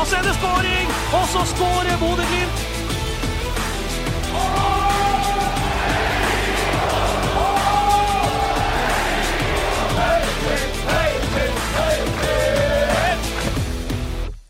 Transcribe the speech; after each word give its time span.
Da 0.00 0.04
er 0.16 0.22
det 0.24 0.32
skåring, 0.32 0.92
og 1.12 1.24
så 1.28 1.40
skårer 1.50 1.96
Bodø-Glimt. 2.00 2.60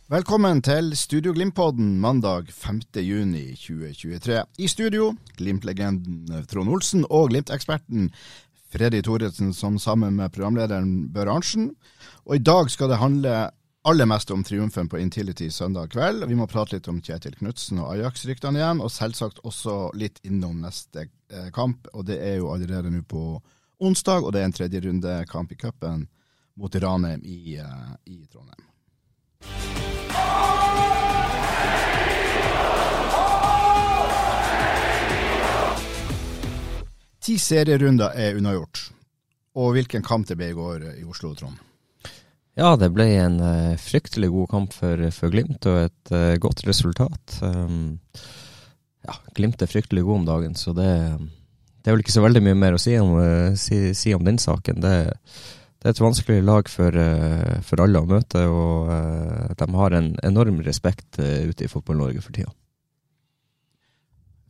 Velkommen 0.08 0.62
til 0.62 0.96
Studio 0.96 1.32
Glimt-podden 1.32 1.98
mandag 1.98 2.52
5. 2.52 2.80
juni 3.02 3.56
2023. 3.56 4.44
I 4.58 4.66
studio 4.69 5.16
Glimt-legenden 5.36 6.46
Trond 6.46 6.70
Olsen 6.70 7.05
og 7.10 7.28
Glimt-eksperten 7.34 8.12
Freddy 8.70 9.02
Thoresen 9.02 9.50
som 9.53 9.78
sammen 9.82 10.14
med 10.14 10.30
programlederen 10.30 11.08
Bør 11.10 11.34
Arntzen. 11.34 11.72
Og 12.27 12.36
i 12.36 12.38
dag 12.38 12.70
skal 12.70 12.94
det 12.94 13.03
handle 13.03 13.50
aller 13.83 14.06
mest 14.06 14.31
om 14.31 14.45
triumfen 14.45 14.89
på 14.89 14.98
Intility 14.98 15.50
søndag 15.50 15.91
kveld. 15.91 16.25
Vi 16.28 16.34
må 16.34 16.47
prate 16.47 16.77
litt 16.77 16.89
om 16.89 17.00
Kjetil 17.03 17.36
Knutsen 17.39 17.81
og 17.81 17.95
Ajax-ryktene 17.95 18.61
igjen, 18.61 18.83
og 18.84 18.92
selvsagt 18.92 19.41
også 19.47 19.91
litt 19.97 20.20
innom 20.27 20.61
neste 20.61 21.06
eh, 21.33 21.48
kamp. 21.55 21.89
Og 21.95 22.05
det 22.11 22.20
er 22.20 22.41
jo 22.41 22.53
allerede 22.53 22.92
nå 22.92 23.03
på 23.09 23.41
onsdag, 23.81 24.25
og 24.25 24.34
det 24.34 24.42
er 24.42 24.50
en 24.50 24.56
tredje 24.56 24.83
runde 24.84 25.14
kamp 25.31 25.53
i 25.53 25.61
cupen 25.61 26.09
mot 26.61 26.77
Ranheim 26.77 27.25
i, 27.25 27.56
eh, 27.56 27.95
i 28.12 28.27
Trondheim. 28.28 28.67
Ti 37.20 37.37
serierunder 37.39 38.12
er 38.17 38.37
unnagjort. 38.37 38.91
Og 39.61 39.75
hvilken 39.75 40.05
kamp 40.05 40.28
det 40.28 40.37
ble 40.39 40.53
i 40.53 40.56
går 40.56 40.87
i 41.00 41.05
Oslo, 41.05 41.34
Trond? 41.34 41.69
Ja, 42.59 42.75
det 42.77 42.91
ble 42.95 43.06
en 43.20 43.39
eh, 43.45 43.79
fryktelig 43.79 44.31
god 44.34 44.51
kamp 44.51 44.75
for, 44.75 45.03
for 45.15 45.33
Glimt, 45.33 45.67
og 45.70 45.87
et 45.87 46.12
uh, 46.12 46.34
godt 46.43 46.65
resultat. 46.67 47.39
Um, 47.47 48.01
ja, 49.06 49.15
Glimt 49.37 49.62
er 49.62 49.70
fryktelig 49.70 50.03
god 50.06 50.23
om 50.23 50.27
dagen, 50.29 50.59
så 50.59 50.75
det, 50.77 50.91
det 51.81 51.89
er 51.89 51.97
vel 51.97 52.05
ikke 52.05 52.17
så 52.17 52.25
veldig 52.27 52.43
mye 52.48 52.59
mer 52.59 52.77
å 52.77 52.83
si 52.83 52.97
om, 52.98 53.15
uh, 53.17 53.56
si, 53.59 53.95
si 53.97 54.15
om 54.17 54.27
den 54.27 54.41
saken. 54.43 54.83
Det, 54.83 54.95
det 55.81 55.89
er 55.89 55.95
et 55.95 56.03
vanskelig 56.03 56.43
lag 56.45 56.69
for, 56.69 56.97
for 57.65 57.81
alle 57.81 58.03
å 58.03 58.09
møte, 58.11 58.43
og 58.53 58.91
de 59.56 59.69
har 59.78 59.95
en 59.97 60.11
enorm 60.28 60.59
respekt 60.67 61.17
ute 61.17 61.65
i 61.65 61.71
Fotball-Norge 61.73 62.21
for 62.21 62.37
tida. 62.37 62.53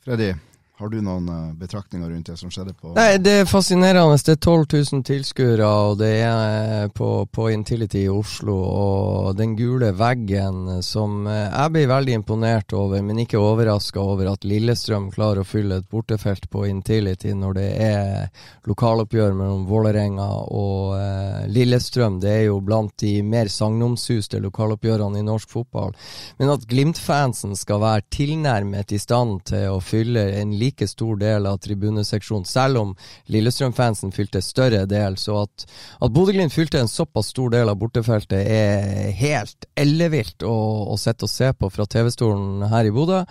Freddy, 0.03 0.33
har 0.81 0.89
du 0.89 1.01
noen 1.05 1.29
eh, 1.29 1.53
betraktninger 1.61 2.09
rundt 2.09 2.31
det 2.31 2.37
som 2.41 2.51
skjedde 2.53 2.73
på 2.73 2.95
Nei, 2.97 3.19
det 3.21 3.35
er 3.43 3.49
fascinerende. 3.49 4.17
Det 4.25 4.33
er 4.33 4.41
12 4.41 4.65
000 4.97 5.03
tilskuere, 5.05 5.67
og 5.67 5.99
det 6.01 6.13
er 6.25 6.89
på, 6.97 7.09
på 7.29 7.49
Intility 7.53 8.07
i 8.07 8.13
Oslo. 8.13 8.57
Og 8.65 9.37
den 9.37 9.53
gule 9.59 9.91
veggen 9.97 10.81
som 10.85 11.27
eh, 11.29 11.49
jeg 11.51 11.75
blir 11.75 11.91
veldig 11.91 12.15
imponert 12.21 12.73
over, 12.77 13.03
men 13.05 13.21
ikke 13.21 13.41
overraska 13.41 14.01
over 14.01 14.31
at 14.33 14.47
Lillestrøm 14.49 15.11
klarer 15.13 15.43
å 15.43 15.49
fylle 15.49 15.83
et 15.83 15.91
bortefelt 15.91 16.49
på 16.51 16.65
Intility 16.71 17.35
når 17.37 17.59
det 17.59 17.69
er 17.85 18.49
lokaloppgjør 18.71 19.37
mellom 19.37 19.67
Vålerenga 19.69 20.31
og 20.49 20.97
eh, 20.97 21.45
Lillestrøm. 21.53 22.23
Det 22.25 22.33
er 22.39 22.43
jo 22.49 22.57
blant 22.65 22.97
de 23.05 23.19
mer 23.21 23.53
sagnomsuste 23.53 24.41
lokaloppgjørene 24.41 25.21
i 25.21 25.29
norsk 25.29 25.53
fotball. 25.53 25.93
Men 26.41 26.55
at 26.57 26.65
Glimt-fansen 26.71 27.53
skal 27.59 27.85
være 27.85 28.09
tilnærmet 28.17 28.97
i 28.97 29.03
stand 29.03 29.45
til 29.53 29.77
å 29.77 29.85
fylle 29.85 30.25
en 30.41 30.57
like 30.71 30.89
stor 30.89 31.17
del 31.21 31.47
av 31.47 31.59
tribuneseksjonen, 31.59 32.47
selv 32.47 32.81
om 32.81 32.93
Lillestrøm-fansen 33.31 34.13
fylte 34.13 34.43
større 34.43 34.87
del. 34.87 35.17
Så 35.21 35.43
at, 35.45 35.67
at 36.01 36.13
Bodø-Glimt 36.15 36.55
fylte 36.55 36.81
en 36.81 36.91
såpass 36.91 37.33
stor 37.35 37.51
del 37.51 37.69
av 37.69 37.79
bortefeltet, 37.81 38.47
er 38.47 39.11
helt 39.19 39.67
ellevilt 39.79 40.47
å, 40.47 40.57
å 40.91 40.99
sitte 41.01 41.27
og 41.27 41.33
se 41.33 41.53
på 41.53 41.71
fra 41.71 41.87
TV-stolen 41.91 42.71
her 42.71 42.89
i 42.89 42.95
Bodø. 42.95 43.25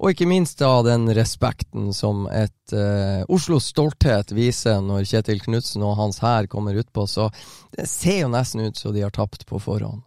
Og 0.00 0.14
ikke 0.14 0.28
minst 0.30 0.62
da 0.62 0.78
den 0.80 1.10
respekten 1.12 1.90
som 1.92 2.24
et 2.32 2.72
eh, 2.72 3.20
Oslos 3.28 3.66
stolthet 3.68 4.32
viser 4.32 4.80
når 4.80 5.04
Kjetil 5.10 5.42
Knutsen 5.44 5.84
og 5.84 5.98
hans 5.98 6.22
hær 6.24 6.48
kommer 6.48 6.78
utpå. 6.80 7.04
Så 7.04 7.28
det 7.76 7.84
ser 7.90 8.22
jo 8.22 8.30
nesten 8.32 8.64
ut 8.64 8.80
som 8.80 8.96
de 8.96 9.04
har 9.04 9.12
tapt 9.12 9.44
på 9.50 9.60
forhånd. 9.60 10.00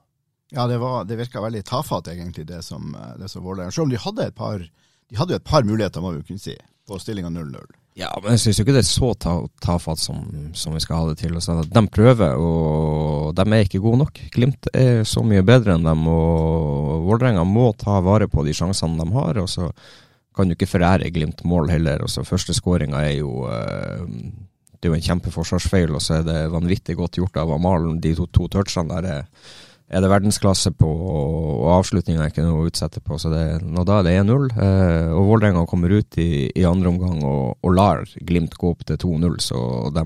Ja, 0.54 0.66
det, 0.70 0.80
var, 0.82 1.06
det 1.06 1.18
virka 1.18 1.42
veldig 1.42 1.62
tafatt, 1.66 2.10
egentlig, 2.10 2.48
det 2.50 2.64
som, 2.66 2.96
eh, 2.98 3.14
det 3.22 3.30
som 3.30 3.46
Vålerenga 3.46 3.74
Selv 3.74 3.86
om 3.86 3.94
de 3.94 4.02
hadde 4.02 4.28
et 4.32 4.38
par 4.38 4.66
de 5.14 5.20
hadde 5.22 5.36
jo 5.36 5.42
et 5.42 5.46
par 5.46 5.66
muligheter, 5.68 6.02
må 6.02 6.16
vi 6.16 6.24
kunne 6.26 6.42
si, 6.42 6.56
på 6.90 6.98
stillinga 7.00 7.30
0-0. 7.30 7.74
Ja, 7.94 8.10
men 8.24 8.34
jeg 8.34 8.42
syns 8.42 8.60
ikke 8.64 8.74
det 8.74 8.82
er 8.82 8.88
så 8.90 9.12
ta, 9.22 9.36
tafatt 9.62 10.02
som, 10.02 10.24
som 10.58 10.74
vi 10.74 10.82
skal 10.82 10.98
ha 10.98 11.10
det 11.12 11.20
til. 11.20 11.36
Altså, 11.38 11.60
de 11.62 11.84
prøver, 11.94 12.40
og 12.42 13.36
de 13.38 13.46
er 13.46 13.68
ikke 13.68 13.84
gode 13.84 14.00
nok. 14.02 14.18
Glimt 14.34 14.70
er 14.74 15.04
så 15.06 15.22
mye 15.22 15.44
bedre 15.46 15.76
enn 15.78 15.86
dem, 15.86 16.08
og 16.10 17.06
Vålerenga 17.06 17.44
må 17.46 17.68
ta 17.78 18.00
vare 18.02 18.26
på 18.32 18.46
de 18.48 18.56
sjansene 18.58 18.98
de 18.98 19.14
har. 19.14 19.38
og 19.44 19.52
så 19.52 19.70
kan 20.34 20.50
du 20.50 20.56
ikke 20.58 20.72
forære 20.72 21.12
Glimt 21.14 21.46
mål 21.46 21.70
heller. 21.70 22.02
Altså, 22.02 22.26
første 22.26 22.56
skåringa 22.58 23.04
er 23.06 23.20
jo 23.20 23.46
eh, 23.46 24.08
Det 24.82 24.90
er 24.90 24.96
jo 24.96 24.98
en 24.98 25.06
kjempeforsvarsfeil, 25.06 25.94
og 25.94 26.02
så 26.02 26.18
er 26.18 26.26
det 26.28 26.40
vanvittig 26.52 26.98
godt 26.98 27.22
gjort 27.22 27.38
av 27.40 27.54
Amalen. 27.54 28.02
De 28.02 28.16
to, 28.18 28.26
to 28.26 28.50
touchene 28.52 28.90
der 28.90 29.06
er 29.20 29.54
er 29.94 30.02
det 30.02 30.10
verdensklasse 30.10 30.72
på, 30.78 30.88
og 30.90 31.68
avslutninga 31.78 32.24
er 32.24 32.32
ikke 32.32 32.46
noe 32.46 32.64
å 32.64 32.70
utsette 32.70 33.02
på. 33.04 33.20
så 33.22 33.30
det, 33.32 33.44
Da 33.62 34.00
er 34.00 34.08
det 34.08 34.16
1-0. 34.24 34.48
Eh, 34.58 35.12
og 35.14 35.30
Vålerenga 35.30 35.66
kommer 35.70 35.94
ut 35.94 36.18
i, 36.22 36.50
i 36.50 36.66
andre 36.68 36.90
omgang 36.90 37.22
og, 37.22 37.58
og, 37.62 37.70
lar 37.74 38.04
Glimt 38.26 38.58
gå 38.58 38.74
opp 38.74 38.86
til 38.90 38.98
2-0. 38.98 39.38
Så 39.44 39.60
de, 39.94 40.06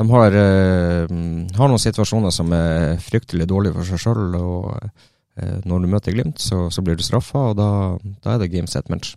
de 0.00 0.08
har, 0.12 0.38
eh, 0.42 1.14
har, 1.58 1.70
noen 1.70 1.84
situasjoner 1.84 2.34
som 2.34 2.52
er 2.56 2.98
fryktelig 3.02 3.48
dårlige 3.48 3.78
for 3.78 3.88
seg 3.88 4.04
sjøl. 4.04 4.36
Og 4.38 4.76
eh, 4.76 5.56
når 5.64 5.84
du 5.84 5.92
møter 5.94 6.16
Glimt, 6.16 6.42
så, 6.44 6.66
så 6.74 6.84
blir 6.84 6.98
du 6.98 7.06
straffa, 7.06 7.50
og 7.52 7.58
da, 7.58 7.70
da 8.24 8.36
er 8.36 8.44
det 8.44 8.52
game 8.52 8.70
set 8.70 8.92
match. 8.92 9.16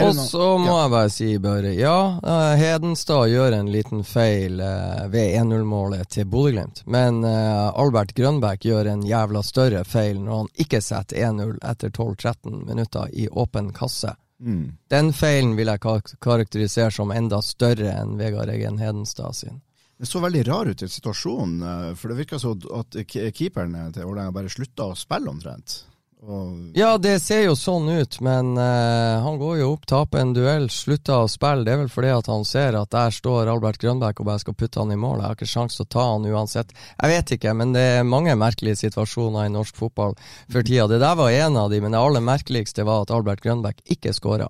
Og 0.00 0.14
så 0.16 0.44
må 0.56 0.72
jeg 0.72 0.90
bare 0.92 1.08
si, 1.12 1.26
bare 1.42 1.74
ja, 1.76 1.96
uh, 2.24 2.52
Hedenstad 2.56 3.28
gjør 3.28 3.52
en 3.58 3.68
liten 3.68 4.00
feil 4.08 4.56
uh, 4.64 5.04
ved 5.12 5.34
1-0-målet 5.36 6.08
til 6.08 6.30
Bodø-Glimt. 6.32 6.80
Men 6.88 7.20
uh, 7.26 7.68
Albert 7.76 8.14
Grønbæk 8.16 8.64
gjør 8.70 8.88
en 8.94 9.04
jævla 9.04 9.42
større 9.44 9.84
feil 9.84 10.22
når 10.22 10.44
han 10.44 10.48
ikke 10.64 10.80
setter 10.80 11.20
1-0 11.28 11.58
etter 11.60 11.92
12-13 11.92 12.62
minutter 12.70 13.12
i 13.12 13.28
åpen 13.28 13.68
kasse. 13.76 14.14
Mm. 14.40 14.64
Den 14.88 15.12
feilen 15.12 15.52
vil 15.60 15.68
jeg 15.68 15.84
karakterisere 16.24 16.90
som 16.90 17.12
enda 17.12 17.42
større 17.44 17.92
enn 17.92 18.16
Vegard 18.16 18.50
Eggen 18.50 18.80
Hedenstad 18.80 19.36
sin. 19.36 19.60
Det 20.00 20.08
så 20.08 20.24
veldig 20.24 20.48
rar 20.48 20.72
ut 20.72 20.82
i 20.82 20.88
situasjonen, 20.88 21.94
for 21.94 22.10
det 22.10 22.16
virka 22.24 22.40
som 22.40 22.58
at 22.74 22.96
keeperen 23.06 23.76
til 23.94 24.08
Vålerenga 24.08 24.34
bare 24.34 24.50
slutta 24.50 24.88
å 24.88 24.96
spille 24.98 25.30
omtrent. 25.30 25.82
Og... 26.22 26.70
Ja, 26.78 26.94
det 27.02 27.16
ser 27.18 27.40
jo 27.48 27.54
sånn 27.58 27.88
ut, 27.90 28.20
men 28.22 28.52
uh, 28.54 29.18
han 29.24 29.40
går 29.40 29.56
jo 29.58 29.72
opp, 29.72 29.88
taper 29.90 30.20
en 30.22 30.34
duell, 30.36 30.68
slutter 30.70 31.24
å 31.24 31.30
spille. 31.30 31.64
Det 31.66 31.74
er 31.74 31.80
vel 31.80 31.90
fordi 31.90 32.12
at 32.14 32.30
han 32.30 32.46
ser 32.46 32.78
at 32.78 32.92
der 32.94 33.10
står 33.14 33.50
Albert 33.50 33.80
Grønbæk 33.82 34.22
og 34.22 34.28
bare 34.30 34.42
skal 34.44 34.56
putte 34.58 34.78
han 34.78 34.94
i 34.94 35.00
mål. 35.02 35.18
Jeg 35.18 35.26
har 35.26 35.40
ikke 35.40 35.50
sjanse 35.50 35.80
til 35.80 35.88
å 35.88 35.92
ta 35.96 36.06
han 36.12 36.28
uansett. 36.30 36.70
Jeg 36.94 37.12
vet 37.16 37.34
ikke, 37.36 37.56
men 37.58 37.74
det 37.74 37.84
er 37.96 38.06
mange 38.06 38.38
merkelige 38.38 38.84
situasjoner 38.84 39.50
i 39.50 39.54
norsk 39.56 39.82
fotball 39.82 40.14
for 40.46 40.62
tida. 40.62 40.86
Det 40.92 41.02
der 41.02 41.18
var 41.18 41.34
en 41.42 41.58
av 41.64 41.74
de, 41.74 41.82
men 41.82 41.96
det 41.96 42.06
aller 42.06 42.26
merkeligste 42.30 42.86
var 42.86 43.02
at 43.02 43.14
Albert 43.14 43.42
Grønbæk 43.42 43.82
ikke 43.96 44.14
skåra. 44.14 44.46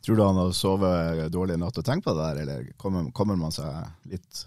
Tror 0.00 0.16
du 0.16 0.24
han 0.24 0.40
har 0.40 0.52
sovet 0.56 1.28
dårlig 1.34 1.58
i 1.58 1.60
natt 1.60 1.76
og 1.76 1.84
tenkt 1.84 2.06
på 2.06 2.16
det 2.16 2.28
der, 2.30 2.44
eller 2.46 2.68
kommer, 2.80 3.10
kommer 3.12 3.36
man 3.36 3.52
seg 3.52 3.68
litt 4.08 4.46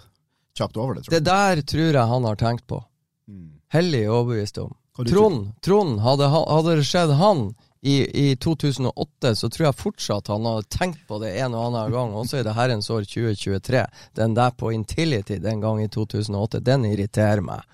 kjapt 0.57 0.79
over 0.79 0.97
det? 0.97 1.05
Tror 1.05 1.19
det 1.19 1.25
der 1.27 1.67
tror 1.69 1.89
jeg 1.91 2.13
han 2.17 2.31
har 2.31 2.39
tenkt 2.39 2.65
på. 2.71 2.81
Mm. 3.29 3.59
Hellig 3.75 4.07
overbevist 4.09 4.57
om. 4.63 4.73
Trond, 4.97 5.53
Trond 5.61 5.99
hadde, 5.99 6.27
hadde, 6.29 6.75
det 6.77 6.85
skjedd 6.85 7.15
han 7.17 7.47
i, 7.81 7.95
i, 8.29 8.35
2008, 8.35 9.33
så 9.35 9.49
tror 9.49 9.65
jeg 9.65 9.79
fortsatt 9.79 10.29
han 10.31 10.45
hadde 10.45 10.69
tenkt 10.71 11.01
på 11.09 11.17
det 11.19 11.33
en 11.41 11.55
og 11.57 11.65
annen 11.67 11.91
gang, 11.91 12.13
også 12.15 12.39
i 12.39 12.45
det 12.45 12.53
herrens 12.55 12.89
år 12.93 13.07
2023. 13.09 13.81
Den 14.15 14.37
der 14.37 14.53
på 14.55 14.71
Intility 14.71 15.39
den 15.41 15.63
gang 15.63 15.81
i 15.83 15.89
2008, 15.91 16.61
den 16.63 16.85
irriterer 16.91 17.41
meg. 17.43 17.65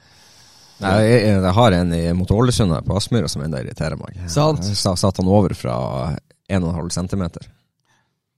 Nei, 0.79 0.95
jeg, 1.03 1.21
jeg, 1.27 1.53
har 1.59 1.75
en 1.75 1.93
i, 1.93 2.01
mot 2.15 2.31
Ålesund 2.31 2.73
på 2.87 2.95
Aspmyra 2.95 3.27
som 3.27 3.43
enda 3.43 3.59
irriterer 3.59 3.99
meg. 3.99 4.15
Sant? 4.31 4.63
Jeg 4.63 4.79
satt 4.79 5.19
han 5.19 5.27
over 5.29 5.53
fra 5.59 5.75
1,5 6.47 6.89
cm. 6.95 7.25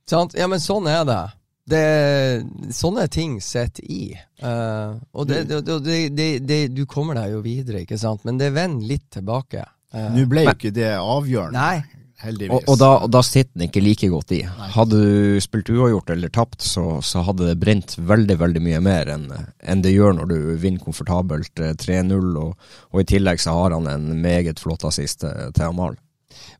Sant? 0.10 0.34
Ja, 0.36 0.50
men 0.50 0.60
sånn 0.60 0.90
er 0.90 1.06
det. 1.08 1.22
Det, 1.72 2.74
sånne 2.76 3.08
ting 3.12 3.38
sitter 3.44 3.86
i. 3.88 4.04
Uh, 4.44 5.00
og 5.16 5.30
det, 5.30 5.46
det, 5.48 6.30
det, 6.44 6.60
du 6.76 6.84
kommer 6.90 7.20
deg 7.20 7.38
jo 7.38 7.42
videre, 7.46 7.86
ikke 7.86 8.00
sant. 8.02 8.26
Men 8.28 8.42
det 8.42 8.52
vender 8.56 8.94
litt 8.94 9.08
tilbake. 9.14 9.66
Uh, 9.94 10.12
Nå 10.16 10.28
ble 10.32 10.46
jo 10.48 10.56
ikke 10.56 10.76
det 10.76 10.94
avgjørende. 10.98 11.58
Nei. 11.58 11.98
Heldigvis. 12.22 12.54
Og, 12.54 12.68
og, 12.70 12.78
da, 12.78 12.90
og, 13.02 13.10
da, 13.16 13.22
sitter 13.26 13.50
den 13.56 13.66
ikke 13.66 13.82
like 13.82 14.10
godt 14.12 14.34
i. 14.38 14.42
Nei. 14.46 14.68
Hadde 14.76 15.00
du 15.02 15.40
spilt 15.42 15.72
uavgjort 15.74 16.12
eller 16.14 16.30
tapt, 16.34 16.62
så, 16.62 16.86
så, 17.06 17.24
hadde 17.26 17.48
det 17.50 17.58
brent 17.62 17.96
veldig 17.98 18.38
veldig 18.38 18.62
mye 18.62 18.82
mer 18.86 19.10
enn 19.16 19.26
en 19.34 19.82
det 19.82 19.96
gjør 19.96 20.20
når 20.20 20.30
du 20.30 20.38
vinner 20.62 20.84
komfortabelt 20.86 21.64
3-0, 21.82 22.30
og, 22.44 22.70
og, 22.92 23.02
i 23.02 23.08
tillegg 23.10 23.42
så 23.42 23.56
har 23.58 23.74
han 23.74 23.90
en 23.90 24.12
meget 24.22 24.62
flott 24.62 24.86
assist 24.86 25.26
til 25.26 25.66
Amal. 25.66 25.98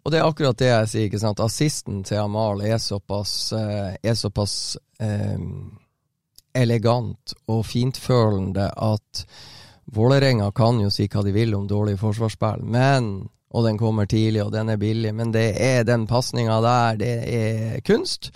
Og 0.04 0.12
det 0.12 0.20
er 0.20 0.28
akkurat 0.28 0.58
det 0.58 0.70
jeg 0.70 0.92
sier. 0.92 1.10
ikke 1.10 1.22
sant? 1.22 1.44
Assisten 1.44 2.04
til 2.08 2.22
Amal 2.22 2.64
er 2.66 2.78
såpass, 2.82 3.54
eh, 3.58 3.96
er 4.02 4.18
såpass 4.18 4.78
eh, 5.00 5.38
elegant 6.54 7.36
og 7.48 7.66
fintfølende 7.66 8.72
at 8.76 9.26
Vålerenga 9.92 10.52
kan 10.56 10.80
jo 10.80 10.90
si 10.94 11.08
hva 11.12 11.24
de 11.26 11.34
vil 11.36 11.56
om 11.58 11.68
dårlig 11.68 11.98
forsvarsspill, 12.00 12.62
men 12.64 13.30
og 13.52 13.66
den 13.66 13.78
kommer 13.78 14.06
tidlig, 14.08 14.44
og 14.46 14.52
den 14.54 14.70
er 14.72 14.80
billig, 14.80 15.12
men 15.16 15.32
det 15.36 15.50
er 15.60 15.84
den 15.84 16.06
pasninga 16.08 16.62
der, 16.64 17.00
det 17.02 17.16
er 17.36 17.82
kunst. 17.84 18.32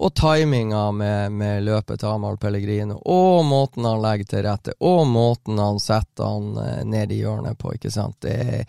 Og 0.00 0.14
timinga 0.16 0.86
med, 0.96 1.32
med 1.36 1.64
løpet 1.66 2.00
til 2.00 2.08
Amahl 2.08 2.38
Pellegrino, 2.40 3.00
og 3.04 3.42
måten 3.44 3.84
han 3.84 4.00
legger 4.00 4.30
til 4.30 4.46
rette, 4.46 4.76
og 4.80 5.02
måten 5.10 5.58
han 5.60 5.82
setter 5.82 6.30
han 6.30 6.54
eh, 6.62 6.84
ned 6.88 7.12
i 7.12 7.18
hjørnet 7.20 7.58
på, 7.60 7.74
ikke 7.76 7.92
sant. 7.92 8.16
Det 8.22 8.36
er 8.38 8.62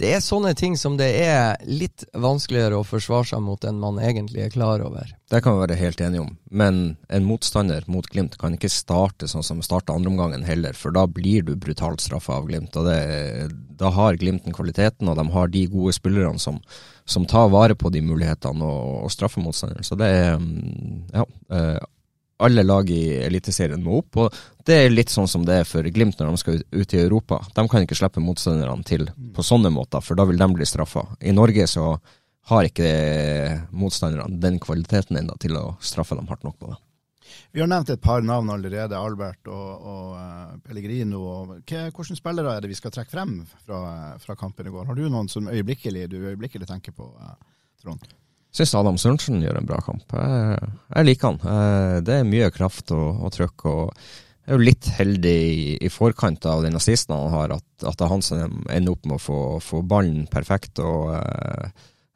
det 0.00 0.10
er 0.12 0.24
sånne 0.24 0.52
ting 0.56 0.74
som 0.76 0.98
det 0.98 1.08
er 1.24 1.62
litt 1.64 2.04
vanskeligere 2.12 2.76
å 2.76 2.84
forsvare 2.84 3.30
seg 3.30 3.40
mot 3.44 3.62
enn 3.64 3.78
man 3.80 3.96
egentlig 4.02 4.42
er 4.44 4.52
klar 4.52 4.82
over. 4.84 5.08
Det 5.32 5.40
kan 5.42 5.56
vi 5.56 5.62
være 5.62 5.78
helt 5.80 6.02
enige 6.04 6.22
om, 6.22 6.34
men 6.52 6.80
en 7.08 7.24
motstander 7.26 7.86
mot 7.90 8.06
Glimt 8.12 8.36
kan 8.38 8.54
ikke 8.54 8.70
starte 8.70 9.28
sånn 9.30 9.46
som 9.46 9.62
starta 9.64 9.96
andreomgangen 9.96 10.44
heller, 10.46 10.76
for 10.76 10.94
da 10.94 11.06
blir 11.08 11.46
du 11.48 11.54
brutalt 11.56 12.04
straffa 12.04 12.36
av 12.36 12.50
Glimt. 12.50 12.76
og 12.76 12.86
det, 12.90 13.48
Da 13.80 13.90
har 13.90 14.20
Glimten 14.20 14.52
kvaliteten, 14.52 15.08
og 15.08 15.16
de 15.16 15.26
har 15.32 15.48
de 15.48 15.66
gode 15.72 15.96
spillerne 15.96 16.38
som, 16.38 16.60
som 17.04 17.26
tar 17.26 17.48
vare 17.48 17.74
på 17.74 17.90
de 17.90 18.04
mulighetene 18.04 18.64
og, 18.64 19.04
og 19.08 19.12
straffer 19.16 19.42
motstanderen. 19.42 19.84
Så 19.84 19.96
det 19.96 20.12
er 20.12 20.36
mm, 20.38 21.08
ja, 21.16 21.26
eh, 21.56 21.80
alle 22.38 22.62
lag 22.62 22.90
i 22.90 23.02
Eliteserien 23.24 23.82
må 23.82 24.00
opp. 24.00 24.16
og 24.20 24.34
Det 24.66 24.76
er 24.84 24.92
litt 24.92 25.12
sånn 25.12 25.28
som 25.30 25.44
det 25.46 25.60
er 25.62 25.68
for 25.68 25.86
Glimt 25.92 26.18
når 26.20 26.32
de 26.32 26.42
skal 26.42 26.60
ut 26.60 26.94
i 26.94 27.02
Europa. 27.02 27.40
De 27.54 27.66
kan 27.68 27.84
ikke 27.84 27.98
slippe 27.98 28.22
motstanderne 28.22 28.86
til 28.86 29.08
på 29.34 29.44
sånne 29.46 29.72
måter, 29.72 30.04
for 30.04 30.18
da 30.18 30.26
vil 30.28 30.40
de 30.40 30.48
bli 30.52 30.68
straffa. 30.68 31.06
I 31.20 31.34
Norge 31.36 31.68
så 31.70 31.94
har 32.50 32.66
ikke 32.68 32.90
motstanderne 33.74 34.40
den 34.42 34.60
kvaliteten 34.62 35.18
ennå 35.18 35.38
til 35.42 35.56
å 35.58 35.70
straffe 35.82 36.18
dem 36.18 36.28
hardt 36.30 36.44
nok 36.46 36.58
på 36.60 36.70
det. 36.72 36.80
Vi 37.50 37.62
har 37.62 37.68
nevnt 37.70 37.90
et 37.90 38.02
par 38.02 38.22
navn 38.22 38.52
allerede, 38.52 38.98
Albert 38.98 39.48
og, 39.50 39.86
og 39.90 40.12
uh, 40.14 40.58
Pellegrino. 40.62 41.22
Hvilke 41.66 42.16
spillere 42.16 42.54
er 42.54 42.62
det 42.62 42.70
vi 42.70 42.78
skal 42.78 42.92
trekke 42.94 43.10
frem 43.12 43.40
fra, 43.64 43.80
fra 44.22 44.36
kampen 44.38 44.68
i 44.68 44.74
går? 44.74 44.86
Har 44.86 44.98
du 44.98 45.08
noen 45.08 45.30
som 45.32 45.48
øyeblikkelig, 45.50 46.06
du 46.12 46.20
øyeblikkelig 46.20 46.68
tenker 46.70 46.94
på, 46.96 47.08
uh, 47.16 47.34
Trond? 47.82 48.06
Syns 48.56 48.76
Adam 48.78 48.96
Sørensen 49.00 49.42
gjør 49.44 49.58
en 49.60 49.68
bra 49.68 49.80
kamp. 49.84 50.04
Jeg, 50.12 50.70
jeg 50.94 51.08
liker 51.10 51.32
han. 51.32 51.42
Eh, 51.52 51.96
det 52.06 52.20
er 52.20 52.28
mye 52.28 52.52
kraft 52.54 52.92
og, 52.96 53.26
og 53.26 53.34
trøkk. 53.34 53.66
og 53.68 54.06
jeg 54.46 54.54
er 54.54 54.60
jo 54.60 54.66
litt 54.68 54.88
heldig 54.94 55.34
i, 55.42 55.62
i 55.82 55.90
forkant 55.90 56.46
av 56.46 56.62
den 56.62 56.78
assisten 56.78 57.16
han 57.16 57.32
har, 57.32 57.56
at, 57.56 57.86
at 57.90 58.02
han 58.06 58.22
som 58.22 58.60
ender 58.70 58.94
opp 58.94 59.08
med 59.08 59.18
å 59.18 59.22
få, 59.24 59.38
få 59.58 59.82
ballen 59.82 60.28
perfekt. 60.30 60.78
og 60.78 61.16
eh, 61.16 61.72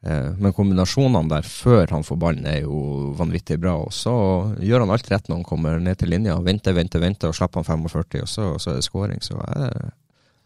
eh, 0.07 0.29
Men 0.39 0.55
kombinasjonene 0.55 1.27
der 1.33 1.49
før 1.49 1.91
han 1.91 2.07
får 2.07 2.21
ballen 2.23 2.47
er 2.47 2.61
jo 2.63 3.11
vanvittig 3.19 3.59
bra. 3.59 3.75
og 3.83 3.91
Så 3.93 4.15
gjør 4.63 4.87
han 4.87 4.95
alt 4.95 5.11
rett 5.11 5.27
når 5.27 5.41
han 5.41 5.49
kommer 5.49 5.83
ned 5.83 5.99
til 5.99 6.15
linja. 6.15 6.39
Venter, 6.47 6.77
venter, 6.77 7.03
venter, 7.03 7.33
og 7.33 7.35
slipper 7.35 7.65
han 7.65 7.83
45, 7.91 8.23
og 8.23 8.31
så, 8.31 8.53
så 8.63 8.71
er 8.71 8.79
det 8.79 8.87
scoring. 8.87 9.27
Så 9.27 9.35
jeg, 9.35 9.91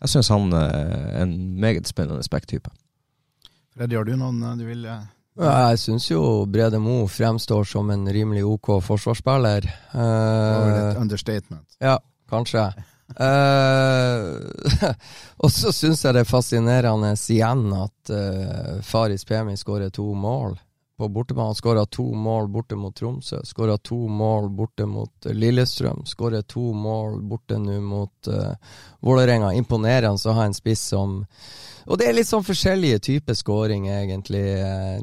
jeg 0.00 0.14
syns 0.14 0.32
han 0.32 0.56
er 0.56 1.20
en 1.20 1.36
meget 1.60 1.92
spennende 1.92 2.24
spekk-type. 2.24 2.72
Freddy, 3.76 3.98
har 4.00 4.08
du 4.08 4.16
noen 4.16 4.40
du 4.56 4.64
vil 4.64 4.88
jeg 5.42 5.78
syns 5.82 6.10
jo 6.10 6.22
Brede 6.46 6.78
Mo 6.78 7.04
fremstår 7.10 7.64
som 7.66 7.90
en 7.90 8.06
rimelig 8.12 8.44
OK 8.46 8.76
forsvarsspiller. 8.86 9.66
Uh, 9.94 10.00
det 10.00 10.58
var 10.60 10.74
et 10.78 11.00
understatement. 11.02 11.66
Ja, 11.82 11.98
kanskje. 12.30 12.68
uh, 13.20 14.90
og 15.42 15.50
så 15.52 15.72
syns 15.74 16.04
jeg 16.04 16.14
det 16.14 16.22
er 16.22 16.30
fascinerende 16.30 17.10
igjen 17.34 17.66
at 17.76 18.14
uh, 18.14 18.78
Faris 18.86 19.26
Pemi 19.26 19.56
skårer 19.58 19.90
to 19.90 20.06
mål 20.14 20.54
på 20.96 21.08
bortebane. 21.08 21.46
Han 21.46 21.54
skåra 21.54 21.86
to 21.86 22.14
mål 22.14 22.48
borte 22.48 22.76
mot 22.76 22.94
Tromsø, 22.96 23.40
skåra 23.44 23.78
to 23.78 24.06
mål 24.08 24.48
borte 24.54 24.86
mot 24.86 25.26
Lillestrøm, 25.26 26.04
skårer 26.06 26.42
to 26.42 26.72
mål 26.72 27.20
borte 27.22 27.58
nå 27.58 27.80
mot 27.82 28.30
uh, 28.30 28.54
Vålerenga. 29.00 29.52
Imponerende 29.54 30.30
å 30.30 30.38
ha 30.38 30.46
en 30.46 30.54
spiss 30.54 30.88
som 30.94 31.24
og 31.84 31.98
det 32.00 32.08
er 32.08 32.16
litt 32.16 32.28
sånn 32.28 32.46
forskjellige 32.46 33.00
typer 33.04 33.36
scoring, 33.36 33.88
egentlig. 33.92 34.42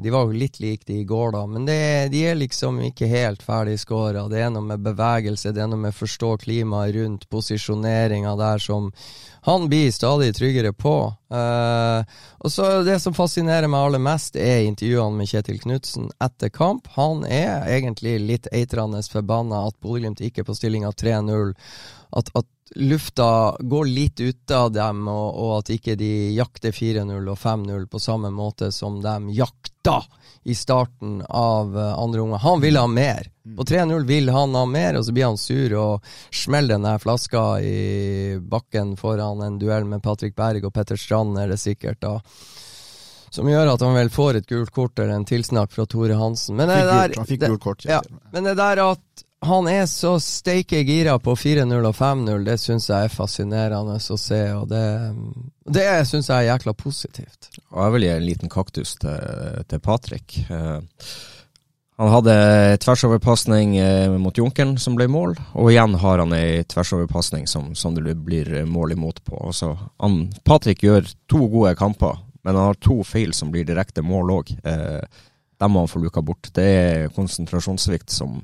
De 0.02 0.12
var 0.12 0.26
jo 0.26 0.38
litt 0.38 0.58
like 0.62 0.86
de 0.88 1.00
i 1.02 1.08
går, 1.08 1.32
da, 1.36 1.42
men 1.46 1.66
det, 1.68 1.78
de 2.14 2.24
er 2.26 2.38
liksom 2.38 2.80
ikke 2.88 3.10
helt 3.10 3.44
ferdig 3.46 3.78
scora. 3.78 4.24
Det 4.30 4.40
er 4.42 4.50
noe 4.50 4.66
med 4.66 4.82
bevegelse, 4.82 5.54
det 5.54 5.62
er 5.62 5.70
noe 5.70 5.84
med 5.84 5.94
å 5.94 6.00
forstå 6.00 6.32
klimaet 6.42 6.96
rundt 6.96 7.28
posisjoneringa 7.30 8.34
der 8.40 8.62
som 8.62 8.90
han 9.44 9.68
blir 9.70 9.90
stadig 9.90 10.34
tryggere 10.36 10.72
på. 10.72 10.96
Uh, 11.32 12.02
og 12.38 12.50
så 12.52 12.82
Det 12.86 12.98
som 13.00 13.14
fascinerer 13.14 13.66
meg 13.70 13.86
aller 13.86 14.02
mest, 14.02 14.36
er 14.36 14.66
intervjuene 14.66 15.18
med 15.18 15.30
Kjetil 15.30 15.58
Knutsen 15.62 16.10
etter 16.22 16.50
kamp. 16.50 16.86
Han 16.98 17.24
er 17.26 17.66
egentlig 17.66 18.18
litt 18.22 18.46
eitrende 18.52 19.02
forbanna 19.02 19.64
at 19.66 19.78
Bodø-Glimt 19.82 20.22
ikke 20.22 20.42
er 20.42 20.46
på 20.46 20.54
stillinga 20.54 20.92
3-0. 20.94 21.54
At, 22.12 22.28
at 22.36 22.46
lufta 22.76 23.56
går 23.60 23.86
litt 23.88 24.20
ut 24.20 24.50
av 24.50 24.72
dem, 24.72 25.06
og, 25.08 25.28
og 25.36 25.52
at 25.58 25.70
ikke 25.74 25.96
de 25.96 26.32
jakter 26.36 26.72
4-0 26.72 27.28
og 27.28 27.38
5-0 27.38 27.86
på 27.88 28.00
samme 28.00 28.30
måte 28.32 28.72
som 28.72 29.00
de 29.04 29.34
jakta 29.36 30.02
i 30.42 30.54
starten 30.54 31.20
av 31.28 31.76
uh, 31.76 31.98
andre 31.98 32.20
omgang. 32.20 32.42
Han 32.42 32.60
vil 32.60 32.76
ha 32.76 32.86
mer. 32.86 33.28
Mm. 33.46 33.56
På 33.56 33.64
3-0 33.68 34.04
vil 34.08 34.32
han 34.34 34.54
ha 34.54 34.64
mer, 34.66 34.98
og 34.98 35.06
så 35.06 35.14
blir 35.14 35.30
han 35.30 35.38
sur 35.40 35.76
og 35.78 36.12
smeller 36.30 36.76
den 36.76 36.88
der 36.88 37.02
flaska 37.02 37.44
i 37.60 38.38
bakken 38.40 38.96
foran 39.00 39.42
en 39.44 39.60
duell 39.62 39.86
med 39.88 40.02
Patrick 40.02 40.36
Berg 40.36 40.66
og 40.66 40.74
Petter 40.74 41.00
Strand, 41.00 41.38
er 41.38 41.52
det 41.52 41.60
sikkert. 41.62 42.00
da 42.00 42.18
som 43.32 43.48
gjør 43.48 43.70
at 43.72 43.80
han 43.80 43.94
vel 43.96 44.10
får 44.12 44.42
et 44.42 44.48
gult 44.50 44.70
kort 44.76 44.98
eller 45.00 45.14
en 45.16 45.24
tilsnakk 45.24 45.72
fra 45.72 45.86
Tore 45.88 46.18
Hansen. 46.20 46.58
Men 46.58 46.68
det 46.68 46.82
der, 46.84 47.14
han 47.16 47.28
fikk 47.28 47.46
gult 47.46 47.62
kort, 47.64 47.86
ja, 47.88 48.02
men 48.34 48.44
det 48.44 48.58
der 48.58 48.82
at 48.84 49.24
han 49.42 49.66
er 49.66 49.86
så 49.90 50.14
steike 50.22 50.84
gira 50.86 51.16
på 51.18 51.34
4-0 51.34 51.86
og 51.88 51.96
5-0, 51.98 52.44
det 52.46 52.54
syns 52.62 52.86
jeg 52.86 53.08
er 53.08 53.10
fascinerende 53.10 53.96
å 53.98 54.18
se. 54.20 54.40
Og 54.54 54.68
det, 54.70 54.84
det 55.66 55.86
syns 56.06 56.30
jeg 56.30 56.44
er 56.44 56.52
jækla 56.52 56.74
positivt. 56.78 57.50
Og 57.72 57.80
jeg 57.82 57.94
vil 57.96 58.06
gi 58.06 58.12
en 58.14 58.28
liten 58.28 58.52
kaktus 58.52 58.94
til, 59.02 59.64
til 59.66 59.82
Patrick. 59.82 60.36
Uh, 60.46 60.78
han 61.98 62.14
hadde 62.14 62.36
tversoverpasning 62.86 63.74
uh, 63.82 64.14
mot 64.22 64.38
Junkeren 64.38 64.76
som 64.78 64.94
ble 64.98 65.10
mål, 65.10 65.34
og 65.58 65.72
igjen 65.72 65.98
har 66.04 66.22
han 66.22 66.38
ei 66.38 66.62
tversoverpasning 66.70 67.50
som, 67.50 67.74
som 67.74 67.98
det 67.98 68.14
blir 68.22 68.62
mål 68.70 68.94
imot 68.94 69.24
på. 69.26 69.42
Altså, 69.50 69.74
han, 69.98 70.28
Patrick 70.46 70.86
gjør 70.86 71.10
to 71.26 71.48
gode 71.50 71.74
kamper, 71.82 72.22
men 72.46 72.54
han 72.54 72.70
har 72.70 72.78
to 72.78 73.02
feil 73.02 73.34
som 73.34 73.50
blir 73.50 73.66
direkte 73.66 74.06
mål 74.06 74.36
òg. 74.38 74.54
Uh, 74.62 75.02
dem 75.58 75.74
må 75.74 75.82
han 75.82 75.90
få 75.90 76.00
luka 76.02 76.22
bort. 76.22 76.54
Det 76.54 76.74
er 76.78 77.14
konsentrasjonssvikt 77.14 78.14
som 78.14 78.38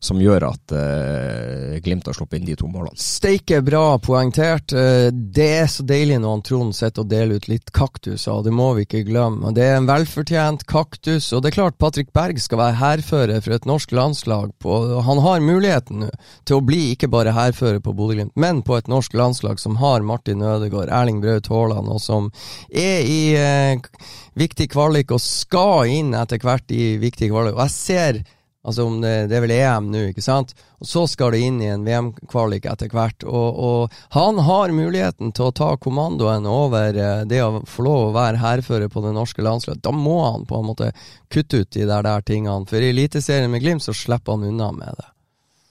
som 0.00 0.20
gjør 0.20 0.46
at 0.48 0.72
uh, 0.72 1.76
Glimt 1.84 2.06
har 2.08 2.16
sluppet 2.16 2.40
inn 2.40 2.46
de 2.48 2.56
to 2.56 2.68
målene. 2.72 2.96
Steike 2.96 3.60
bra 3.64 3.98
poengtert. 4.00 4.72
Uh, 4.72 5.10
det 5.12 5.48
er 5.58 5.68
så 5.68 5.84
deilig 5.84 6.16
når 6.22 6.36
han 6.36 6.44
Trond 6.46 6.76
sitter 6.76 7.04
og 7.04 7.10
deler 7.10 7.36
ut 7.36 7.48
litt 7.52 7.72
kaktuser, 7.76 8.32
og 8.32 8.46
det 8.46 8.54
må 8.56 8.70
vi 8.78 8.86
ikke 8.86 9.04
glemme. 9.08 9.52
Det 9.56 9.66
er 9.66 9.76
en 9.76 9.88
velfortjent 9.90 10.64
kaktus, 10.70 11.28
og 11.36 11.44
det 11.44 11.52
er 11.52 11.58
klart 11.58 11.78
Patrick 11.82 12.14
Berg 12.16 12.40
skal 12.40 12.62
være 12.62 12.80
hærfører 12.80 13.44
for 13.44 13.56
et 13.56 13.68
norsk 13.68 13.92
landslag. 13.96 14.56
På, 14.62 14.80
han 15.04 15.20
har 15.26 15.44
muligheten 15.44 16.06
nå 16.06 16.10
til 16.48 16.56
å 16.56 16.64
bli 16.64 16.94
ikke 16.94 17.10
bare 17.12 17.36
hærfører 17.36 17.82
på 17.84 17.92
Bodø-Glimt, 17.96 18.32
men 18.40 18.64
på 18.64 18.78
et 18.80 18.88
norsk 18.88 19.12
landslag 19.18 19.60
som 19.60 19.76
har 19.82 20.00
Martin 20.06 20.40
Ødegaard, 20.40 20.88
Erling 20.88 21.20
Braut 21.20 21.52
Haaland, 21.52 21.92
og 21.92 22.00
som 22.00 22.32
er 22.72 23.04
i 23.04 23.22
uh, 23.36 24.08
viktig 24.40 24.70
kvalik 24.72 25.12
og 25.12 25.20
skal 25.20 25.90
inn 25.92 26.14
etter 26.16 26.40
hvert 26.40 26.72
i 26.72 26.94
viktig 27.02 27.28
kvalik. 27.28 27.58
Og 27.58 27.66
jeg 27.66 27.76
ser 27.76 28.22
Altså 28.62 28.84
om 28.84 28.98
det, 29.00 29.26
det, 29.30 29.38
er 29.38 29.44
vel 29.46 29.52
EM 29.54 29.86
nå, 29.88 30.02
ikke 30.10 30.24
sant? 30.24 30.50
Og 30.84 30.88
så 30.88 31.06
skal 31.08 31.32
det 31.32 31.40
inn 31.46 31.60
i 31.64 31.70
en 31.72 31.84
VM-kvalik 31.86 32.66
etter 32.68 32.90
hvert. 32.92 33.24
Og, 33.24 33.60
og, 33.66 34.00
han 34.12 34.40
har 34.44 34.74
muligheten 34.76 35.32
til 35.36 35.48
å 35.48 35.54
ta 35.56 35.70
kommandoen 35.80 36.48
over 36.48 36.92
eh, 36.92 37.22
det 37.30 37.40
å 37.40 37.62
få 37.64 37.86
lov 37.86 38.10
å 38.10 38.16
være 38.18 38.42
hærfører 38.42 38.92
på 38.92 39.04
det 39.06 39.14
norske 39.16 39.44
landslaget. 39.44 39.80
Da 39.86 39.94
må 39.96 40.18
han 40.26 40.44
på 40.48 40.60
en 40.60 40.68
måte 40.68 40.90
kutte 41.32 41.62
ut 41.62 41.72
de 41.72 41.86
der, 41.86 42.04
der 42.04 42.26
tingene. 42.26 42.68
For 42.68 42.84
i 42.84 42.92
Eliteserien 42.92 43.52
med 43.52 43.64
Glimt 43.64 43.86
så 43.86 43.96
slipper 43.96 44.36
han 44.36 44.50
unna 44.52 44.68
med 44.76 45.00
det. 45.00 45.08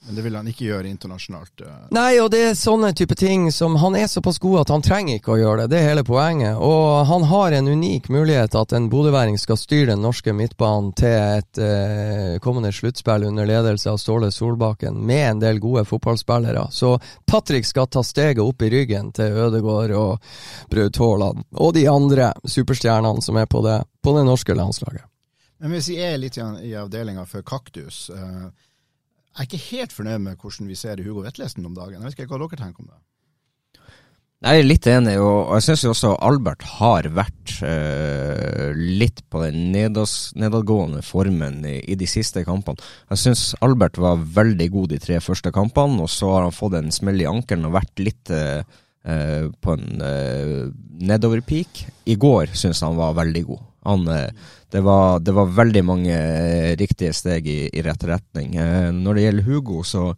Men 0.06 0.14
det 0.16 0.22
vil 0.24 0.36
han 0.36 0.46
ikke 0.48 0.64
gjøre 0.64 0.88
internasjonalt. 0.88 1.60
eh. 1.60 1.72
Nei, 1.92 2.20
og 2.22 2.30
det 2.32 2.38
er 2.40 2.54
sånne 2.56 2.94
type 2.96 3.14
ting 3.14 3.50
som 3.52 3.76
Han 3.76 3.96
er 3.96 4.06
såpass 4.08 4.38
god 4.40 4.60
at 4.62 4.70
han 4.72 4.82
trenger 4.82 5.18
ikke 5.18 5.34
å 5.34 5.38
gjøre 5.38 5.62
det. 5.62 5.74
Det 5.74 5.80
er 5.80 5.88
hele 5.90 6.04
poenget. 6.04 6.56
Og 6.56 7.04
han 7.06 7.26
har 7.28 7.52
en 7.52 7.68
unik 7.68 8.08
mulighet 8.08 8.56
at 8.56 8.72
en 8.72 8.88
bodøværing 8.90 9.36
skal 9.38 9.58
styre 9.60 9.90
den 9.92 10.00
norske 10.02 10.32
midtbanen 10.32 10.94
til 10.96 11.16
et 11.36 11.60
eh, 11.60 12.38
kommende 12.40 12.72
sluttspill 12.72 13.28
under 13.28 13.46
ledelse 13.46 13.92
av 13.92 14.00
Ståle 14.00 14.32
Solbakken, 14.32 14.96
med 15.06 15.26
en 15.30 15.44
del 15.44 15.60
gode 15.60 15.84
fotballspillere. 15.84 16.66
Så 16.72 16.96
Patrick 17.26 17.68
skal 17.68 17.86
ta 17.86 18.02
steget 18.02 18.40
opp 18.42 18.62
i 18.62 18.70
ryggen 18.72 19.12
til 19.12 19.36
Ødegård 19.36 19.92
og 19.92 20.32
Braut 20.72 20.96
Haaland 20.96 21.44
og 21.52 21.74
de 21.76 21.84
andre 21.92 22.32
superstjernene 22.48 23.22
som 23.22 23.36
er 23.36 23.46
på 23.46 23.60
det, 23.66 23.82
på 24.02 24.16
det 24.16 24.24
norske 24.24 24.56
landslaget. 24.56 25.04
Men 25.60 25.76
hvis 25.76 25.90
vi 25.92 26.00
er 26.00 26.16
litt 26.16 26.38
i 26.40 26.72
avdelinga 26.72 27.26
for 27.28 27.44
kaktus 27.44 28.08
eh, 28.16 28.48
Jeg 29.30 29.44
er 29.44 29.46
ikke 29.46 29.66
helt 29.70 29.94
fornøyd 29.94 30.24
med 30.24 30.42
hvordan 30.42 30.68
vi 30.68 30.76
ser 30.78 31.00
Hugo 31.04 31.22
Vetlesen 31.22 31.66
om 31.66 31.76
dagen. 31.76 32.00
Jeg 32.00 32.10
vet 32.10 32.18
ikke 32.18 32.34
hva 32.34 32.42
dere 32.42 32.58
tenker 32.58 32.82
om 32.82 32.90
det? 32.90 32.98
Jeg 34.40 34.56
er 34.62 34.64
litt 34.64 34.86
enig, 34.88 35.18
og 35.20 35.50
jeg 35.58 35.66
syns 35.66 35.82
også 35.90 36.14
Albert 36.24 36.62
har 36.78 37.04
vært 37.12 37.58
eh, 37.60 38.70
litt 38.72 39.20
på 39.28 39.42
den 39.42 39.66
nedas, 39.74 40.30
nedadgående 40.32 41.02
formen 41.04 41.58
i, 41.68 41.76
i 41.92 41.96
de 42.00 42.08
siste 42.08 42.40
kampene. 42.46 42.80
Jeg 43.12 43.20
syns 43.20 43.42
Albert 43.60 44.00
var 44.00 44.22
veldig 44.40 44.70
god 44.72 44.94
de 44.94 45.00
tre 45.04 45.20
første 45.20 45.52
kampene, 45.52 46.00
og 46.00 46.08
så 46.08 46.32
har 46.32 46.46
han 46.46 46.56
fått 46.56 46.78
en 46.80 46.88
smell 46.88 47.20
i 47.20 47.28
ankelen 47.28 47.68
og 47.68 47.76
vært 47.76 48.00
litt 48.00 48.32
eh, 48.32 48.64
eh, 49.04 49.44
på 49.60 49.76
en 49.76 50.06
eh, 50.08 50.72
nedoverpeak. 51.04 51.84
I 52.08 52.16
går 52.24 52.56
syns 52.56 52.80
han 52.86 52.96
var 52.96 53.20
veldig 53.20 53.44
god. 53.52 53.69
Han, 53.88 54.06
eh, 54.08 54.28
det, 54.70 54.80
var, 54.80 55.20
det 55.20 55.32
var 55.32 55.46
veldig 55.56 55.82
mange 55.84 56.14
eh, 56.14 56.76
riktige 56.76 57.12
steg 57.16 57.48
i, 57.48 57.60
i 57.72 57.82
rett 57.82 58.04
retning. 58.04 58.56
Eh, 58.56 58.90
når 58.92 59.14
det 59.16 59.26
gjelder 59.26 59.50
Hugo, 59.50 59.82
så 59.84 60.12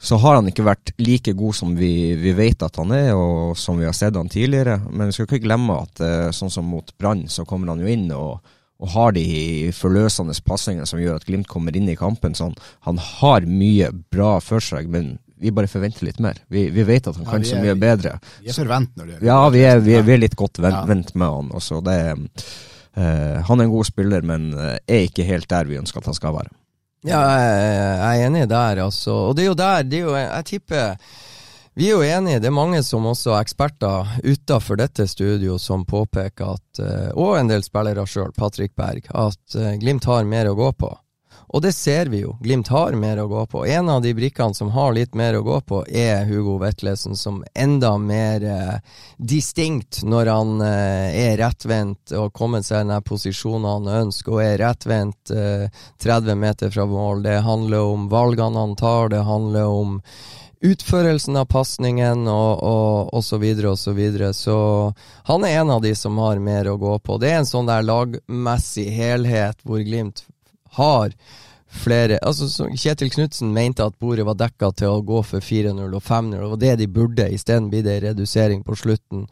så 0.00 0.14
har 0.22 0.36
han 0.36 0.46
ikke 0.46 0.62
vært 0.62 0.92
like 1.02 1.32
god 1.34 1.56
som 1.58 1.72
vi, 1.74 2.14
vi, 2.14 2.30
vet 2.38 2.60
at 2.62 2.76
han 2.78 2.92
er, 2.94 3.08
og 3.18 3.56
som 3.58 3.80
vi 3.80 3.86
har 3.88 3.96
sett 3.98 4.14
han 4.14 4.28
tidligere. 4.30 4.76
Men 4.92 5.08
vi 5.08 5.16
skal 5.16 5.26
ikke 5.26 5.40
glemme 5.42 5.74
at 5.74 6.02
sånn 6.38 6.52
som 6.54 6.68
mot 6.70 6.92
Brann, 7.02 7.24
så 7.26 7.42
kommer 7.42 7.72
han 7.72 7.82
jo 7.82 7.90
inn 7.90 8.04
og, 8.14 8.38
og 8.78 8.92
har 8.92 9.16
de 9.16 9.72
forløsende 9.74 10.36
passingene 10.46 10.86
som 10.86 11.02
gjør 11.02 11.18
at 11.18 11.26
Glimt 11.26 11.50
kommer 11.50 11.74
inn 11.74 11.90
i 11.90 11.98
kampen. 11.98 12.38
Så 12.38 12.46
han, 12.46 12.54
han 12.86 13.02
har 13.02 13.48
mye 13.50 13.90
bra 14.14 14.36
for 14.38 14.62
seg, 14.62 14.86
men 14.86 15.16
vi 15.38 15.50
bare 15.54 15.70
forventer 15.70 16.06
litt 16.06 16.22
mer. 16.22 16.38
Vi, 16.46 16.68
vi 16.74 16.86
vet 16.86 17.06
at 17.06 17.18
han 17.18 17.26
Ja, 17.26 17.30
kan 17.30 17.42
er, 17.42 17.50
så 17.50 17.60
mye 17.62 17.74
bedre. 17.78 18.16
Vi 18.42 18.50
er 18.50 18.58
forvent 18.58 18.94
når 18.94 19.04
det 19.04 19.12
gjelder 19.16 19.28
Ja, 19.32 19.38
vi 19.54 19.62
er, 19.66 19.82
vi 19.82 19.98
er, 19.98 20.06
vi 20.06 20.14
er 20.14 20.22
litt 20.22 20.38
godt 20.38 20.62
vent, 20.62 20.78
Ja. 20.78 20.86
vent 20.88 21.14
med 21.14 21.34
han 21.40 21.52
også. 21.58 21.82
Det, 21.86 21.94
er, 22.06 22.46
han 22.94 23.60
er 23.60 23.66
en 23.66 23.74
god 23.74 23.88
spiller, 23.88 24.24
men 24.26 24.52
eh, 24.54 24.76
er 24.88 25.08
ikke 25.08 25.26
helt 25.28 25.48
der 25.50 25.68
vi 25.68 25.78
ønsker 25.80 26.00
at 26.00 26.10
han 26.10 26.16
skal 26.16 26.36
være. 26.36 26.54
Ja, 27.06 27.20
jeg, 27.22 28.20
er 28.20 28.26
enig 28.26 28.48
der, 28.50 28.82
altså. 28.84 29.12
Og 29.28 29.36
det 29.36 29.44
er 29.44 29.52
jo 29.52 29.58
der, 29.58 29.82
det 29.86 30.00
er 30.00 30.06
jo, 30.06 30.14
jeg 30.18 30.44
tipper 30.44 30.96
vi 31.78 31.86
er 31.86 31.94
jo 31.94 32.02
enige, 32.02 32.40
det 32.42 32.48
er 32.48 32.54
mange 32.56 32.80
som 32.82 33.04
også 33.06 33.36
er 33.36 33.44
eksperter 33.44 34.16
utafor 34.26 34.80
dette 34.80 35.04
studio 35.06 35.60
som 35.62 35.84
påpeker 35.86 36.56
at, 36.56 36.80
eh, 36.82 37.12
og 37.14 37.36
en 37.38 37.50
del 37.52 37.62
spillere 37.62 38.02
sjøl, 38.02 38.32
Patrick 38.34 38.74
Berg, 38.74 39.06
at 39.14 39.54
eh, 39.54 39.76
Glimt 39.78 40.08
har 40.10 40.26
mer 40.26 40.50
å 40.50 40.56
gå 40.58 40.72
på. 40.74 40.90
Og 41.48 41.62
det 41.64 41.72
ser 41.72 42.10
vi 42.12 42.20
jo, 42.22 42.34
Glimt 42.44 42.68
har 42.68 42.92
mer 42.92 43.22
å 43.22 43.28
gå 43.30 43.44
på. 43.48 43.64
En 43.66 43.88
av 43.88 44.02
de 44.04 44.12
brikkene 44.14 44.54
som 44.54 44.70
har 44.74 44.92
litt 44.92 45.14
mer 45.16 45.38
å 45.38 45.44
gå 45.46 45.60
på, 45.64 45.82
er 45.88 46.26
Hugo 46.28 46.58
Vetlesen, 46.60 47.16
som 47.16 47.40
enda 47.54 47.94
mer 47.98 48.44
eh, 48.44 48.74
distinkt 49.16 50.02
når 50.04 50.32
han 50.32 50.64
eh, 50.64 51.16
er 51.24 51.38
rettvendt 51.40 52.12
og 52.18 52.34
kommet 52.36 52.68
seg 52.68 52.84
i 52.84 52.90
den 52.90 53.06
posisjonen 53.06 53.68
han 53.68 53.92
ønsker, 54.02 54.36
og 54.36 54.44
er 54.44 54.60
rettvendt 54.60 55.32
eh, 55.32 55.86
30 56.04 56.36
meter 56.36 56.74
fra 56.74 56.84
mål. 56.88 57.24
Det 57.24 57.40
handler 57.46 57.94
om 57.94 58.10
valgene 58.12 58.66
han 58.66 58.76
tar, 58.76 59.08
det 59.14 59.24
handler 59.24 59.72
om 59.72 59.96
utførelsen 60.60 61.36
av 61.38 61.46
pasningen 61.46 62.26
og, 62.28 62.62
og, 62.66 63.12
og 63.14 63.24
så 63.24 63.38
videre 63.40 63.72
og 63.72 63.78
så 63.78 63.94
videre. 63.96 64.32
Så 64.34 64.56
han 65.30 65.46
er 65.46 65.60
en 65.62 65.70
av 65.70 65.84
de 65.84 65.94
som 65.96 66.18
har 66.20 66.42
mer 66.42 66.68
å 66.68 66.76
gå 66.80 66.98
på. 66.98 67.18
Det 67.22 67.30
er 67.30 67.40
en 67.42 67.48
sånn 67.48 67.70
der 67.70 67.86
lagmessig 67.86 68.88
helhet 68.92 69.62
hvor 69.64 69.80
Glimt 69.86 70.26
har 70.78 71.14
flere 71.68 72.16
altså 72.24 72.68
Kjetil 72.72 73.10
Knutsen 73.12 73.52
mente 73.52 73.84
at 73.84 73.98
bordet 74.00 74.24
var 74.26 74.38
dekka 74.40 74.72
til 74.78 74.92
å 74.92 75.04
gå 75.04 75.22
for 75.26 75.44
4-0 75.44 75.84
og 75.84 76.02
5-0, 76.02 76.44
og 76.48 76.58
det 76.60 76.76
de 76.80 76.88
burde. 76.88 77.28
Isteden 77.28 77.68
blir 77.72 77.84
det 77.84 77.98
en 77.98 78.06
redusering 78.08 78.62
på 78.64 78.76
slutten 78.78 79.26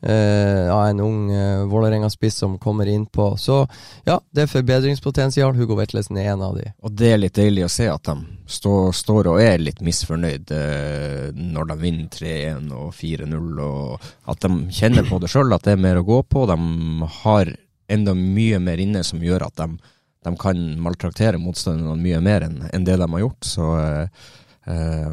eh, 0.00 0.66
av 0.72 0.88
en 0.88 1.00
ung 1.00 1.30
eh, 1.30 1.64
Vålerenga-spiss 1.70 2.40
som 2.42 2.58
kommer 2.58 2.86
innpå. 2.90 3.36
Så 3.38 3.60
ja, 4.04 4.18
det 4.30 4.44
er 4.44 4.52
forbedringspotensial. 4.52 5.54
Hugo 5.56 5.78
Vetlesen 5.78 6.18
er 6.18 6.32
en 6.32 6.42
av 6.42 6.56
de. 6.58 6.68
Og 6.82 6.94
det 6.96 7.12
er 7.12 7.22
litt 7.22 7.38
deilig 7.38 7.66
å 7.68 7.72
se 7.72 7.88
at 7.92 8.10
de 8.10 8.16
stå, 8.50 8.74
står 8.92 9.30
og 9.32 9.42
er 9.42 9.62
litt 9.62 9.82
misfornøyd 9.84 10.54
eh, 10.56 11.26
når 11.36 11.70
de 11.70 11.78
vinner 11.82 12.10
3-1 12.18 12.72
og 12.76 12.90
4-0, 12.98 13.52
og 13.66 14.10
at 14.32 14.46
de 14.46 14.80
kjenner 14.80 15.06
på 15.08 15.22
det 15.22 15.30
sjøl, 15.32 15.54
at 15.54 15.66
det 15.66 15.76
er 15.76 15.86
mer 15.86 16.02
å 16.02 16.08
gå 16.08 16.22
på. 16.26 16.48
De 16.50 17.10
har 17.22 17.54
enda 17.86 18.16
mye 18.18 18.58
mer 18.58 18.82
inne 18.82 19.04
som 19.06 19.22
gjør 19.22 19.46
at 19.46 19.62
de, 19.62 19.94
de 20.26 20.34
kan 20.40 20.58
maltraktere 20.82 21.38
motstanderne 21.38 22.02
mye 22.02 22.20
mer 22.24 22.46
enn 22.48 22.60
en 22.72 22.86
det 22.86 22.98
de 22.98 23.06
har 23.12 23.22
gjort. 23.22 23.46
Så 23.46 23.70
eh, 23.78 24.28
eh, 24.72 25.12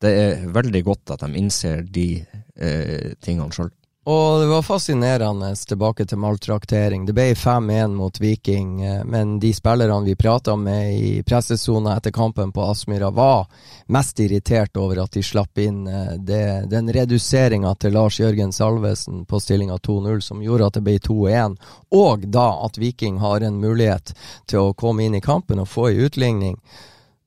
det 0.00 0.12
er 0.24 0.46
veldig 0.52 0.82
godt 0.84 1.14
at 1.14 1.24
de 1.24 1.40
innser 1.40 1.84
de 1.88 2.08
eh, 2.20 3.12
tingene 3.24 3.52
sjøl. 3.54 3.72
Og 4.10 4.40
det 4.40 4.46
var 4.46 4.62
fascinerende 4.62 5.56
tilbake 5.56 6.04
til 6.04 6.18
maltraktering. 6.18 7.04
Det 7.06 7.14
ble 7.14 7.28
5-1 7.38 7.92
mot 7.94 8.20
Viking, 8.20 8.82
eh, 8.82 9.04
men 9.04 9.36
de 9.38 9.52
spillerne 9.54 10.04
vi 10.04 10.16
prata 10.18 10.56
med 10.56 10.94
i 10.98 11.22
pressesona 11.22 11.94
etter 11.96 12.10
kampen 12.10 12.50
på 12.52 12.64
Aspmyra, 12.72 13.12
var 13.14 13.46
mest 13.86 14.18
irritert 14.20 14.76
over 14.76 15.04
at 15.04 15.14
de 15.14 15.22
slapp 15.22 15.62
inn 15.62 15.86
eh, 15.86 16.16
det, 16.18 16.42
den 16.74 16.90
reduseringa 16.90 17.74
til 17.78 17.94
Lars 17.94 18.18
Jørgen 18.20 18.50
Salvesen 18.52 19.24
på 19.30 19.40
stillinga 19.40 19.78
2-0 19.78 20.20
som 20.26 20.42
gjorde 20.42 20.66
at 20.66 20.80
det 20.80 20.86
ble 20.90 20.98
2-1, 20.98 21.58
og 21.94 22.26
da 22.26 22.50
at 22.66 22.82
Viking 22.82 23.22
har 23.22 23.46
en 23.46 23.62
mulighet 23.62 24.16
til 24.50 24.64
å 24.64 24.74
komme 24.74 25.06
inn 25.06 25.14
i 25.14 25.22
kampen 25.22 25.62
og 25.62 25.70
få 25.70 25.92
ei 25.92 26.00
utligning. 26.08 26.58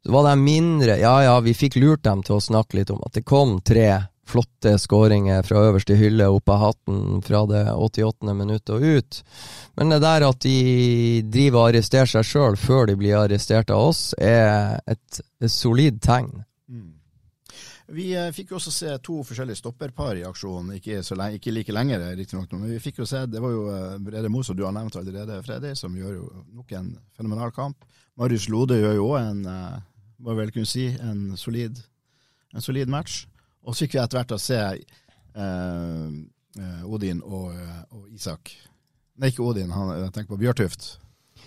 Så 0.03 0.11
var 0.11 0.27
de 0.27 0.35
mindre 0.35 0.99
Ja 0.99 1.21
ja, 1.23 1.39
vi 1.39 1.55
fikk 1.55 1.79
lurt 1.79 2.03
dem 2.03 2.27
til 2.27 2.41
å 2.41 2.43
snakke 2.43 2.81
litt 2.81 2.91
om 2.91 2.99
at 3.07 3.15
det 3.15 3.23
kom 3.23 3.61
tre 3.63 4.01
flotte 4.27 4.77
skåringer 4.79 5.43
fra 5.43 5.65
øverste 5.67 5.97
hylle 5.99 6.29
opp 6.31 6.49
av 6.49 6.61
hatten 6.61 7.21
fra 7.25 7.43
det 7.49 7.65
88. 7.73 8.33
minuttet 8.37 8.71
og 8.77 8.85
ut. 8.85 9.19
Men 9.75 9.91
det 9.93 9.99
der 10.05 10.27
at 10.29 10.39
de 10.45 11.21
driver 11.27 11.59
og 11.59 11.67
arresterer 11.73 12.09
seg 12.09 12.27
sjøl 12.27 12.57
før 12.59 12.87
de 12.89 12.97
blir 12.99 13.19
arrestert 13.19 13.73
av 13.73 13.89
oss, 13.91 14.11
er 14.17 14.79
et, 14.87 15.23
et 15.43 15.51
solid 15.51 15.99
tegn. 16.03 16.43
Vi 17.93 18.13
eh, 18.15 18.31
fikk 18.33 18.53
jo 18.53 18.57
også 18.57 18.71
se 18.71 18.93
to 19.03 19.19
forskjellige 19.27 19.59
stopperpar 19.59 20.17
i 20.17 20.23
aksjon, 20.25 20.71
ikke, 20.77 21.01
lenge, 21.17 21.39
ikke 21.39 21.51
like 21.53 21.75
lenger 21.75 22.05
riktignok, 22.15 22.53
men 22.55 22.71
vi 22.71 22.79
fikk 22.81 23.01
jo 23.03 23.07
se, 23.09 23.25
det 23.29 23.41
var 23.43 23.51
jo 23.51 23.65
eh, 23.73 23.97
Brede 24.01 24.31
Moe, 24.31 24.45
som 24.47 24.57
du 24.57 24.63
har 24.65 24.73
nevnt 24.75 24.95
allerede, 24.97 25.41
Freddy, 25.45 25.73
som 25.77 25.95
gjør 25.97 26.15
jo 26.15 26.29
nok 26.55 26.71
en 26.79 26.93
fenomenal 27.17 27.51
kamp. 27.53 27.83
Marius 28.17 28.47
Lode 28.49 28.79
gjør 28.79 28.95
jo 28.97 29.09
òg 29.11 29.19
en, 29.19 29.43
hva 29.43 30.31
må 30.31 30.37
vel 30.39 30.53
kunne 30.55 30.69
si, 30.69 30.87
en 31.01 31.35
solid, 31.37 31.81
en 32.53 32.63
solid 32.63 32.89
match. 32.89 33.23
Og 33.63 33.73
så 33.75 33.85
fikk 33.85 33.93
vi 33.97 34.01
etter 34.03 34.19
hvert 34.19 34.35
å 34.35 34.41
se 34.41 34.59
eh, 34.59 36.09
eh, 36.59 36.83
Odin 36.85 37.21
og, 37.23 37.53
eh, 37.53 37.79
og 37.95 38.09
Isak. 38.13 38.51
Nei, 39.19 39.29
ikke 39.31 39.45
Odin, 39.45 39.71
han, 39.71 39.93
jeg 40.01 40.11
tenker 40.15 40.33
på 40.33 40.41
Bjørtuft 40.41 40.97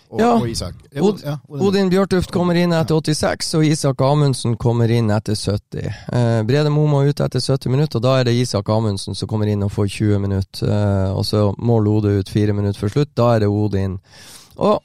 og, 0.09 0.21
Ja. 0.21 0.29
og 0.37 0.47
Isak. 0.49 0.75
Ja, 0.95 1.03
Od 1.03 1.23
ja, 1.25 1.35
Odin 1.51 1.91
Bjørtuft 1.91 2.31
kommer 2.31 2.55
inn 2.55 2.71
etter 2.73 2.95
86, 2.95 3.49
og 3.59 3.65
Isak 3.67 4.01
Amundsen 4.07 4.55
kommer 4.57 4.91
inn 4.95 5.11
etter 5.11 5.35
70. 5.35 5.89
Eh, 6.13 6.43
Brede 6.47 6.71
Mo 6.71 6.87
må 6.87 7.03
ut 7.09 7.21
etter 7.21 7.43
70 7.43 7.73
minutter, 7.75 7.99
og 7.99 8.05
da 8.07 8.15
er 8.21 8.29
det 8.29 8.37
Isak 8.39 8.71
Amundsen 8.71 9.19
som 9.19 9.29
kommer 9.29 9.51
inn 9.51 9.65
og 9.67 9.73
får 9.75 9.91
20 9.99 10.23
minutter. 10.23 10.71
Eh, 10.71 11.11
og 11.11 11.27
så 11.27 11.49
må 11.59 11.81
Lode 11.83 12.21
ut 12.21 12.31
fire 12.31 12.55
minutter 12.55 12.79
før 12.85 12.95
slutt, 12.95 13.15
da 13.19 13.33
er 13.35 13.41
det 13.45 13.51
Odin. 13.51 13.99
Og 14.57 14.79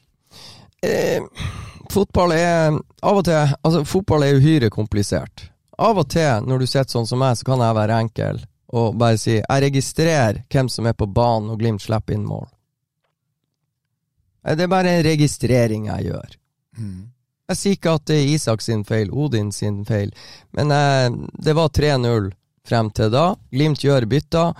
eh, 0.83 1.21
fotball 1.93 2.33
er 2.33 2.73
av 3.03 3.21
og 3.21 3.25
til 3.29 3.55
Altså, 3.63 3.85
fotball 3.85 4.25
er 4.25 4.41
uhyre 4.41 4.69
komplisert. 4.73 5.50
Av 5.81 5.97
og 5.97 6.07
til, 6.13 6.45
når 6.45 6.61
du 6.61 6.67
sitter 6.69 6.93
sånn 6.93 7.07
som 7.09 7.21
meg, 7.23 7.37
så 7.39 7.47
kan 7.47 7.61
jeg 7.63 7.77
være 7.77 7.99
enkel 8.05 8.41
og 8.71 8.93
bare 8.95 9.17
si 9.19 9.33
jeg 9.35 9.61
registrerer 9.65 10.37
hvem 10.51 10.69
som 10.71 10.85
er 10.87 10.93
på 10.95 11.07
banen, 11.11 11.49
og 11.51 11.59
Glimt 11.59 11.81
slipper 11.83 12.15
inn 12.15 12.23
mål. 12.23 12.45
Eh, 14.45 14.55
Det 14.55 14.63
er 14.63 14.71
bare 14.71 14.93
en 14.97 15.03
registrering 15.03 15.89
jeg 15.89 16.05
gjør. 16.11 16.37
Jeg 17.51 17.57
sier 17.59 17.75
ikke 17.75 17.95
at 17.97 18.05
det 18.07 18.15
er 18.15 18.29
Isak 18.35 18.61
sin 18.63 18.85
feil, 18.87 19.09
Odin 19.11 19.51
sin 19.51 19.81
feil, 19.85 20.13
men 20.55 20.71
eh, 20.71 21.09
det 21.35 21.53
var 21.57 21.67
3-0 21.69 22.31
frem 22.67 22.91
til 22.95 23.11
da. 23.11 23.35
Glimt 23.51 23.83
gjør 23.83 24.05
bytter. 24.07 24.53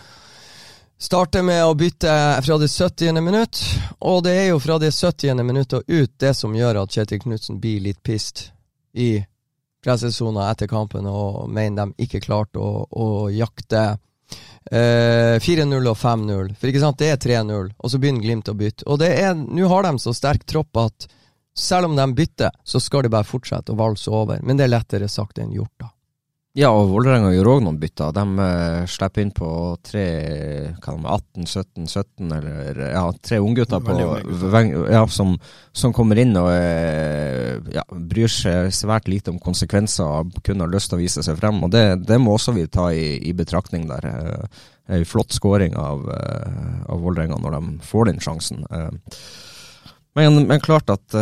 Starter 1.02 1.42
med 1.42 1.64
å 1.66 1.74
bytte 1.74 2.12
fra 2.46 2.58
det 2.62 2.68
70. 2.70 3.22
minutt, 3.24 3.62
og 4.02 4.24
det 4.26 4.36
er 4.38 4.48
jo 4.52 4.60
fra 4.60 4.78
det 4.78 4.92
70. 4.94 5.40
minutt 5.44 5.74
og 5.74 5.84
ut 5.88 6.12
det 6.20 6.36
som 6.38 6.54
gjør 6.54 6.84
at 6.84 6.92
Kjetil 6.94 7.24
Knutsen 7.24 7.62
blir 7.64 7.80
litt 7.82 8.04
pissed 8.04 8.52
i 8.94 9.24
pressesona 9.84 10.50
etter 10.52 10.70
kampen 10.72 11.08
og 11.10 11.50
mener 11.50 11.90
de 11.92 12.06
ikke 12.06 12.22
klarte 12.24 12.62
å, 12.62 12.86
å 12.86 13.08
jakte 13.34 13.84
eh, 14.72 15.38
4-0 15.42 15.90
og 15.92 15.98
5-0. 15.98 16.54
For 16.60 16.72
ikke 16.72 16.84
sant, 16.84 17.00
det 17.02 17.14
er 17.14 17.22
3-0, 17.22 17.72
og 17.78 17.94
så 17.94 18.02
begynner 18.02 18.26
Glimt 18.26 18.52
å 18.52 18.58
bytte. 18.58 18.88
Og 18.88 19.02
det 19.02 19.14
er, 19.22 19.34
nå 19.36 19.72
har 19.72 19.88
de 19.88 19.96
så 20.02 20.14
sterk 20.16 20.46
tropp 20.50 20.84
at 20.84 21.10
selv 21.58 21.90
om 21.90 21.98
de 21.98 22.06
bytter, 22.16 22.54
så 22.64 22.80
skal 22.80 23.06
de 23.06 23.12
bare 23.12 23.28
fortsette 23.28 23.74
å 23.74 23.80
valse 23.80 24.12
over. 24.12 24.40
Men 24.46 24.60
det 24.60 24.68
er 24.68 24.78
lettere 24.78 25.10
sagt 25.12 25.42
enn 25.42 25.52
gjort, 25.56 25.76
da. 25.82 25.92
Ja, 26.52 26.68
og 26.76 26.90
Vålerenga 26.92 27.30
gjør 27.32 27.48
òg 27.54 27.62
noen 27.64 27.78
bytter. 27.80 28.10
De 28.12 28.24
uh, 28.44 28.88
slipper 28.92 29.24
inn 29.24 29.32
på 29.32 29.48
tre 29.88 30.04
hva 30.84 30.96
de, 30.98 31.06
18, 31.08 31.46
17, 31.48 31.86
17 31.88 32.34
eller 32.36 32.82
ja, 32.92 33.06
tre 33.24 33.40
unggutter 33.40 33.80
ja, 34.92 35.06
som, 35.08 35.38
som, 35.72 35.94
kommer 35.96 36.20
inn 36.20 36.36
og 36.36 36.50
uh, 36.52 37.56
ja, 37.56 37.61
bryr 38.12 38.32
seg 38.32 38.72
svært 38.76 39.08
lite 39.12 39.34
om 39.34 39.40
konsekvenser, 39.42 40.28
kun 40.46 40.64
har 40.64 40.72
lyst 40.72 40.92
til 40.92 41.00
å 41.00 41.02
vise 41.02 41.24
seg 41.26 41.40
frem. 41.40 41.64
og 41.64 41.72
Det, 41.74 41.86
det 42.08 42.20
må 42.22 42.36
også 42.36 42.56
vi 42.58 42.68
ta 42.72 42.90
i, 42.94 43.16
i 43.28 43.34
betraktning 43.38 43.88
der. 43.90 44.08
Uh, 44.12 44.68
en 44.92 45.08
flott 45.08 45.32
skåring 45.32 45.78
av, 45.80 46.04
uh, 46.04 46.84
av 46.92 47.00
Vålerenga 47.00 47.38
når 47.40 47.56
de 47.56 47.88
får 47.88 48.10
den 48.10 48.22
sjansen. 48.24 48.66
Men, 50.18 50.44
men, 50.44 50.60
klart 50.60 50.92
at 50.92 51.16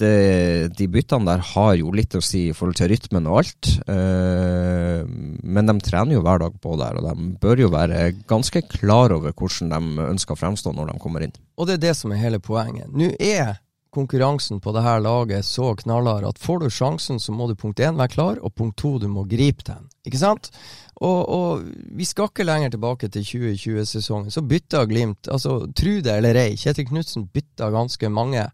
det, 0.00 0.70
de 0.76 0.86
byttene 0.92 1.28
der 1.28 1.42
har 1.54 1.74
jo 1.78 1.92
litt 1.94 2.14
å 2.16 2.22
si 2.24 2.46
i 2.50 2.54
forhold 2.56 2.76
til 2.78 2.90
rytmen 2.92 3.28
og 3.30 3.40
alt. 3.40 3.70
Eh, 3.88 5.02
men 5.06 5.70
de 5.70 5.76
trener 5.84 6.18
jo 6.18 6.24
hver 6.24 6.42
dag 6.42 6.56
på 6.62 6.76
der, 6.80 6.98
og 6.98 7.06
de 7.08 7.28
bør 7.40 7.64
jo 7.64 7.72
være 7.72 8.10
ganske 8.28 8.62
klar 8.76 9.14
over 9.16 9.32
hvordan 9.32 9.72
de 9.72 10.08
ønsker 10.10 10.36
å 10.36 10.40
fremstå 10.40 10.74
når 10.76 10.92
de 10.92 10.98
kommer 11.02 11.24
inn. 11.26 11.36
Og 11.56 11.68
det 11.68 11.78
er 11.78 11.86
det 11.88 11.94
som 11.98 12.12
er 12.12 12.20
hele 12.20 12.42
poenget. 12.42 12.90
Nå 12.92 13.14
er 13.16 13.56
konkurransen 13.94 14.60
på 14.60 14.72
det 14.76 14.82
her 14.84 15.00
laget 15.00 15.46
så 15.46 15.70
knallhard 15.78 16.26
at 16.28 16.40
får 16.42 16.64
du 16.64 16.70
sjansen, 16.70 17.20
så 17.22 17.32
må 17.32 17.48
du 17.48 17.56
punkt 17.58 17.80
én 17.80 17.96
være 17.96 18.12
klar, 18.12 18.40
og 18.42 18.54
punkt 18.54 18.76
to, 18.80 18.96
du 18.98 19.08
må 19.08 19.24
gripe 19.28 19.64
den. 19.66 19.88
Ikke 20.06 20.20
sant? 20.20 20.50
Og, 20.96 21.28
og, 21.28 21.64
vi 21.96 22.04
skal 22.08 22.30
ikke 22.30 22.46
lenger 22.46 22.72
tilbake 22.72 23.08
til 23.12 23.24
2020-sesongen. 23.24 24.32
Så 24.32 24.44
bytta 24.48 24.86
Glimt, 24.88 25.28
altså 25.28 25.66
tru 25.76 25.98
det 26.04 26.14
eller 26.20 26.38
ei, 26.40 26.54
Kjetil 26.56 26.88
Knutsen 26.88 27.26
bytta 27.32 27.68
ganske 27.74 28.08
mange 28.12 28.46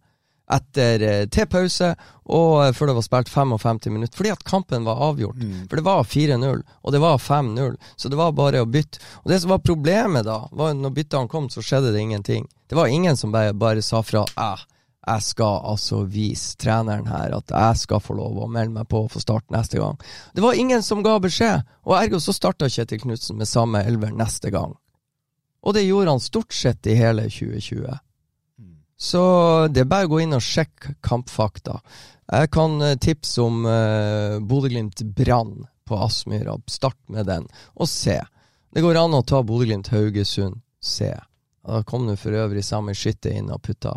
etter 0.52 1.02
eh, 1.06 1.24
til 1.32 1.46
pause 1.50 1.92
og 2.32 2.64
eh, 2.64 2.72
før 2.76 2.90
det 2.90 2.96
var 2.98 3.06
spilt 3.06 3.30
55 3.32 3.92
minutter. 3.92 4.16
Fordi 4.18 4.32
at 4.34 4.44
kampen 4.44 4.86
var 4.88 5.02
avgjort. 5.10 5.38
Mm. 5.38 5.68
For 5.70 5.78
det 5.78 5.86
var 5.86 6.02
4-0, 6.04 6.64
og 6.82 6.92
det 6.94 7.02
var 7.02 7.22
5-0. 7.22 7.78
Så 7.96 8.10
det 8.12 8.18
var 8.20 8.34
bare 8.36 8.64
å 8.64 8.68
bytte. 8.68 9.02
Og 9.22 9.32
det 9.32 9.40
som 9.42 9.54
var 9.54 9.62
problemet 9.64 10.26
da, 10.28 10.42
var 10.50 10.74
at 10.74 10.82
når 10.82 10.96
byttene 10.98 11.30
kom, 11.32 11.48
så 11.52 11.64
skjedde 11.64 11.94
det 11.94 12.02
ingenting. 12.02 12.48
Det 12.68 12.78
var 12.78 12.90
ingen 12.90 13.16
som 13.16 13.32
bare, 13.32 13.54
bare 13.54 13.84
sa 13.84 14.02
fra 14.02 14.24
eh, 14.26 14.66
jeg 15.02 15.24
skal 15.26 15.64
altså 15.72 16.04
vise 16.06 16.54
treneren 16.62 17.08
her 17.10 17.34
at 17.34 17.50
jeg 17.50 17.80
skal 17.80 18.02
få 18.02 18.14
lov 18.18 18.38
å 18.38 18.50
melde 18.50 18.76
meg 18.76 18.86
på 18.90 19.04
og 19.04 19.10
få 19.10 19.22
starte 19.22 19.54
neste 19.54 19.80
gang. 19.80 19.98
Det 20.34 20.44
var 20.44 20.58
ingen 20.58 20.84
som 20.86 21.02
ga 21.02 21.16
beskjed, 21.22 21.66
og 21.88 21.96
ergo 21.98 22.20
så 22.22 22.34
starta 22.36 22.70
Kjetil 22.70 23.02
Knutsen 23.02 23.40
med 23.40 23.50
samme 23.50 23.82
elver 23.82 24.14
neste 24.14 24.52
gang. 24.54 24.76
Og 25.62 25.74
det 25.74 25.84
gjorde 25.86 26.14
han 26.14 26.22
stort 26.22 26.54
sett 26.54 26.86
i 26.86 26.96
hele 26.98 27.26
2020. 27.30 27.98
Så 29.02 29.22
det 29.74 29.82
er 29.82 29.90
bare 29.90 30.06
å 30.06 30.12
gå 30.12 30.20
inn 30.22 30.36
og 30.36 30.44
sjekke 30.46 30.94
kampfakta. 31.02 31.80
Jeg 32.30 32.50
kan 32.54 32.76
eh, 32.86 32.98
tipse 33.02 33.42
om 33.42 33.64
uh, 33.66 34.38
Bodø-Glimt 34.38 35.02
Brann 35.16 35.64
på 35.88 35.98
Aspmyra. 35.98 36.54
Start 36.70 37.00
med 37.10 37.26
den, 37.26 37.48
og 37.74 37.90
se. 37.90 38.20
Det 38.72 38.84
går 38.84 39.00
an 39.00 39.18
å 39.18 39.24
ta 39.26 39.42
Bodø-Glimt 39.42 39.90
Haugesund. 39.90 40.62
Se. 40.82 41.10
Da 41.66 41.82
kom 41.86 42.06
du 42.06 42.14
for 42.18 42.34
øvrig 42.34 42.62
samme 42.66 42.94
Skytte 42.94 43.34
inn 43.34 43.50
og 43.50 43.62
putta, 43.66 43.96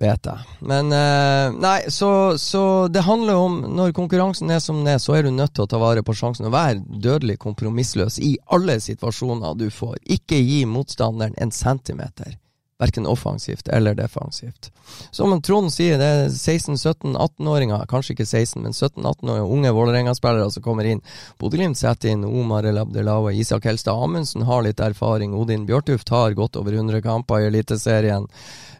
vet 0.00 0.26
jeg. 0.26 0.54
Men 0.66 0.92
uh, 0.92 1.54
Nei, 1.54 1.78
så, 1.92 2.38
så, 2.40 2.88
det 2.90 3.04
handler 3.06 3.38
om 3.38 3.60
Når 3.76 3.92
konkurransen 3.94 4.50
er 4.50 4.62
som 4.62 4.80
den 4.80 4.94
er, 4.94 5.02
så 5.02 5.14
er 5.18 5.26
du 5.26 5.30
nødt 5.34 5.54
til 5.54 5.66
å 5.66 5.70
ta 5.70 5.80
vare 5.82 6.02
på 6.02 6.16
sjansen 6.16 6.48
og 6.48 6.56
være 6.56 6.82
dødelig 6.82 7.38
kompromissløs 7.44 8.18
i 8.22 8.34
alle 8.54 8.80
situasjoner 8.82 9.58
du 9.58 9.68
får. 9.70 9.98
Ikke 10.18 10.40
gi 10.40 10.64
motstanderen 10.68 11.36
en 11.38 11.54
centimeter 11.54 12.38
verken 12.78 13.06
offensivt 13.06 13.68
eller 13.68 13.94
defensivt. 13.94 14.72
Som 15.10 15.42
Trond 15.42 15.72
sier, 15.72 15.98
det 15.98 16.06
er 16.06 16.32
16-17-18-åringer, 16.32 17.86
kanskje 17.90 18.16
ikke 18.16 18.26
16, 18.26 18.62
men 18.64 18.74
17-18-åringer, 18.74 19.52
unge 19.56 19.72
Vålerenga-spillere 19.76 20.50
som 20.50 20.64
kommer 20.64 20.88
inn. 20.90 21.02
Bodø-Glimt 21.40 21.78
setter 21.78 22.12
inn 22.12 22.26
Omar 22.26 22.66
El 22.68 22.82
Abdelawa, 22.82 23.32
Isak 23.32 23.68
Helstad 23.70 24.02
Amundsen 24.04 24.44
har 24.48 24.66
litt 24.66 24.82
erfaring, 24.82 25.36
Odin 25.38 25.68
Bjørtuft 25.70 26.10
har 26.14 26.36
gått 26.36 26.58
over 26.60 26.74
100 26.74 27.02
kamper 27.06 27.44
i 27.44 27.50
Eliteserien. 27.52 28.28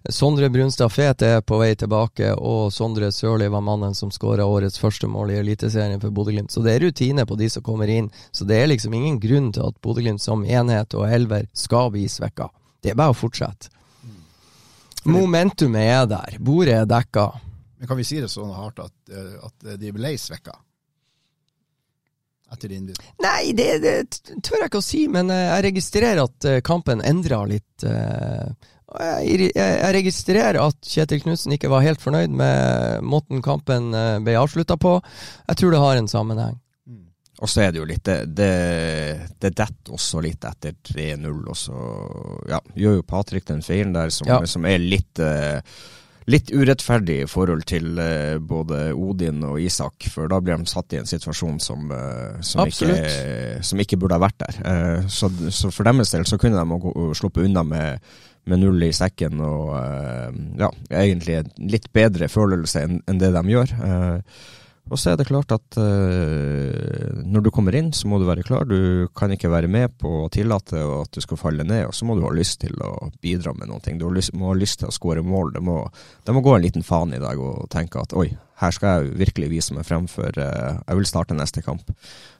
Sondre 0.08 0.50
Brunstad 0.50 0.92
Fet 0.92 1.22
er 1.22 1.38
på 1.40 1.56
vei 1.56 1.70
tilbake, 1.80 2.34
og 2.36 2.68
Sondre 2.72 3.08
Sørli 3.12 3.46
var 3.48 3.62
mannen 3.64 3.94
som 3.96 4.10
skåra 4.12 4.44
årets 4.44 4.76
første 4.76 5.08
mål 5.08 5.32
i 5.32 5.38
Eliteserien 5.40 6.02
for 6.02 6.12
Bodø-Glimt. 6.12 6.52
Så 6.52 6.60
det 6.60 6.74
er 6.74 6.84
rutine 6.84 7.24
på 7.24 7.38
de 7.40 7.48
som 7.48 7.64
kommer 7.64 7.88
inn. 7.88 8.10
Så 8.28 8.44
det 8.44 8.58
er 8.60 8.68
liksom 8.68 8.92
ingen 8.92 9.16
grunn 9.22 9.48
til 9.56 9.64
at 9.64 9.78
Bodø-Glimt 9.80 10.20
som 10.20 10.44
enhet 10.44 10.92
og 10.98 11.08
elver 11.08 11.48
skal 11.56 11.88
bli 11.94 12.04
svekka. 12.12 12.50
Det 12.84 12.92
er 12.92 12.98
bare 13.00 13.14
å 13.14 13.16
fortsette. 13.16 13.72
Momentumet 15.08 15.88
er 15.88 16.04
der. 16.12 16.36
Bordet 16.40 16.76
er 16.82 16.86
dekka. 16.88 17.24
Men 17.80 17.88
kan 17.88 18.00
vi 18.00 18.04
si 18.04 18.20
det 18.20 18.28
sånn 18.32 18.52
hardt 18.52 18.84
at, 18.84 18.94
eh, 19.08 19.40
at 19.40 19.72
de 19.80 19.92
ble 19.92 20.12
svekka? 20.20 20.52
Etter 22.52 22.76
din 22.76 22.84
bit? 22.90 23.00
Nei, 23.24 23.56
det, 23.56 23.70
det, 23.80 23.96
tør 24.44 24.60
jeg 24.60 24.68
ikke 24.68 24.84
å 24.84 24.84
si, 24.84 25.02
men 25.08 25.32
eh, 25.32 25.48
jeg 25.48 25.66
registrerer 25.70 26.22
at 26.28 26.48
eh, 26.48 26.60
kampen 26.64 27.00
endra 27.04 27.40
litt. 27.48 27.72
Jeg, 27.80 28.52
jeg 28.94 29.94
registrerer 29.96 30.60
at 30.62 30.78
Kjetil 30.86 31.22
Knutsen 31.24 31.56
ikke 31.56 31.70
var 31.72 31.82
helt 31.82 32.02
fornøyd 32.02 32.34
med 32.36 33.02
måten 33.02 33.42
kampen 33.42 33.90
ble 34.22 34.36
avslutta 34.38 34.76
på. 34.80 35.00
Jeg 35.48 35.58
tror 35.60 35.74
det 35.74 35.82
har 35.82 35.98
en 35.98 36.10
sammenheng. 36.10 36.60
Og 37.42 37.50
så 37.50 37.64
er 37.64 37.74
det 37.74 37.82
jo 37.82 37.88
litt 37.88 38.04
Det, 38.06 38.20
det, 38.30 38.52
det 39.42 39.50
detter 39.58 39.96
også 39.96 40.22
litt 40.24 40.46
etter 40.46 40.76
3-0, 40.86 41.42
og 41.42 41.58
så 41.58 41.82
ja, 42.50 42.62
gjør 42.78 43.00
jo 43.00 43.08
Patrick 43.08 43.48
den 43.50 43.64
feilen 43.64 43.94
der 43.96 44.14
som, 44.14 44.30
ja. 44.30 44.40
som 44.46 44.66
er 44.70 44.78
litt 44.82 45.22
uh, 45.22 45.58
litt 46.30 46.48
urettferdig 46.54 47.18
i 47.24 47.28
forhold 47.28 47.66
til 47.68 47.98
uh, 47.98 48.38
både 48.40 48.94
Odin 48.96 49.42
og 49.44 49.58
Isak, 49.60 50.06
for 50.12 50.30
da 50.30 50.38
blir 50.40 50.62
de 50.62 50.70
satt 50.70 50.94
i 50.94 51.00
en 51.02 51.10
situasjon 51.10 51.58
som, 51.60 51.90
uh, 51.92 52.38
som, 52.40 52.64
ikke, 52.64 53.60
som 53.66 53.82
ikke, 53.82 53.98
burde 54.00 54.16
ha 54.16 54.24
vært 54.24 54.38
der. 54.40 54.60
Uh, 54.64 55.10
så, 55.12 55.28
så, 55.50 55.72
for 55.74 55.84
deres 55.84 56.14
del 56.14 56.24
så 56.28 56.38
kunne 56.40 56.62
de 56.62 57.18
sluppet 57.18 57.50
unna 57.50 57.66
med, 57.66 58.14
med 58.50 58.60
null 58.60 58.82
i 58.84 58.92
sekken 58.94 59.40
og 59.44 59.72
ja, 60.60 60.68
egentlig 60.90 61.38
en 61.40 61.54
litt 61.72 61.88
bedre 61.94 62.28
følelse 62.28 62.84
enn, 62.84 63.00
det 63.20 63.32
de 63.34 63.42
gjør. 63.54 63.72
Uh, 63.80 64.20
og 64.92 65.00
så 65.00 65.14
er 65.14 65.16
det 65.16 65.24
klart 65.30 65.52
at 65.54 65.78
uh, 65.80 67.22
når 67.24 67.46
du 67.46 67.50
kommer 67.54 67.76
inn, 67.78 67.88
så 67.96 68.08
må 68.10 68.18
du 68.20 68.26
være 68.28 68.44
klar. 68.44 68.66
Du 68.68 69.08
kan 69.16 69.32
ikke 69.32 69.52
være 69.52 69.70
med 69.70 69.94
på 70.00 70.10
å 70.26 70.30
tillate 70.32 70.76
at 70.76 71.14
du 71.14 71.24
skal 71.24 71.40
falle 71.40 71.64
ned, 71.64 71.86
og 71.88 71.96
så 71.96 72.04
må 72.04 72.18
du 72.18 72.24
ha 72.26 72.32
lyst 72.36 72.60
til 72.66 72.76
å 72.84 73.08
bidra 73.24 73.54
med 73.56 73.70
noe. 73.70 73.80
Du 73.80 74.04
må 74.36 74.52
ha 74.52 74.58
lyst 74.58 74.82
til 74.82 74.90
å 74.90 74.94
skåre 74.94 75.24
mål. 75.24 75.54
Det 75.56 75.64
må, 75.64 75.78
det 76.24 76.36
må, 76.36 76.44
gå 76.44 76.56
en 76.56 76.66
liten 76.66 76.84
faen 76.84 77.16
i 77.16 77.22
dag 77.22 77.40
og 77.40 77.64
tenke 77.72 78.02
at 78.02 78.12
oi, 78.18 78.28
her 78.60 78.74
skal 78.74 79.02
jeg 79.04 79.18
virkelig 79.18 79.50
vise 79.50 79.74
meg 79.74 79.86
frem, 79.88 80.06
for 80.10 80.30
uh, 80.38 80.78
jeg 80.78 80.98
vil 80.98 81.08
starte 81.08 81.36
neste 81.36 81.62
kamp. 81.64 81.88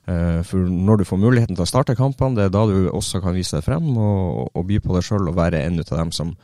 Uh, 0.06 0.40
for 0.46 0.62
når 0.62 1.00
du 1.00 1.08
får 1.08 1.20
muligheten 1.22 1.58
til 1.58 1.66
å 1.66 1.68
starte 1.68 1.96
kampene, 1.98 2.38
det 2.38 2.46
er 2.46 2.54
da 2.54 2.64
du 2.70 2.90
også 2.90 3.22
kan 3.24 3.34
vise 3.36 3.56
deg 3.56 3.66
frem 3.66 3.90
og, 3.94 4.52
og 4.54 4.68
by 4.68 4.80
på 4.84 4.94
deg 4.96 5.06
sjøl 5.06 5.32
og 5.32 5.38
være 5.38 5.64
en 5.66 5.82
av 5.82 5.96
dem 5.98 6.14
som 6.14 6.34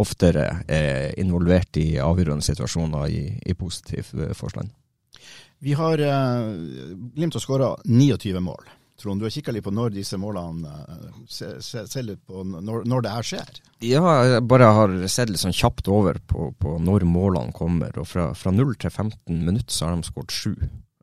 oftere 0.00 0.46
er 0.70 1.14
involvert 1.20 1.76
i 1.80 1.98
avgjørende 2.00 2.46
situasjoner 2.46 3.10
i, 3.10 3.24
i 3.50 3.56
positiv 3.58 4.12
forstand. 4.38 4.70
Vi 5.60 5.74
har 5.76 6.00
Glimt 6.00 7.34
har 7.36 7.42
skåra 7.42 7.74
29 7.84 8.40
mål. 8.40 8.70
Trond, 9.00 9.20
du 9.20 9.24
har 9.24 9.32
kikka 9.32 9.54
litt 9.54 9.64
på 9.64 9.72
når 9.72 9.94
disse 9.94 10.18
målene 10.20 10.68
uh, 10.68 11.20
se, 11.28 11.54
se, 11.64 11.86
se, 11.88 12.02
litt 12.04 12.20
på 12.28 12.42
når, 12.44 12.84
når, 12.88 13.04
det 13.04 13.14
her 13.14 13.28
skjer? 13.30 13.60
Ja, 13.84 14.02
jeg 14.28 14.42
bare 14.50 14.68
har 14.76 14.92
sett 15.08 15.32
litt 15.32 15.40
sånn 15.40 15.56
kjapt 15.56 15.88
over 15.88 16.20
på, 16.28 16.50
på 16.60 16.76
når 16.84 17.06
målene 17.08 17.54
kommer. 17.56 17.94
og 17.96 18.08
Fra, 18.10 18.30
fra 18.36 18.52
0 18.52 18.74
til 18.80 18.92
15 18.92 19.40
minutter 19.46 19.72
så 19.72 19.88
har 19.88 19.96
de 19.96 20.08
skåret 20.08 20.36
7. 20.36 20.52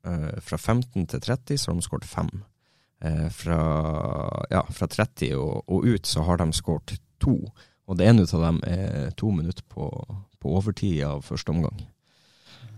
Uh, 0.07 0.29
fra 0.45 0.59
15 0.59 1.09
til 1.09 1.25
30 1.25 1.57
så 1.57 1.71
har 1.71 1.79
de 1.79 1.87
skåret 1.87 2.09
5. 2.11 2.31
Uh, 3.05 3.27
fra, 3.33 3.59
ja, 4.53 4.61
fra 4.73 4.89
30 4.93 5.33
og, 5.37 5.63
og, 5.65 5.89
ut 5.89 6.09
så 6.09 6.25
har 6.27 6.41
de 6.43 6.51
skåret 6.57 6.99
2. 7.25 7.35
Og 7.87 7.97
det 7.97 8.09
ene 8.09 8.27
av 8.27 8.43
dem 8.43 8.61
er 8.67 9.13
to 9.17 9.31
minutter 9.33 9.65
på, 9.71 9.89
på 10.37 10.57
overtid 10.59 11.01
av 11.07 11.25
første 11.25 11.53
omgang. 11.53 11.81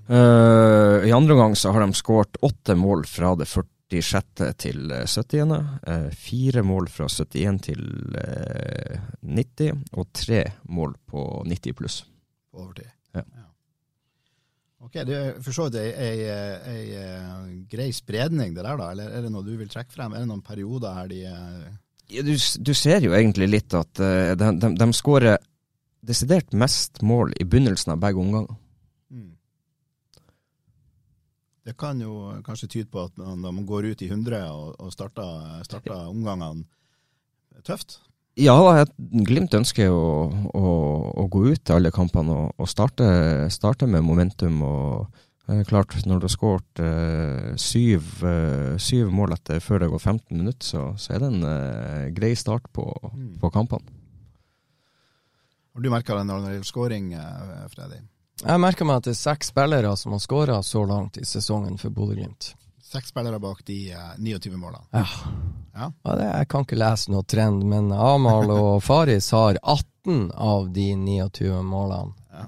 Uh, 0.09 1.05
I 1.05 1.11
andre 1.13 1.35
omgang 1.35 1.55
så 1.59 1.73
har 1.73 1.83
de 1.83 1.93
skåret 1.97 2.39
åtte 2.45 2.73
mål 2.77 3.03
fra 3.09 3.35
det 3.37 3.49
46. 3.89 4.53
til 4.57 4.91
70. 4.91 5.51
Uh, 5.87 6.07
fire 6.13 6.63
mål 6.63 6.87
fra 6.93 7.09
71 7.09 7.59
til 7.65 7.83
uh, 8.13 8.21
eh, 8.21 9.01
90, 9.23 9.83
og 9.93 10.07
tre 10.13 10.43
mål 10.69 10.95
på 11.09 11.25
90 11.47 11.77
pluss. 11.77 11.99
På 12.51 12.65
overtid. 12.65 12.89
Ja. 13.15 13.23
ja. 13.25 13.45
Ok, 14.79 14.93
Det 14.93 15.17
er 15.17 15.41
for 15.43 15.51
så 15.51 15.67
vidt 15.67 15.81
ei, 15.99 17.65
grei 17.69 17.89
spredning, 17.91 18.55
det 18.55 18.63
der, 18.63 18.77
da? 18.79 18.91
Eller 18.93 19.11
er 19.11 19.25
det 19.25 19.31
noe 19.33 19.43
du 19.43 19.57
vil 19.59 19.69
trekke 19.69 19.91
frem? 19.91 20.13
Er 20.13 20.23
det 20.23 20.29
noen 20.29 20.45
perioder 20.45 20.95
her 20.95 21.09
de 21.11 21.23
ja, 22.09 22.23
du, 22.25 22.31
du, 22.33 22.71
ser 22.73 23.03
jo 23.03 23.11
egentlig 23.13 23.49
litt 23.51 23.73
at 23.77 23.99
de, 23.99 24.47
de, 24.57 24.69
de 24.79 24.87
skårer 24.97 25.35
desidert 26.01 26.55
mest 26.57 27.03
mål 27.05 27.35
i 27.37 27.45
begynnelsen 27.45 27.93
av 27.93 28.01
begge 28.01 28.21
omganger. 28.21 28.55
Det 31.67 31.75
kan 31.77 31.99
jo 32.01 32.41
kanskje 32.45 32.69
tyde 32.71 32.89
på 32.91 33.05
at 33.09 33.17
når 33.19 33.51
man 33.51 33.65
går 33.67 33.91
ut 33.91 34.01
i 34.01 34.09
100 34.09 34.43
og, 34.51 34.75
og 34.79 34.93
starter, 34.93 35.63
starter 35.67 36.07
omgangene 36.07 36.63
tøft? 37.67 37.99
Ja, 38.39 38.55
Glimt 38.97 39.55
ønsker 39.57 39.91
å, 39.91 40.03
å, 40.55 40.67
å, 41.19 41.25
gå 41.31 41.49
ut 41.51 41.63
til 41.65 41.75
alle 41.75 41.91
kampene 41.91 42.35
og, 42.35 42.53
og 42.61 42.69
starte, 42.71 43.07
starte, 43.51 43.89
med 43.89 44.05
momentum. 44.05 44.61
og 44.63 45.49
eh, 45.49 45.63
klart, 45.67 45.97
Når 46.05 46.21
du 46.21 46.27
har 46.29 46.33
skåret 46.33 46.83
eh, 46.83 47.49
syv, 47.59 48.21
eh, 48.23 48.77
syv, 48.79 49.11
mål 49.11 49.35
etter 49.35 49.59
før 49.63 49.83
det 49.83 49.91
går 49.91 49.99
15 49.99 50.37
minutter, 50.37 50.65
så, 50.65 50.85
så 50.95 51.15
er 51.15 51.23
det 51.23 51.31
en 51.33 51.49
eh, 51.49 52.05
grei 52.15 52.31
start 52.39 52.69
på, 52.71 52.85
mm. 53.11 53.33
på 53.43 53.51
kampene. 53.51 53.97
Har 55.75 55.83
du 55.83 55.91
merka 55.91 56.15
det 56.17 56.25
når 56.29 56.45
det 56.45 56.55
gjelder 56.55 56.71
skåring, 56.71 57.11
eh, 57.19 57.67
Freddy? 57.73 57.99
Jeg 58.39 58.61
merker 58.63 58.87
meg 58.87 59.01
at 59.01 59.07
det 59.09 59.13
er 59.17 59.19
seks 59.19 59.49
spillere 59.51 59.91
som 59.99 60.15
har 60.15 60.21
skåra 60.23 60.61
så 60.63 60.85
langt 60.87 61.17
i 61.19 61.25
sesongen 61.27 61.75
for 61.79 61.91
Bodø-Glimt. 61.91 62.53
Seks 62.89 63.11
spillere 63.11 63.39
bak 63.39 63.65
de 63.67 63.91
29 64.17 64.53
eh, 64.53 64.57
målene. 64.57 64.85
Ja. 64.95 65.05
ja. 65.75 65.89
ja 65.91 66.15
det, 66.15 66.29
jeg 66.29 66.47
kan 66.49 66.63
ikke 66.65 66.79
lese 66.79 67.11
noe 67.13 67.27
trend, 67.27 67.65
men 67.69 67.91
Amal 67.93 68.49
og 68.55 68.79
Faris 68.85 69.27
har 69.35 69.59
18 69.59 70.31
av 70.33 70.71
de 70.73 70.87
29 70.95 71.59
målene. 71.67 72.15
Ja. 72.33 72.47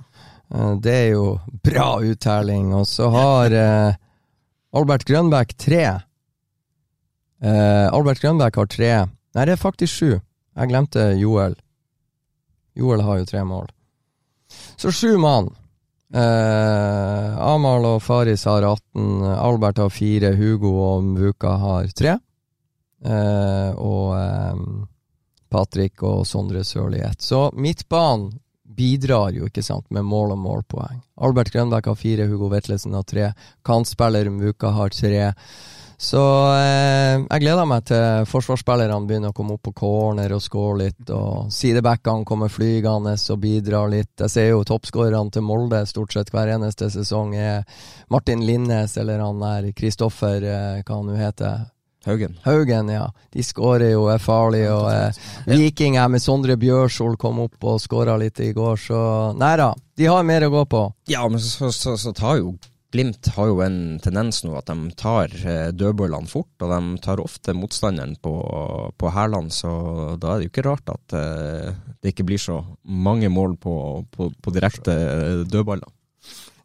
Uh, 0.55 0.73
det 0.81 0.95
er 0.95 1.09
jo 1.11 1.27
bra 1.67 1.89
uttelling. 2.07 2.71
Og 2.79 2.87
så 2.89 3.11
har 3.13 3.53
uh, 3.53 3.99
Albert 4.73 5.05
Grønbæk 5.09 5.57
tre. 5.59 5.85
Albert 7.41 8.21
Grønbæk 8.21 8.57
har 8.61 8.67
tre. 8.69 8.91
Nei, 9.33 9.45
det 9.49 9.55
er 9.55 9.59
faktisk 9.59 9.93
sju. 9.93 10.11
Jeg 10.15 10.69
glemte 10.69 11.07
Joel. 11.17 11.55
Joel 12.77 13.01
har 13.01 13.17
jo 13.17 13.25
tre 13.29 13.41
mål. 13.45 13.71
Så 14.77 14.93
sju 14.93 15.17
mann. 15.17 15.49
Eh, 16.13 17.37
Amal 17.39 17.85
og 17.87 18.01
Faris 18.03 18.43
har 18.49 18.65
18, 18.67 19.23
Albert 19.31 19.79
har 19.79 19.89
4, 19.89 20.33
Hugo 20.35 20.73
og 20.83 21.03
Mvuka 21.07 21.55
har 21.61 21.87
3. 21.87 22.17
Eh, 23.05 23.71
og 23.79 24.15
eh, 24.19 24.63
Patrick 25.51 26.03
og 26.03 26.25
Sondre 26.27 26.65
Sørli 26.67 26.99
1. 27.03 27.21
Så 27.23 27.45
midtbanen 27.55 28.33
bidrar 28.71 29.35
jo 29.35 29.47
ikke 29.47 29.63
sant, 29.63 29.87
med 29.91 30.07
mål 30.07 30.35
og 30.35 30.39
målpoeng. 30.43 31.01
Albert 31.21 31.51
Grønbæk 31.53 31.89
har 31.91 31.99
4, 31.99 32.27
Hugo 32.31 32.47
Vetlesen 32.51 32.95
har 32.95 33.07
3, 33.07 33.31
kantspiller 33.67 34.29
Mvuka 34.31 34.71
har 34.75 34.95
3. 34.95 35.31
Så 36.01 36.21
eh, 36.49 37.21
jeg 37.21 37.41
gleder 37.43 37.67
meg 37.69 37.83
til 37.85 38.23
forsvarsspillerne 38.25 39.05
begynner 39.05 39.29
å 39.29 39.35
komme 39.37 39.53
opp 39.53 39.67
på 39.67 39.73
corner 39.83 40.33
og 40.33 40.41
score 40.41 40.79
litt, 40.79 41.03
og 41.13 41.51
sidebackene 41.53 42.25
kommer 42.25 42.49
flygende 42.49 43.13
og 43.13 43.41
bidrar 43.43 43.91
litt. 43.91 44.15
Jeg 44.23 44.33
ser 44.33 44.47
jo 44.49 44.63
toppskårerne 44.65 45.29
til 45.29 45.45
Molde 45.45 45.83
stort 45.85 46.15
sett 46.15 46.31
hver 46.33 46.49
eneste 46.55 46.89
sesong 46.89 47.35
er 47.37 47.61
Martin 48.09 48.41
Linnes 48.47 48.97
eller 48.97 49.21
han 49.21 49.45
der 49.45 49.69
Kristoffer, 49.77 50.41
eh, 50.41 50.81
hva 50.81 50.97
han 50.97 51.11
nå 51.11 51.19
heter. 51.21 51.69
Haugen. 52.09 52.33
Haugen, 52.47 52.89
ja. 52.89 53.05
De 53.29 53.45
skårer 53.45 53.91
jo, 53.91 54.07
er 54.09 54.17
farlige. 54.17 54.73
Og 54.73 54.89
eh, 54.89 55.21
Viking 55.53 55.99
er 56.01 56.09
med 56.09 56.25
Sondre 56.25 56.57
Bjørsol 56.57 57.13
kom 57.21 57.43
opp 57.45 57.61
og 57.61 57.77
skåra 57.83 58.17
litt 58.17 58.41
i 58.41 58.49
går, 58.57 58.81
så 58.89 59.03
Nei 59.37 59.53
da, 59.61 59.69
de 60.01 60.09
har 60.09 60.25
mer 60.25 60.49
å 60.49 60.53
gå 60.57 60.65
på. 60.65 60.83
Ja, 61.13 61.27
men 61.29 61.37
så, 61.45 61.69
så, 61.69 61.93
så 61.93 62.17
tar 62.17 62.41
jo 62.41 62.55
Glimt 62.91 63.29
har 63.37 63.47
jo 63.47 63.61
en 63.63 63.99
tendens 64.03 64.41
nå 64.43 64.51
at 64.59 64.67
de 64.67 64.91
tar 64.99 65.31
eh, 65.47 65.69
dødballene 65.71 66.27
fort, 66.27 66.51
og 66.59 66.73
de 66.73 66.99
tar 67.03 67.21
ofte 67.23 67.55
motstanderen 67.55 68.17
på, 68.19 68.33
på 68.99 69.11
hælene, 69.15 69.53
så 69.55 69.71
da 70.19 70.33
er 70.33 70.41
det 70.41 70.49
jo 70.49 70.51
ikke 70.51 70.65
rart 70.67 70.91
at 70.91 71.15
uh, 71.15 71.71
det 72.03 72.11
ikke 72.11 72.27
blir 72.27 72.41
så 72.41 72.59
mange 72.83 73.29
mål 73.31 73.55
på, 73.61 73.75
på, 74.11 74.27
på 74.35 74.53
direkte 74.55 74.95
eh, 74.95 75.43
dødballer. 75.47 75.87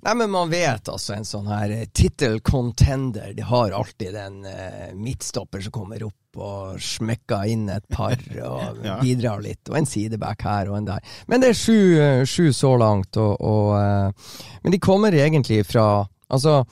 Nei, 0.07 0.15
men 0.19 0.31
man 0.31 0.51
vet 0.51 0.91
altså 0.91 1.15
en 1.15 1.27
sånn 1.27 1.47
her 1.51 1.73
tittel 1.95 2.41
contender, 2.47 3.31
de 3.35 3.47
har 3.47 3.75
alltid 3.75 4.15
den 4.15 4.43
eh, 4.51 4.91
midtstopper 4.99 5.62
som 5.62 5.75
kommer 5.75 6.03
opp 6.09 6.43
og 6.43 6.83
smekker 6.83 7.47
inn 7.55 7.69
et 7.73 7.87
par 7.87 8.19
og 8.51 8.83
ja. 8.83 8.99
bidrar 8.99 9.47
litt, 9.47 9.62
og 9.71 9.79
en 9.79 9.87
sideback 9.89 10.43
her 10.47 10.73
og 10.73 10.81
en 10.81 10.91
der. 10.91 11.15
Men 11.31 11.43
det 11.43 11.55
er 11.55 11.62
sju, 11.62 11.79
sju 12.27 12.51
så 12.51 12.75
langt, 12.83 13.15
og, 13.15 13.39
og 13.39 14.61
Men 14.67 14.75
de 14.75 14.83
kommer 14.83 15.15
egentlig 15.15 15.62
fra 15.71 15.87
Altså, 16.33 16.65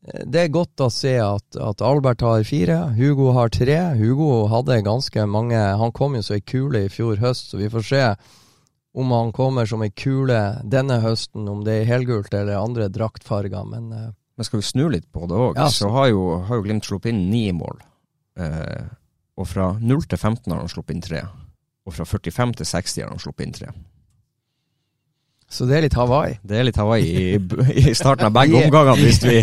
det 0.00 0.42
er 0.42 0.52
godt 0.52 0.80
å 0.80 0.88
se 0.92 1.12
at, 1.20 1.56
at, 1.60 1.82
Albert 1.84 2.24
har 2.24 2.44
fire, 2.48 2.78
Hugo 2.96 3.30
har 3.36 3.52
tre. 3.52 3.78
Hugo 3.98 4.46
hadde 4.48 4.80
ganske 4.86 5.26
mange 5.28 5.58
Han 5.58 5.92
kom 5.92 6.16
jo 6.16 6.22
som 6.24 6.38
ei 6.38 6.44
kule 6.44 6.86
i 6.86 6.92
fjor 6.92 7.20
høst, 7.20 7.52
så 7.52 7.60
vi 7.60 7.68
får 7.72 7.84
se 7.86 8.04
om 8.96 9.12
han 9.14 9.28
kommer 9.30 9.68
som 9.70 9.84
ei 9.84 9.92
kule 9.94 10.38
denne 10.66 10.96
høsten, 11.04 11.44
om 11.48 11.60
det 11.66 11.76
er 11.82 11.90
helgult 11.92 12.32
eller 12.34 12.58
andre 12.58 12.88
draktfarger, 12.90 13.68
men 13.68 13.92
uh, 13.92 14.08
Men 14.40 14.46
skal 14.48 14.62
vi 14.62 14.66
snu 14.66 14.88
litt 14.88 15.06
på 15.12 15.28
det 15.28 15.36
òg, 15.36 15.58
ja, 15.60 15.68
så, 15.68 15.84
så 15.84 15.88
har 15.92 16.08
jo, 16.08 16.22
har 16.48 16.56
jo, 16.56 16.64
Glimt 16.64 16.86
sluppet 16.88 17.12
inn 17.12 17.28
ni 17.28 17.50
mål. 17.52 17.76
Uh, 18.40 18.88
og 19.36 19.46
fra 19.46 19.74
0 19.76 20.06
til 20.08 20.18
15 20.18 20.48
har 20.48 20.62
han 20.62 20.72
sluppet 20.72 20.96
inn 20.96 21.04
tre. 21.04 21.20
Og 21.84 21.92
fra 21.92 22.06
45 22.08 22.54
til 22.56 22.68
60 22.70 23.02
har 23.04 23.12
han 23.12 23.20
sluppet 23.20 23.46
inn 23.46 23.54
tre. 23.58 23.74
Så 25.50 25.66
det 25.66 25.76
er 25.76 25.82
litt 25.88 25.96
Hawaii? 25.98 26.36
Det 26.46 26.60
er 26.60 26.66
litt 26.68 26.76
Hawaii 26.78 27.08
i, 27.10 27.24
i 27.82 27.94
starten 27.98 28.28
av 28.28 28.34
begge 28.36 28.58
omgangene, 28.62 28.94
hvis 29.02 29.18
vi, 29.24 29.40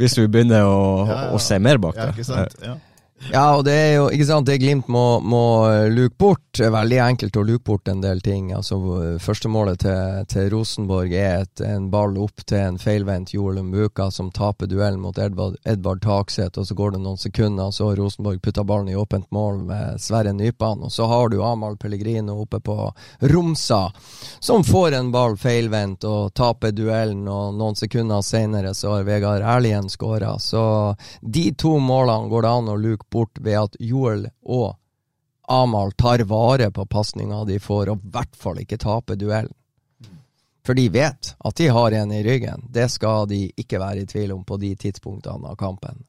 hvis 0.00 0.18
vi 0.18 0.26
begynner 0.26 0.66
å, 0.66 0.80
ja, 1.06 1.20
ja. 1.28 1.28
å, 1.30 1.38
se 1.42 1.60
mer 1.62 1.78
bak 1.82 1.94
det. 2.00 2.08
Ja, 2.08 2.16
ikke 2.16 2.26
sant? 2.26 2.58
Ja. 2.64 2.74
Ja, 3.32 3.56
og 3.56 3.64
det 3.64 3.72
er 3.72 3.92
jo 3.96 4.08
ikke 4.12 4.26
sant, 4.28 4.46
det 4.46 4.58
Glimt 4.60 4.88
må, 4.92 5.18
må 5.24 5.44
luke 5.90 6.14
bort. 6.20 6.42
Det 6.54 6.68
er 6.68 6.74
veldig 6.74 6.98
enkelt 7.02 7.36
å 7.40 7.42
luke 7.46 7.64
bort 7.66 7.88
en 7.90 8.02
del 8.02 8.20
ting. 8.22 8.50
Altså, 8.54 8.76
Førstemålet 9.22 9.80
til, 9.82 10.26
til 10.30 10.50
Rosenborg 10.52 11.14
er 11.16 11.42
et, 11.42 11.62
en 11.64 11.88
ball 11.90 12.18
opp 12.20 12.44
til 12.46 12.60
en 12.60 12.76
feilvendt 12.78 13.32
Joel 13.34 13.62
Mbuka 13.64 14.10
som 14.14 14.28
taper 14.34 14.68
duellen 14.70 15.00
mot 15.02 15.18
Edvard, 15.18 15.56
Edvard 15.64 16.02
Takseth, 16.04 16.60
og 16.60 16.68
så 16.68 16.76
går 16.78 16.94
det 16.94 17.00
noen 17.02 17.18
sekunder, 17.18 17.72
så 17.74 17.88
har 17.88 17.98
Rosenborg 18.02 18.42
putta 18.44 18.64
ballen 18.64 18.92
i 18.92 18.98
åpent 19.00 19.30
mål 19.34 19.64
med 19.70 20.04
Sverre 20.04 20.34
Nypan. 20.36 20.84
Og 20.84 20.92
så 20.92 21.08
har 21.10 21.32
du 21.32 21.40
Amahl 21.42 21.78
Pellegrino 21.80 22.36
oppe 22.44 22.60
på 22.60 22.76
Romsa, 23.32 23.88
som 24.40 24.66
får 24.68 24.98
en 25.00 25.10
ball 25.14 25.38
feilvendt 25.40 26.04
og 26.06 26.34
taper 26.36 26.76
duellen, 26.76 27.24
og 27.28 27.56
noen 27.56 27.80
sekunder 27.80 28.22
senere 28.22 28.74
så 28.76 28.98
har 28.98 29.08
Vegard 29.08 29.42
Erlien 29.42 29.88
skåra. 29.90 30.36
Så 30.38 30.62
de 31.20 31.48
to 31.58 31.78
målene 31.82 32.30
går 32.30 32.46
det 32.46 32.54
an 32.60 32.70
å 32.70 32.78
luke 32.78 33.08
bort 33.14 33.38
ved 33.40 33.60
at 33.60 33.76
Joel 33.80 34.26
og 34.42 34.74
Amal 35.48 35.92
tar 35.92 36.24
vare 36.28 36.70
på 36.72 36.86
pasninga 36.88 37.42
de 37.44 37.58
får, 37.60 37.90
og 37.92 38.00
i 38.00 38.12
hvert 38.14 38.36
fall 38.36 38.62
ikke 38.62 38.80
taper 38.80 39.18
duellen. 39.20 39.52
For 40.64 40.72
de 40.74 40.86
vet 40.88 41.34
at 41.44 41.56
de 41.60 41.66
har 41.68 41.92
en 41.92 42.12
i 42.12 42.22
ryggen. 42.24 42.64
Det 42.72 42.88
skal 42.88 43.28
de 43.28 43.50
ikke 43.60 43.80
være 43.82 44.06
i 44.06 44.08
tvil 44.08 44.32
om 44.32 44.44
på 44.48 44.56
de 44.56 44.72
tidspunktene 44.80 45.50
av 45.50 45.58
kampen. 45.60 46.06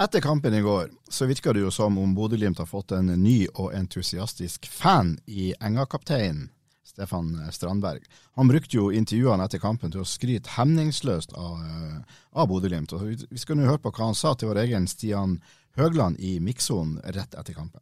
Etter 0.00 0.24
kampen 0.24 0.54
i 0.56 0.62
går 0.64 0.88
så 1.12 1.28
virka 1.28 1.52
det 1.52 1.60
jo 1.60 1.70
som 1.70 1.98
om 2.00 2.14
Bodø-Glimt 2.16 2.58
har 2.58 2.66
fått 2.66 2.96
en 2.96 3.12
ny 3.20 3.44
og 3.52 3.74
entusiastisk 3.76 4.66
fan 4.66 5.18
i 5.26 5.52
Enga-kapteinen 5.60 6.48
Stefan 6.84 7.32
Strandberg. 7.50 8.04
Han 8.36 8.48
brukte 8.48 8.76
jo 8.76 8.90
intervjuene 8.92 9.46
etter 9.48 9.62
kampen 9.62 9.92
til 9.92 10.02
å 10.02 10.08
skryte 10.08 10.52
hemningsløst 10.58 11.32
av, 11.32 11.64
eh, 11.64 12.18
av 12.32 12.48
Bodø-Glimt. 12.50 12.92
Vi 13.30 13.40
skal 13.40 13.56
nå 13.56 13.66
høre 13.68 13.80
på 13.80 13.92
hva 13.92 14.10
han 14.10 14.18
sa 14.18 14.34
til 14.34 14.52
vår 14.52 14.62
egen 14.66 14.86
Stian 14.86 15.38
Høgland 15.80 16.20
i 16.20 16.38
mikssonen 16.38 17.00
rett 17.16 17.34
etter 17.34 17.56
kampen. 17.56 17.80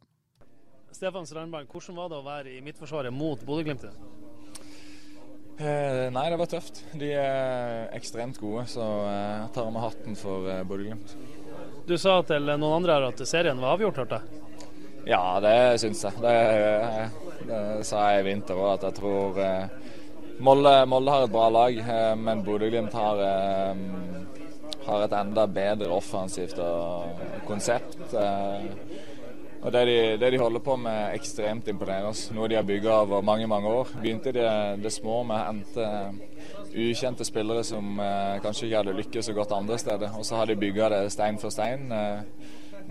Stefan 0.93 1.27
Strandberg, 1.27 1.67
hvordan 1.67 1.97
var 1.97 2.09
det 2.09 2.17
å 2.17 2.25
være 2.25 2.53
i 2.53 2.61
Midtforsvaret 2.63 3.13
mot 3.13 3.41
Bodø-Glimt? 3.43 3.85
Eh, 5.57 6.09
nei, 6.09 6.29
det 6.29 6.37
var 6.39 6.49
tøft. 6.49 6.81
De 6.97 7.11
er 7.13 7.91
ekstremt 7.93 8.39
gode, 8.41 8.65
så 8.71 8.85
jeg 9.05 9.51
tar 9.53 9.69
med 9.73 9.83
hatten 9.83 10.17
for 10.17 10.47
eh, 10.49 10.63
Bodø-Glimt. 10.65 11.13
Du 11.85 11.97
sa 11.99 12.21
til 12.25 12.47
noen 12.47 12.79
andre 12.79 12.97
her 12.97 13.09
at 13.11 13.21
serien 13.27 13.61
var 13.61 13.75
avgjort, 13.75 13.99
hørte 14.01 14.21
jeg? 14.21 14.42
Ja, 15.05 15.39
det 15.43 15.79
syns 15.79 16.03
jeg. 16.05 16.19
Det, 16.23 16.35
det, 17.47 17.61
sa 17.83 18.05
jeg 18.13 18.23
i 18.23 18.27
vinter 18.29 18.55
òg, 18.55 18.77
at 18.77 18.85
jeg 18.87 18.95
tror 19.01 19.39
eh, 19.43 19.89
Molde, 20.43 20.71
Molde, 20.89 21.11
har 21.11 21.25
et 21.25 21.33
bra 21.33 21.49
lag, 21.51 21.75
eh, 21.75 22.13
men 22.15 22.43
Bodø-Glimt 22.45 22.95
har, 22.95 23.19
eh, 23.27 23.81
har, 24.87 25.03
et 25.03 25.15
enda 25.19 25.45
bedre 25.47 25.91
offensivt 25.91 26.61
konsept. 27.47 27.99
Og 29.63 29.71
det 29.71 29.83
de, 29.87 29.97
det 30.19 30.31
de, 30.33 30.39
holder 30.39 30.63
på 30.63 30.75
med, 30.79 31.13
ekstremt 31.15 31.67
imponerende. 31.71 32.15
Noe 32.35 32.49
de 32.51 32.57
har 32.59 32.65
bygga 32.67 32.97
over 33.03 33.23
mange 33.23 33.47
mange 33.47 33.69
år. 33.71 33.93
Begynte 33.99 34.33
de 34.35 34.47
det 34.83 34.91
små 34.91 35.21
med 35.27 35.39
å 35.39 35.45
hente 35.47 35.85
ukjente 36.73 37.23
spillere 37.27 37.63
som 37.63 37.95
kanskje 38.43 38.67
ikke 38.67 38.81
hadde 38.81 38.97
lykkes 38.97 39.29
så 39.29 39.35
godt 39.37 39.55
andre 39.55 39.79
steder. 39.79 40.17
Og 40.19 40.27
så 40.27 40.41
har 40.41 40.51
de 40.51 40.59
bygga 40.59 40.89
det 40.91 41.05
stein 41.15 41.39
for 41.39 41.55
stein. 41.55 41.87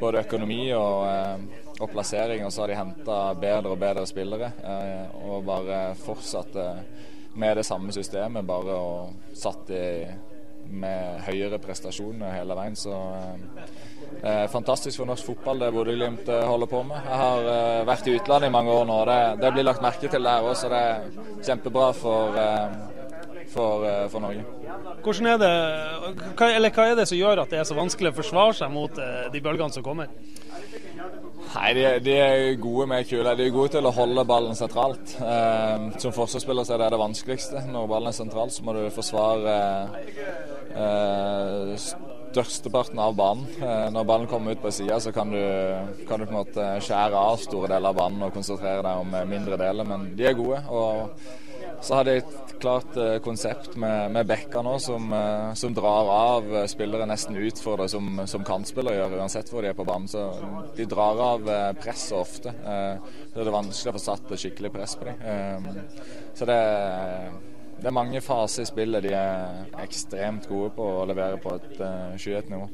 Både 0.00 0.24
økonomi 0.24 0.70
og, 0.72 1.04
eh, 1.82 1.86
og 1.86 1.92
plassering, 1.92 2.44
og 2.46 2.52
så 2.52 2.64
har 2.64 2.72
de 2.72 2.80
henta 2.80 3.20
bedre 3.34 3.74
og 3.74 3.80
bedre 3.82 4.06
spillere. 4.06 4.52
Eh, 4.62 5.24
og 5.26 5.46
bare 5.46 5.80
fortsatt 5.98 6.58
med 7.34 7.56
det 7.56 7.64
samme 7.66 7.92
systemet, 7.92 8.46
bare 8.46 8.76
og 8.76 9.34
satt 9.36 9.70
i 9.72 9.86
med 10.70 11.20
høyere 11.26 11.58
prestasjoner 11.62 12.36
hele 12.36 12.56
veien. 12.56 12.76
Så 12.78 12.94
eh, 14.22 14.46
fantastisk 14.52 15.00
for 15.00 15.10
norsk 15.10 15.32
fotball 15.32 15.62
det 15.64 15.72
Bodø-Glimt 15.74 16.28
eh, 16.28 16.46
holder 16.48 16.70
på 16.70 16.82
med. 16.88 17.08
Jeg 17.08 17.20
har 17.22 17.50
eh, 17.54 17.82
vært 17.88 18.08
i 18.08 18.16
utlandet 18.16 18.50
i 18.50 18.54
mange 18.54 18.74
år 18.78 18.88
nå, 18.88 18.98
og 19.02 19.10
det, 19.10 19.20
det 19.42 19.52
blir 19.56 19.68
lagt 19.68 19.84
merke 19.84 20.10
til 20.12 20.28
der 20.28 20.48
òg, 20.48 20.54
så 20.58 20.72
det 20.72 20.82
er 20.88 21.06
kjempebra 21.48 21.90
for, 21.98 22.38
eh, 22.38 23.46
for, 23.52 23.86
eh, 23.88 24.04
for 24.12 24.24
Norge. 24.24 24.46
Hvordan 25.02 25.32
er 25.32 25.40
det, 25.42 25.52
eller 26.48 26.74
hva 26.74 26.88
er 26.88 27.00
det 27.00 27.08
som 27.10 27.18
gjør 27.18 27.42
at 27.42 27.52
det 27.52 27.60
er 27.60 27.68
så 27.68 27.76
vanskelig 27.76 28.12
å 28.12 28.20
forsvare 28.20 28.54
seg 28.62 28.70
mot 28.72 29.02
de 29.32 29.42
bølgene 29.42 29.74
som 29.74 29.84
kommer? 29.84 30.12
Nei, 31.52 31.72
de, 31.76 31.82
de, 32.00 32.12
er 32.16 32.54
gode 32.60 32.86
med 32.88 33.04
kula. 33.04 33.34
De 33.36 33.44
er 33.44 33.52
gode 33.52 33.74
til 33.74 33.84
å 33.84 33.92
holde 33.92 34.24
ballen 34.28 34.56
sentralt. 34.56 35.16
Eh, 35.20 35.88
som 36.00 36.14
forsvarsspiller 36.16 36.64
så 36.64 36.76
er 36.76 36.84
det 36.84 36.92
det 36.94 37.00
vanskeligste. 37.02 37.64
Når 37.68 37.90
ballen 37.90 38.08
er 38.08 38.16
sentralt, 38.16 38.54
så 38.56 38.64
må 38.64 38.72
du 38.76 38.86
forsvare 38.94 39.58
eh, 40.72 41.90
størsteparten 42.32 42.98
av 43.02 43.14
banen. 43.16 43.46
Eh, 43.60 43.86
når 43.92 44.08
ballen 44.08 44.30
kommer 44.30 44.56
ut 44.56 44.62
på 44.62 44.72
sida, 44.74 44.98
så 45.00 45.12
kan 45.12 45.30
du, 45.32 45.42
kan 46.08 46.20
du, 46.20 46.26
på 46.26 46.32
en 46.32 46.40
måte 46.40 46.66
skjære 46.84 47.20
av 47.30 47.38
store 47.42 47.70
deler 47.74 47.92
av 47.92 48.00
banen 48.00 48.26
og 48.26 48.34
konsentrere 48.34 48.82
deg 48.84 49.04
om 49.04 49.16
mindre 49.30 49.60
deler. 49.60 49.88
Men 49.88 50.10
de 50.16 50.28
er 50.28 50.38
gode. 50.38 50.64
og 50.70 51.14
så 51.82 51.96
har 51.98 52.06
de 52.06 52.12
et 52.20 52.52
klart 52.62 52.94
uh, 52.94 53.16
konsept 53.18 53.72
med, 53.80 54.12
med 54.14 54.26
bekker 54.30 54.62
nå 54.62 54.76
som, 54.78 55.08
som, 55.58 55.72
drar 55.74 56.10
av 56.14 56.46
spillere 56.70 57.08
nesten 57.10 57.34
ut 57.34 57.58
for 57.58 57.82
det, 57.82 57.88
som, 57.90 58.20
som 58.30 58.44
kantspillere 58.46 59.00
gjør, 59.00 59.16
uansett 59.18 59.50
hvor 59.50 59.66
de 59.66 59.72
er 59.72 59.78
på 59.78 59.86
banen. 59.88 60.06
Så 60.06 60.28
de 60.76 60.86
drar 60.86 61.18
av 61.26 61.50
presset 61.82 62.14
ofte. 62.18 62.54
så 62.54 63.34
det 63.34 63.48
er 63.48 63.56
vanskelig 63.56 63.90
å 63.90 63.96
få 63.98 64.04
satt 64.04 64.36
skikkelig 64.44 64.70
press 64.76 64.94
på 65.00 65.10
dem. 65.10 65.82
så 66.38 66.46
det, 66.46 66.60
det, 67.82 67.88
er 67.90 67.96
mange 67.96 68.22
faser 68.24 68.64
i 68.64 68.68
spillet 68.70 69.04
de 69.04 69.14
er 69.18 69.80
ekstremt 69.82 70.46
gode 70.50 70.70
på 70.76 70.86
å 71.02 71.06
levere 71.10 71.40
på 71.42 71.56
et 71.58 71.80
skyhøyt 72.22 72.52
nivå. 72.52 72.68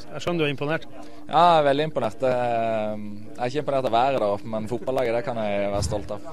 Jeg 0.00 0.24
skjønner 0.24 0.42
du 0.42 0.46
er 0.46 0.52
imponert? 0.52 0.84
Ja, 1.26 1.40
jeg 1.40 1.62
er 1.62 1.68
veldig 1.70 1.88
imponert. 1.88 2.26
Jeg 2.26 3.38
er 3.38 3.48
ikke 3.48 3.64
imponert 3.64 3.88
av 3.88 3.96
været 3.96 4.20
der 4.20 4.52
men 4.52 4.68
fotballaget 4.70 5.18
det 5.18 5.24
kan 5.26 5.40
jeg 5.40 5.72
være 5.72 5.88
stolt 5.88 6.14
av. 6.16 6.28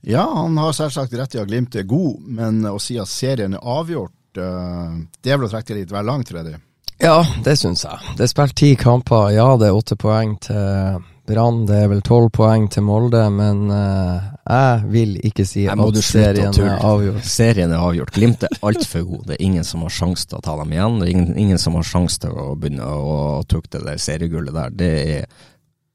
Ja, 0.00 0.24
han 0.34 0.56
har 0.56 0.72
selvsagt 0.72 1.14
rett 1.14 1.34
i 1.36 1.42
at 1.42 1.48
Glimt 1.48 1.76
er 1.76 1.84
god, 1.88 2.24
men 2.24 2.64
å 2.64 2.78
si 2.80 2.96
at 3.00 3.10
serien 3.10 3.56
er 3.56 3.64
avgjort, 3.68 4.16
eh, 4.40 4.98
det 5.20 5.32
er 5.32 5.40
vel 5.40 5.48
å 5.48 5.52
trekke 5.52 5.74
det 5.74 5.80
litt 5.82 5.92
vel 5.92 6.08
langt, 6.08 6.32
Freddy? 6.32 6.56
Ja, 7.00 7.20
det 7.44 7.56
syns 7.56 7.84
jeg. 7.84 8.14
Det 8.16 8.24
er 8.24 8.32
spilt 8.32 8.56
ti 8.56 8.74
kamper. 8.76 9.30
Ja, 9.32 9.56
det 9.60 9.68
er 9.68 9.76
åtte 9.76 9.96
poeng 9.96 10.36
til 10.44 11.00
Brann. 11.30 11.62
Det 11.68 11.78
er 11.84 11.88
vel 11.92 12.02
tolv 12.06 12.30
poeng 12.34 12.66
til 12.72 12.84
Molde, 12.86 13.22
men 13.34 13.64
uh, 13.70 14.30
jeg 14.44 14.90
vil 14.92 15.16
ikke 15.30 15.46
si 15.48 15.66
at 15.70 16.00
serien 16.04 16.54
er 16.64 16.84
avgjort. 16.86 17.24
Serien 17.26 17.72
er 17.72 17.80
avgjort. 17.80 18.12
Glimt 18.16 18.46
er 18.46 18.60
altfor 18.66 19.06
god. 19.08 19.24
Det 19.30 19.38
er 19.38 19.44
ingen 19.48 19.66
som 19.66 19.86
har 19.86 19.94
sjanse 19.94 20.28
til 20.30 20.40
å 20.40 20.44
ta 20.44 20.56
dem 20.60 20.76
igjen. 20.76 21.00
Det 21.00 21.08
er 21.08 21.14
ingen, 21.14 21.34
ingen 21.46 21.62
som 21.62 21.78
har 21.78 21.86
sjanse 21.86 22.20
til 22.26 22.36
å 22.36 22.52
begynne 22.58 22.86
å 22.86 23.18
tukte 23.48 23.82
det 23.86 23.98
seriegullet 24.02 24.56
der. 24.56 24.78
Det 24.82 24.94
er 25.18 25.44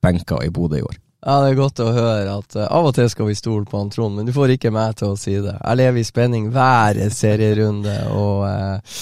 benka 0.05 0.41
i 0.45 0.53
Bodø 0.53 0.79
i 0.79 0.85
år. 0.85 1.01
Ja, 1.25 1.39
Det 1.41 1.53
er 1.53 1.57
godt 1.57 1.79
å 1.81 1.89
høre 1.89 2.33
at 2.37 2.55
uh, 2.59 2.67
av 2.69 2.85
og 2.85 2.93
til 2.93 3.07
skal 3.09 3.25
vi 3.25 3.35
stole 3.37 3.65
på 3.65 3.79
han 3.79 3.89
Trond, 3.89 4.13
men 4.17 4.27
du 4.27 4.33
får 4.35 4.55
ikke 4.55 4.71
meg 4.73 4.97
til 4.99 5.13
å 5.13 5.17
si 5.17 5.33
det. 5.41 5.55
Jeg 5.57 5.79
lever 5.79 5.97
i 5.97 6.05
spenning 6.05 6.51
hver 6.53 6.99
serierunde, 7.13 7.95
og 8.13 8.43
uh, 8.45 8.99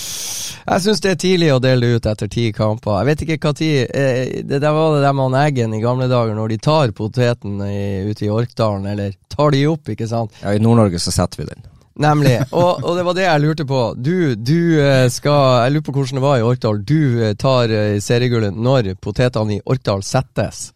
jeg 0.63 0.83
syns 0.85 1.01
det 1.03 1.11
er 1.11 1.17
tidlig 1.19 1.49
å 1.51 1.59
dele 1.63 1.89
det 1.89 1.97
ut 1.97 2.05
etter 2.13 2.29
ti 2.31 2.45
kamper. 2.55 3.01
Jeg 3.01 3.09
vet 3.09 3.23
ikke 3.25 3.39
hva 3.43 3.51
tid 3.59 3.91
uh, 3.91 4.21
Det 4.39 4.61
der 4.63 4.77
var 4.77 4.95
det 4.95 5.01
der 5.03 5.17
med 5.17 5.27
han 5.27 5.35
Eggen 5.41 5.75
i 5.75 5.81
gamle 5.83 6.07
dager, 6.07 6.31
når 6.37 6.53
de 6.53 6.57
tar 6.63 6.93
poteten 6.95 7.59
i, 7.67 8.07
ute 8.07 8.23
i 8.23 8.31
Orkdalen, 8.31 8.87
eller 8.93 9.17
tar 9.27 9.51
de 9.51 9.65
opp, 9.67 9.91
ikke 9.91 10.07
sant? 10.07 10.37
Ja, 10.45 10.53
i 10.55 10.61
Nord-Norge 10.63 11.01
så 11.03 11.11
setter 11.11 11.41
vi 11.41 11.49
den. 11.49 11.67
Nemlig. 12.03 12.37
Og, 12.55 12.79
og, 12.85 12.93
det 12.97 13.03
var 13.05 13.17
det 13.17 13.25
jeg 13.25 13.41
lurte 13.43 13.65
på. 13.69 13.81
Du, 13.99 14.33
du 14.33 14.79
skal 15.13 15.65
Jeg 15.65 15.75
lurer 15.75 15.83
på 15.85 15.93
hvordan 15.93 16.17
det 16.17 16.23
var 16.23 16.39
i 16.39 16.47
Orkdal. 16.47 16.79
Du 16.87 17.35
tar 17.37 17.73
seriegullet 18.01 18.55
når 18.55 18.95
potetene 19.03 19.59
i 19.59 19.61
Orkdal 19.69 20.01
settes. 20.07 20.71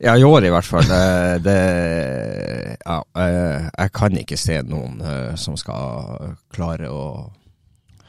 Ja, 0.00 0.14
i 0.16 0.24
år 0.24 0.46
i 0.48 0.52
hvert 0.52 0.64
fall. 0.64 0.86
Det, 0.88 1.42
det 1.44 1.56
Ja, 2.80 3.00
eh, 3.20 3.66
jeg 3.68 3.92
kan 3.92 4.16
ikke 4.16 4.38
se 4.40 4.60
noen 4.64 5.02
uh, 5.04 5.34
som 5.36 5.58
skal 5.60 6.38
klare 6.54 6.88
å 6.88 7.02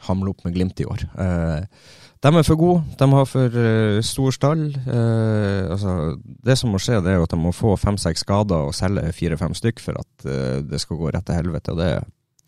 hamle 0.08 0.32
opp 0.32 0.40
med 0.46 0.56
Glimt 0.56 0.80
i 0.80 0.86
år. 0.88 1.04
Uh, 1.12 1.60
de 2.22 2.30
er 2.30 2.46
for 2.46 2.56
gode. 2.56 2.96
De 2.96 3.08
har 3.12 3.26
for 3.26 3.56
stor 4.06 4.30
stall. 4.30 4.60
Altså, 4.86 5.94
det 6.46 6.54
som 6.54 6.70
må 6.70 6.78
skje, 6.78 7.00
det 7.02 7.16
er 7.16 7.24
at 7.24 7.32
de 7.34 7.38
må 7.42 7.50
få 7.50 7.72
fem-seks 7.74 8.22
skader 8.22 8.68
og 8.68 8.76
selge 8.78 9.08
fire-fem 9.16 9.56
stykk 9.58 9.82
for 9.82 9.98
at 9.98 10.28
det 10.62 10.78
skal 10.78 11.00
gå 11.00 11.10
rett 11.10 11.26
til 11.26 11.40
helvete. 11.40 11.74
og 11.74 11.80
det 11.82 11.90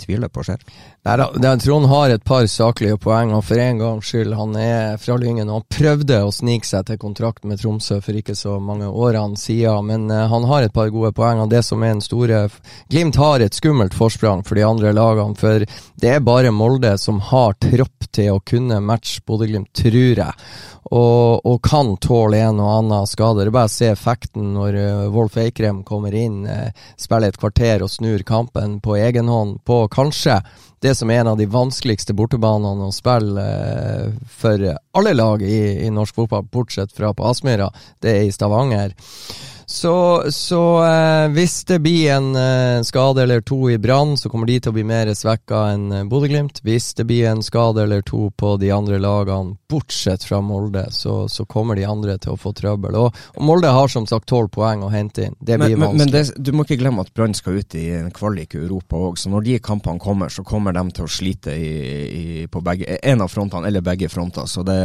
tviler 0.01 0.31
på 0.33 0.43
skjer. 0.47 0.61
Nei 1.05 1.17
da, 1.21 1.53
Trond 1.61 1.87
har 1.91 2.11
et 2.11 2.25
par 2.25 2.47
saklige 2.51 2.97
poeng, 3.01 3.35
og 3.37 3.45
for 3.45 3.61
en 3.61 3.81
gangs 3.81 4.09
skyld, 4.09 4.35
han 4.39 4.57
er 4.59 4.99
fra 5.01 5.17
Lyngen. 5.21 5.51
og 5.51 5.61
Han 5.61 5.67
prøvde 5.77 6.21
å 6.25 6.33
snike 6.35 6.69
seg 6.69 6.87
til 6.89 7.01
kontrakt 7.03 7.45
med 7.45 7.61
Tromsø 7.61 8.01
for 8.05 8.17
ikke 8.17 8.37
så 8.39 8.57
mange 8.63 8.89
årene 8.89 9.39
siden, 9.39 9.91
men 9.91 10.09
uh, 10.11 10.25
han 10.33 10.49
har 10.51 10.67
et 10.67 10.75
par 10.75 10.91
gode 10.95 11.13
poeng. 11.17 11.43
og 11.45 11.51
det 11.53 11.65
som 11.65 11.83
er 11.83 11.95
en 11.95 12.05
store 12.05 12.45
Glimt 12.91 13.17
har 13.21 13.41
et 13.41 13.55
skummelt 13.55 13.95
forsprang 13.95 14.43
for 14.47 14.59
de 14.59 14.65
andre 14.67 14.93
lagene, 14.97 15.37
for 15.39 15.65
det 16.01 16.11
er 16.11 16.25
bare 16.25 16.53
Molde 16.55 16.97
som 16.99 17.21
har 17.31 17.57
tropp 17.61 18.09
til 18.15 18.35
å 18.35 18.43
kunne 18.45 18.81
matche 18.85 19.23
Bodø-Glimt, 19.27 19.73
tror 19.77 20.25
jeg 20.25 20.33
og, 20.91 21.47
og, 21.47 21.63
kan 21.65 21.95
tåle 22.03 22.43
en 22.45 22.61
og 22.61 22.71
annen 22.71 23.09
skade. 23.09 23.43
Det 23.43 23.49
er 23.49 23.57
bare 23.57 23.71
å 23.71 23.73
se 23.73 23.89
effekten 23.93 24.53
når 24.57 24.77
uh, 24.77 25.07
Wolf 25.15 25.39
Eikrem 25.41 25.83
kommer 25.87 26.15
inn, 26.17 26.43
uh, 26.45 26.69
spiller 27.01 27.33
et 27.33 27.41
kvarter 27.41 27.85
og 27.85 27.93
snur 27.93 28.25
kampen 28.27 28.79
på 28.85 28.99
egen 29.01 29.31
hånd 29.33 29.63
på 29.65 29.85
kanskje 29.93 30.43
det 30.85 30.93
som 30.99 31.09
er 31.09 31.23
en 31.23 31.31
av 31.33 31.39
de 31.41 31.47
vanskeligste 31.49 32.13
bortebanene 32.13 32.91
å 32.91 32.93
spille 32.93 33.41
uh, 33.41 34.13
for 34.29 34.69
alle 34.69 35.17
lag 35.17 35.43
i, 35.43 35.87
i 35.87 35.91
norsk 35.95 36.21
fotball, 36.21 36.45
bortsett 36.53 36.93
fra 36.93 37.15
på 37.17 37.25
Aspmyra. 37.31 37.71
Det 38.05 38.13
er 38.13 38.29
i 38.29 38.35
Stavanger. 38.35 38.93
Så, 39.75 40.25
så 40.31 40.85
eh, 40.85 41.29
hvis 41.35 41.65
det 41.65 41.81
blir 41.83 42.13
en 42.15 42.37
eh, 42.37 42.83
skade 42.87 43.23
eller 43.23 43.41
to 43.43 43.71
i 43.71 43.79
Brann, 43.79 44.15
så 44.17 44.31
kommer 44.31 44.47
de 44.47 44.61
til 44.63 44.71
å 44.71 44.75
bli 44.77 44.85
mer 44.87 45.09
svekka 45.19 45.65
enn 45.73 45.89
eh, 45.91 46.05
Bodø-Glimt. 46.07 46.61
Hvis 46.63 46.93
det 46.95 47.09
blir 47.09 47.27
en 47.33 47.43
skade 47.43 47.83
eller 47.83 48.05
to 48.07 48.29
på 48.39 48.53
de 48.63 48.71
andre 48.71 49.01
lagene, 49.03 49.57
bortsett 49.67 50.23
fra 50.29 50.39
Molde, 50.47 50.85
så, 50.95 51.25
så 51.29 51.43
kommer 51.51 51.75
de 51.75 51.89
andre 51.91 52.15
til 52.23 52.37
å 52.37 52.39
få 52.39 52.53
trøbbel. 52.55 52.95
Og, 53.01 53.19
og 53.35 53.43
Molde 53.43 53.73
har 53.75 53.91
som 53.91 54.07
sagt 54.07 54.29
tolv 54.31 54.53
poeng 54.55 54.85
å 54.87 54.93
hente 54.95 55.27
inn. 55.27 55.35
Det 55.41 55.59
blir 55.59 55.75
men, 55.75 55.89
vanskelig. 55.89 56.05
Men 56.05 56.15
det, 56.15 56.23
du 56.39 56.55
må 56.55 56.69
ikke 56.69 56.79
glemme 56.85 57.03
at 57.03 57.11
Brann 57.11 57.35
skal 57.35 57.59
ut 57.59 57.75
i 57.75 57.89
en 57.99 58.15
kvalik 58.15 58.55
i 58.55 58.63
Europa 58.63 59.03
òg, 59.09 59.19
så 59.19 59.35
når 59.35 59.49
de 59.51 59.59
kampene 59.73 59.99
kommer, 59.99 60.31
så 60.31 60.47
kommer 60.47 60.79
de 60.79 60.87
til 60.95 61.09
å 61.09 61.13
slite 61.19 61.59
i, 61.59 61.75
i, 62.07 62.47
på 62.47 62.63
begge, 62.63 63.01
en 63.03 63.27
av 63.27 63.35
frontene, 63.35 63.67
eller 63.67 63.83
begge 63.83 64.13
fronter. 64.13 64.47
Så 64.47 64.63
det, 64.63 64.79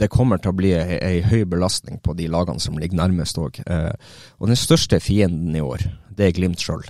det 0.00 0.08
kommer 0.08 0.40
til 0.40 0.54
å 0.54 0.56
bli 0.56 0.72
ei, 0.80 0.98
ei 1.04 1.20
høy 1.20 1.44
belastning 1.52 2.00
på 2.00 2.16
de 2.16 2.32
lagene 2.32 2.64
som 2.64 2.80
ligger 2.80 3.04
nærmest 3.04 3.44
òg. 3.44 3.60
Eh, 3.68 3.92
og 4.38 4.50
den 4.50 4.58
største 4.58 5.00
fienden 5.00 5.56
i 5.56 5.64
år, 5.64 5.84
det 6.12 6.28
er 6.28 6.36
Glimt 6.36 6.62
sjøl. 6.62 6.84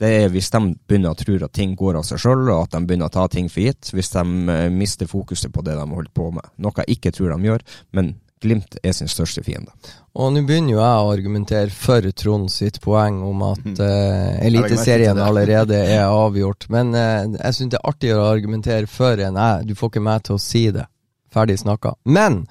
Det 0.00 0.08
er 0.22 0.30
hvis 0.32 0.48
de 0.52 0.60
begynner 0.88 1.12
å 1.12 1.18
tro 1.18 1.36
at 1.44 1.52
ting 1.52 1.74
går 1.76 1.98
av 2.00 2.06
seg 2.08 2.22
sjøl, 2.22 2.46
og 2.48 2.64
at 2.64 2.72
de 2.72 2.86
begynner 2.88 3.10
å 3.10 3.12
ta 3.12 3.26
ting 3.28 3.50
for 3.52 3.66
gitt. 3.66 3.92
Hvis 3.92 4.12
de 4.14 4.22
uh, 4.24 4.70
mister 4.72 5.08
fokuset 5.10 5.52
på 5.52 5.64
det 5.66 5.76
de 5.76 5.84
har 5.84 5.98
holdt 5.98 6.14
på 6.16 6.30
med. 6.32 6.46
Noe 6.56 6.72
jeg 6.80 6.96
ikke 6.96 7.12
tror 7.16 7.34
de 7.34 7.50
gjør, 7.50 7.64
men 7.96 8.14
Glimt 8.40 8.78
er 8.80 8.94
sin 8.96 9.10
største 9.12 9.42
fiende. 9.44 9.68
Og 10.16 10.30
nå 10.32 10.40
begynner 10.48 10.72
jo 10.72 10.78
jeg 10.80 11.00
å 11.02 11.10
argumentere 11.12 11.74
for 11.76 12.06
Trond 12.16 12.48
sitt 12.48 12.78
poeng 12.80 13.18
om 13.20 13.42
at 13.50 13.66
uh, 13.68 14.38
Eliteserien 14.40 15.20
allerede 15.20 15.76
er 15.76 16.06
avgjort. 16.06 16.64
Men 16.72 16.94
uh, 16.96 17.28
jeg 17.36 17.58
syns 17.58 17.74
det 17.74 17.82
er 17.82 17.90
artigere 17.92 18.24
å 18.24 18.30
argumentere 18.32 18.88
for 18.88 19.20
enn 19.20 19.36
jeg. 19.36 19.68
Du 19.68 19.76
får 19.76 19.92
ikke 19.92 20.06
meg 20.08 20.24
til 20.24 20.38
å 20.38 20.40
si 20.40 20.64
det. 20.72 20.86
Ferdig 21.30 21.58
snakka. 21.60 21.92
Men 22.08 22.46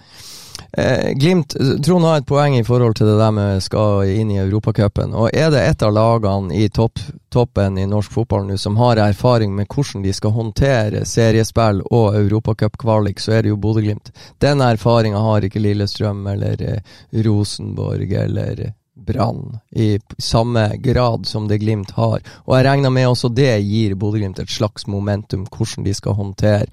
Eh, 0.71 1.13
Glimt, 1.13 1.55
Trond 1.85 2.05
har 2.05 2.17
et 2.17 2.27
poeng 2.27 2.57
i 2.57 2.63
forhold 2.63 2.95
til 2.99 3.07
det 3.09 3.17
der 3.17 3.31
med 3.33 3.63
skal 3.63 4.09
inn 4.13 4.31
i 4.31 4.37
Europacupen. 4.41 5.15
Og 5.17 5.33
er 5.33 5.49
det 5.53 5.63
et 5.65 5.85
av 5.85 5.93
lagene 5.95 6.53
i 6.55 6.67
topp, 6.69 7.01
toppen 7.33 7.77
i 7.77 7.87
norsk 7.89 8.13
fotball 8.13 8.45
nå 8.45 8.57
som 8.57 8.77
har 8.77 9.01
erfaring 9.01 9.55
med 9.55 9.69
hvordan 9.69 10.05
de 10.05 10.13
skal 10.13 10.35
håndtere 10.35 11.05
seriespill 11.09 11.81
og 11.89 12.19
europacupkvalik, 12.19 13.19
så 13.19 13.37
er 13.37 13.43
det 13.43 13.53
jo 13.53 13.61
Bodø-Glimt. 13.61 14.13
Den 14.37 14.61
erfaringa 14.61 15.21
har 15.25 15.45
ikke 15.45 15.63
Lillestrøm 15.63 16.27
eller 16.35 16.61
eh, 16.61 16.99
Rosenborg 17.25 18.13
eller 18.13 18.69
Brann 18.99 19.57
i 19.71 19.99
samme 20.17 20.69
grad 20.83 21.25
som 21.25 21.47
det 21.47 21.61
Glimt 21.63 21.91
har. 21.97 22.21
Og 22.45 22.57
jeg 22.57 22.65
regner 22.67 22.93
med 22.93 23.09
også 23.09 23.33
det 23.33 23.55
gir 23.65 23.97
Bodø-Glimt 23.97 24.41
et 24.43 24.53
slags 24.53 24.85
momentum, 24.87 25.47
hvordan 25.49 25.87
de 25.87 25.97
skal 25.97 26.19
håndtere 26.19 26.67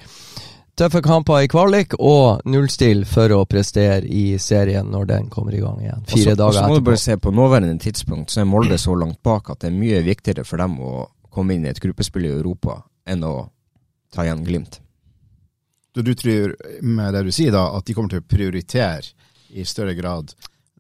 tøffe 0.77 1.01
kamper 1.05 1.45
i 1.45 1.49
kvalik 1.51 1.97
og 1.99 2.45
nullstill 2.49 3.05
for 3.09 3.33
å 3.33 3.43
prestere 3.49 4.05
i 4.05 4.39
serien 4.43 4.89
når 4.93 5.11
den 5.11 5.29
kommer 5.33 5.57
i 5.57 5.61
gang 5.63 5.81
igjen. 5.83 6.07
Fire 6.09 6.35
også, 6.35 6.39
dager 6.41 6.59
etterpå. 6.61 6.63
Så 6.63 6.73
må 6.73 6.79
du 6.79 6.89
bare 6.91 7.03
se 7.03 7.19
På 7.19 7.35
nåværende 7.35 7.83
tidspunkt 7.83 8.33
så 8.35 8.43
er 8.43 8.51
Molde 8.51 8.79
så 8.79 8.95
langt 8.95 9.23
bak 9.25 9.51
at 9.53 9.65
det 9.65 9.71
er 9.71 9.79
mye 9.79 10.03
viktigere 10.07 10.45
for 10.45 10.61
dem 10.63 10.79
å 10.81 11.07
komme 11.33 11.57
inn 11.57 11.65
i 11.67 11.71
et 11.73 11.81
gruppespill 11.81 12.29
i 12.29 12.35
Europa 12.35 12.81
enn 13.09 13.25
å 13.25 13.37
ta 14.13 14.25
igjen 14.25 14.45
Glimt. 14.45 14.81
Du, 15.97 16.03
du 16.05 16.13
tror 16.15 16.53
med 16.85 17.15
det 17.17 17.25
du 17.25 17.33
sier 17.33 17.55
da, 17.55 17.71
at 17.77 17.87
de 17.87 17.97
kommer 17.97 18.13
til 18.13 18.21
å 18.21 18.29
prioritere 18.29 19.15
i 19.57 19.65
større 19.65 19.95
grad 19.97 20.35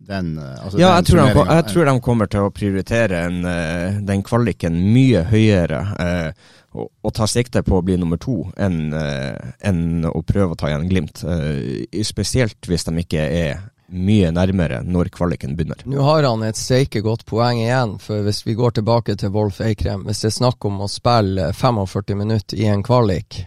den, 0.07 0.39
eh, 0.39 0.65
altså 0.65 0.79
ja, 0.81 0.91
jeg 0.99 1.09
tror, 1.09 1.23
de, 1.23 1.45
jeg 1.55 1.67
tror, 1.71 1.89
de, 1.89 1.95
kommer 2.05 2.29
til 2.31 2.47
å 2.47 2.53
prioritere 2.55 3.23
en, 3.31 3.39
eh, 3.49 3.97
den 4.05 4.23
kvaliken 4.27 4.77
mye 4.93 5.25
høyere. 5.31 5.81
Eh, 6.05 6.53
og, 6.85 7.12
ta 7.17 7.27
sikte 7.31 7.62
på 7.67 7.79
å 7.79 7.85
bli 7.85 7.97
nummer 8.01 8.21
to 8.21 8.43
enn 8.61 8.93
uh, 8.95 9.35
en 9.65 10.05
å 10.09 10.21
prøve 10.27 10.55
å 10.55 10.59
ta 10.59 10.71
igjen 10.71 10.89
Glimt. 10.91 11.23
Uh, 11.25 11.87
spesielt 12.05 12.69
hvis 12.69 12.87
de 12.89 12.95
ikke 13.03 13.25
er 13.25 13.65
mye 13.87 14.33
nærmere 14.35 14.81
når 14.83 15.11
kvaliken 15.15 15.55
begynner. 15.57 15.83
Nå 15.87 16.03
har 16.03 16.27
han 16.27 16.43
et 16.47 16.59
steike 16.59 17.03
godt 17.07 17.25
poeng 17.29 17.61
igjen, 17.62 17.97
for 18.03 18.27
hvis 18.27 18.43
vi 18.47 18.57
går 18.59 18.79
tilbake 18.79 19.15
til 19.19 19.31
Wolf 19.35 19.61
Eikrem 19.62 20.03
Hvis 20.09 20.25
det 20.25 20.33
er 20.33 20.39
snakk 20.41 20.65
om 20.67 20.81
å 20.83 20.91
spille 20.91 21.53
45 21.55 22.19
minutter 22.19 22.59
i 22.59 22.67
en 22.71 22.83
kvalik, 22.87 23.45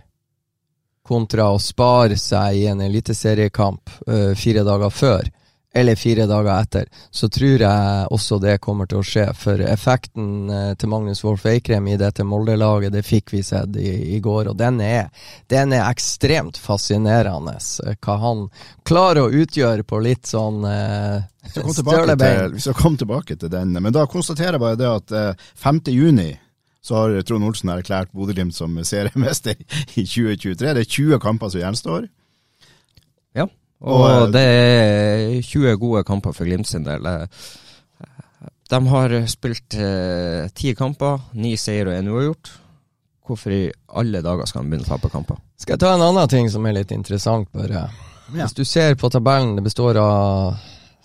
kontra 1.10 1.50
å 1.52 1.60
spare 1.60 2.18
seg 2.22 2.62
i 2.62 2.68
en 2.72 2.82
eliteseriekamp 2.86 3.92
uh, 4.08 4.32
fire 4.38 4.63
dager 4.68 4.94
før, 4.94 5.30
eller 5.73 5.95
fire 5.95 6.25
dager 6.25 6.49
etter, 6.55 6.88
så 7.12 7.29
tror 7.29 7.62
jeg 7.62 8.08
også 8.10 8.39
det 8.41 8.55
kommer 8.63 8.89
til 8.89 9.01
å 9.01 9.05
skje. 9.05 9.27
For 9.38 9.62
effekten 9.62 10.49
eh, 10.49 10.71
til 10.79 10.89
Magnus 10.89 11.21
Wolff 11.23 11.45
Eikrem 11.49 11.88
i 11.91 11.97
dette 11.99 12.25
Molde-laget, 12.25 12.93
det 12.95 13.05
fikk 13.05 13.36
vi 13.36 13.43
sett 13.45 13.77
i, 13.77 14.15
i 14.15 14.19
går, 14.23 14.49
og 14.49 14.58
den 14.58 14.82
er, 14.82 15.12
den 15.53 15.75
er, 15.77 15.86
ekstremt 15.91 16.58
fascinerende. 16.58 17.58
eh, 17.86 17.97
Hva 18.01 18.17
han 18.23 18.47
klarer 18.88 19.27
å 19.27 19.43
utgjøre 19.43 19.86
på 19.86 20.01
litt 20.01 20.25
sånn 20.29 20.65
eh, 20.65 21.21
støle 21.53 22.17
bein. 22.17 22.55
vi 22.58 22.65
skal 22.65 22.77
komme 22.77 22.97
tilbake 22.97 23.38
til 23.38 23.53
den, 23.53 23.77
men 23.77 23.93
da 23.93 24.10
konstaterer 24.10 24.58
jeg 24.58 24.65
bare 24.65 24.79
det 24.79 24.89
at 24.89 25.13
eh, 25.13 25.49
5. 25.62 25.84
juni 25.93 26.32
så 26.82 26.95
har 26.95 27.21
Trond 27.27 27.45
Olsen 27.45 27.69
erklært 27.69 28.13
Bodø-Glimt 28.15 28.55
som 28.55 28.73
seriemester 28.88 29.53
i 29.99 30.05
2023. 30.08 30.73
Det 30.73 30.82
er 30.82 30.88
20 30.88 31.21
kamper 31.21 31.51
som 31.53 31.62
gjenstår. 31.62 32.08
Og, 33.80 34.04
og 34.04 34.32
det 34.34 34.44
er 34.44 35.42
20 35.46 35.78
gode 35.80 36.04
kamper 36.08 36.36
for 36.36 36.48
Glimt 36.48 36.68
sin 36.68 36.84
del. 36.84 37.06
De 38.70 38.80
har 38.92 39.13
spilt 39.32 39.78
eh, 39.80 40.50
ti 40.54 40.74
kamper, 40.78 41.22
ni 41.39 41.56
seier 41.58 41.89
og 41.89 41.96
én 41.96 42.12
uavgjort. 42.12 42.52
Hvorfor 43.26 43.54
i 43.54 43.63
alle 43.98 44.22
dager 44.26 44.50
skal 44.50 44.65
de 44.65 44.74
begynne 44.74 44.86
å 44.86 44.92
tape 44.92 45.10
kamper? 45.13 45.39
Skal 45.58 45.76
jeg 45.76 45.84
ta 45.84 45.94
en 45.96 46.06
annen 46.06 46.30
ting 46.30 46.50
som 46.52 46.65
er 46.65 46.78
litt 46.78 46.94
interessant, 46.94 47.50
bare. 47.56 47.86
Ja. 47.86 47.88
Hvis 48.30 48.54
du 48.58 48.63
ser 48.65 48.94
på 49.00 49.10
tabellen, 49.10 49.56
det 49.58 49.65
består 49.65 49.98
av 50.02 50.60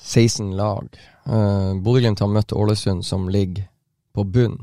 16 0.04 0.52
lag. 0.56 0.88
Uh, 1.24 1.72
Bodø-Glimt 1.80 2.20
har 2.20 2.28
møtt 2.28 2.52
Ålesund, 2.52 3.04
som 3.04 3.30
ligger 3.32 3.64
på 4.14 4.24
bunn. 4.28 4.58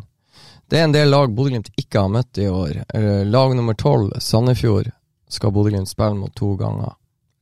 Det 0.70 0.80
er 0.80 0.86
en 0.86 0.94
del 0.94 1.10
lag 1.10 1.34
Bodø-Glimt 1.34 1.72
ikke 1.82 2.06
har 2.06 2.14
møtt 2.14 2.38
i 2.38 2.48
år. 2.50 2.84
Uh, 2.94 3.26
lag 3.26 3.56
nummer 3.58 3.74
12, 3.74 4.20
Sandefjord, 4.22 4.92
skal 5.30 5.54
Bodø-Glimt 5.56 5.90
spille 5.90 6.20
mot 6.22 6.36
to 6.38 6.54
ganger. 6.60 6.94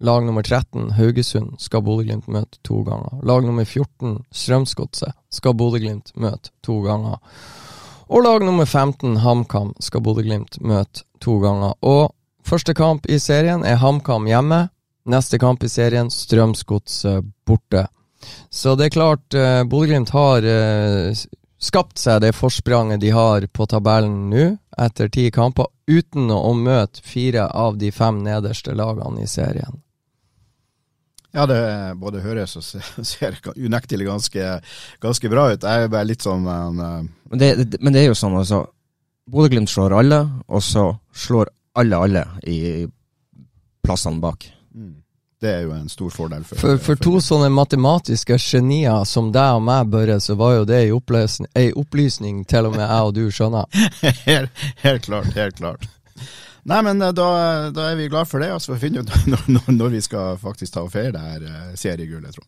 Lag 0.01 0.23
nummer 0.23 0.43
13, 0.43 0.91
Haugesund, 0.95 1.57
skal 1.59 1.81
Bodø-Glimt 1.83 2.29
møte 2.31 2.55
to 2.63 2.85
ganger. 2.87 3.17
Lag 3.27 3.43
nummer 3.43 3.65
14, 3.67 4.21
Strømsgodset, 4.31 5.11
skal 5.27 5.57
Bodø-Glimt 5.59 6.13
møte 6.15 6.53
to 6.63 6.77
ganger. 6.85 7.17
Og 8.07 8.23
lag 8.23 8.45
nummer 8.47 8.65
15, 8.65 9.17
HamKam, 9.25 9.73
skal 9.83 10.01
Bodø-Glimt 10.05 10.61
møte 10.63 11.03
to 11.19 11.35
ganger. 11.43 11.75
Og 11.83 12.13
første 12.47 12.73
kamp 12.73 13.09
i 13.11 13.19
serien 13.19 13.65
er 13.67 13.81
HamKam 13.83 14.29
hjemme. 14.31 14.69
Neste 15.11 15.39
kamp 15.41 15.67
i 15.67 15.71
serien 15.71 16.07
Strømsgodset 16.13 17.27
borte. 17.43 17.89
Så 18.49 18.77
det 18.79 18.87
er 18.87 18.95
klart, 18.95 19.27
eh, 19.35 19.65
Bodø-Glimt 19.67 20.15
har 20.15 20.47
eh, 20.47 21.11
skapt 21.59 21.99
seg 21.99 22.23
det 22.23 22.31
forspranget 22.39 23.03
de 23.03 23.11
har 23.11 23.43
på 23.51 23.67
tabellen 23.67 24.29
nå, 24.31 24.47
etter 24.79 25.11
ti 25.11 25.27
kamper, 25.27 25.67
uten 25.91 26.31
å 26.31 26.55
møte 26.55 27.03
fire 27.03 27.51
av 27.51 27.77
de 27.83 27.91
fem 27.91 28.23
nederste 28.23 28.71
lagene 28.79 29.27
i 29.27 29.27
serien. 29.27 29.83
Ja, 31.35 31.45
det 31.45 31.59
både 32.01 32.23
høres 32.23 32.55
og 32.57 32.65
ser 33.11 33.37
unektelig 33.55 34.07
ganske, 34.07 34.51
ganske 35.03 35.31
bra 35.31 35.49
ut. 35.53 35.63
Jeg 35.63 35.85
er 35.85 35.91
bare 35.93 36.09
litt 36.09 36.25
sånn 36.25 36.45
men, 36.45 37.09
men, 37.29 37.41
det, 37.41 37.79
men 37.79 37.93
det 37.93 38.03
er 38.03 38.11
jo 38.11 38.17
sånn, 38.17 38.37
altså. 38.39 38.63
Bodø-Glimt 39.29 39.69
slår 39.69 39.93
alle, 39.93 40.23
og 40.49 40.63
så 40.65 40.87
slår 41.13 41.51
alle 41.77 41.99
alle 42.01 42.23
i 42.49 42.87
plassene 43.85 44.21
bak. 44.23 44.47
Mm. 44.73 44.95
Det 45.39 45.51
er 45.53 45.61
jo 45.63 45.71
en 45.71 45.87
stor 45.89 46.09
fordel. 46.11 46.43
For, 46.43 46.59
for, 46.59 46.79
for 46.83 46.99
to 46.99 47.13
sånne 47.23 47.47
matematiske 47.53 48.35
genier 48.43 49.05
som 49.07 49.29
deg 49.31 49.55
og 49.55 49.63
meg, 49.63 49.87
Børre, 49.93 50.17
så 50.19 50.35
var 50.39 50.57
jo 50.57 50.65
det 50.67 50.81
ei 50.81 50.89
opplysning, 50.91 51.47
opplysning 51.79 52.41
til 52.49 52.67
og 52.67 52.75
med 52.75 52.83
jeg 52.83 53.05
og 53.07 53.13
du 53.15 53.21
skjønner. 53.31 53.79
helt, 54.27 54.65
helt 54.83 55.07
klart, 55.07 55.31
helt 55.37 55.61
klart. 55.61 55.87
Nei, 56.69 56.83
men 56.85 56.99
da, 57.01 57.09
da, 57.09 57.85
er 57.89 57.95
vi 57.97 58.09
glad 58.11 58.29
for 58.29 58.43
det, 58.43 58.51
og 58.53 58.61
så 58.61 58.69
får 58.69 58.77
vi 58.77 58.83
finne 58.83 59.01
ut 59.01 59.09
når, 59.31 59.45
når, 59.55 59.69
når, 59.73 59.93
vi 59.95 60.01
skal 60.05 60.37
faktisk 60.37 60.75
ta 60.75 60.85
og 60.85 60.91
feire 60.93 61.15
det 61.15 61.23
her 61.25 61.45
uh, 61.47 61.71
seriegullet, 61.79 62.37
jeg. 62.37 62.45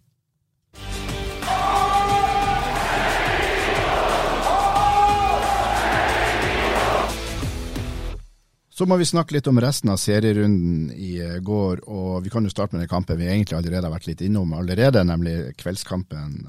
Så 8.72 8.86
må 8.90 8.96
vi 8.98 9.06
snakke 9.06 9.36
litt 9.36 9.50
om 9.50 9.60
resten 9.62 9.92
av 9.94 9.98
serierunden 10.02 10.94
i 10.94 11.16
går, 11.46 11.84
og 11.90 12.22
vi 12.26 12.32
kan 12.34 12.46
jo 12.46 12.54
starte 12.54 12.74
med 12.74 12.86
den 12.86 12.94
kampen 12.94 13.20
vi 13.20 13.28
egentlig 13.30 13.58
allerede 13.58 13.90
har 13.90 13.94
vært 13.94 14.08
litt 14.10 14.24
innom 14.26 14.54
allerede, 14.58 15.04
nemlig 15.06 15.36
kveldskampen 15.62 16.48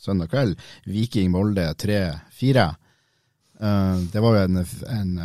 søndag 0.00 0.32
kveld. 0.32 0.60
Viking-Molde 0.88 1.70
3-4. 1.80 2.68
Uh, 3.64 3.96
det 4.12 4.20
var 4.20 4.38
jo 4.38 4.46
en, 4.46 4.62
en, 4.92 5.18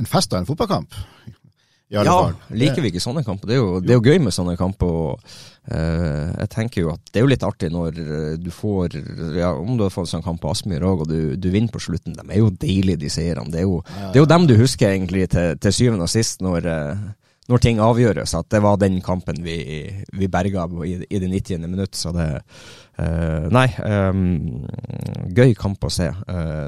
en 0.00 0.10
fest 0.10 0.32
av 0.32 0.42
en 0.42 0.48
fotballkamp. 0.48 0.96
Ja, 1.92 2.32
liker 2.48 2.80
vi 2.80 2.88
ikke 2.88 3.02
sånne 3.04 3.22
kamper? 3.26 3.50
Det 3.50 3.56
er 3.56 3.60
jo, 3.60 3.80
det 3.84 3.92
er 3.92 3.98
jo 3.98 4.12
gøy 4.12 4.20
med 4.24 4.32
sånne 4.32 4.54
kamper. 4.56 4.88
og 4.88 5.24
uh, 5.68 6.32
Jeg 6.40 6.50
tenker 6.54 6.86
jo 6.86 6.92
at 6.94 7.12
det 7.12 7.20
er 7.20 7.26
jo 7.26 7.32
litt 7.32 7.44
artig 7.46 7.68
når 7.72 7.98
du 8.40 8.50
får 8.54 8.96
ja, 9.36 9.52
Om 9.52 9.76
du 9.76 9.84
har 9.84 9.92
fått 9.92 10.08
sånn 10.12 10.24
kamp 10.24 10.40
på 10.42 10.52
Aspmyr 10.52 10.86
òg, 10.88 11.04
og 11.04 11.12
du, 11.12 11.34
du, 11.36 11.50
vinner 11.52 11.72
på 11.72 11.82
slutten. 11.84 12.16
De 12.16 12.24
er 12.24 12.40
jo 12.40 12.52
deilige, 12.54 13.02
de 13.04 13.12
seierne. 13.12 13.50
Det, 13.52 13.60
er 13.60 13.68
jo, 13.68 13.82
ja. 13.84 14.08
det 14.08 14.20
er 14.20 14.24
jo 14.24 14.30
dem 14.32 14.48
du 14.48 14.56
husker 14.60 14.94
egentlig 14.94 15.28
til, 15.34 15.58
til 15.60 15.76
syvende 15.82 16.08
og 16.08 16.14
sist 16.14 16.40
når, 16.44 16.70
uh, 16.72 17.38
når 17.52 17.66
ting 17.68 17.84
avgjøres. 17.84 18.36
At 18.40 18.48
det 18.56 18.64
var 18.64 18.80
den 18.80 19.00
kampen 19.04 19.44
vi, 19.44 19.60
vi 20.16 20.32
berga 20.32 20.64
i, 20.88 20.96
i 21.04 21.20
det 21.20 21.28
90. 21.28 21.66
minutt. 21.68 21.98
Så 21.98 22.16
det 22.16 22.30
uh, 22.40 23.48
Nei, 23.52 23.68
um, 23.84 24.62
gøy 25.28 25.52
kamp 25.58 25.84
å 25.84 25.92
se. 25.92 26.08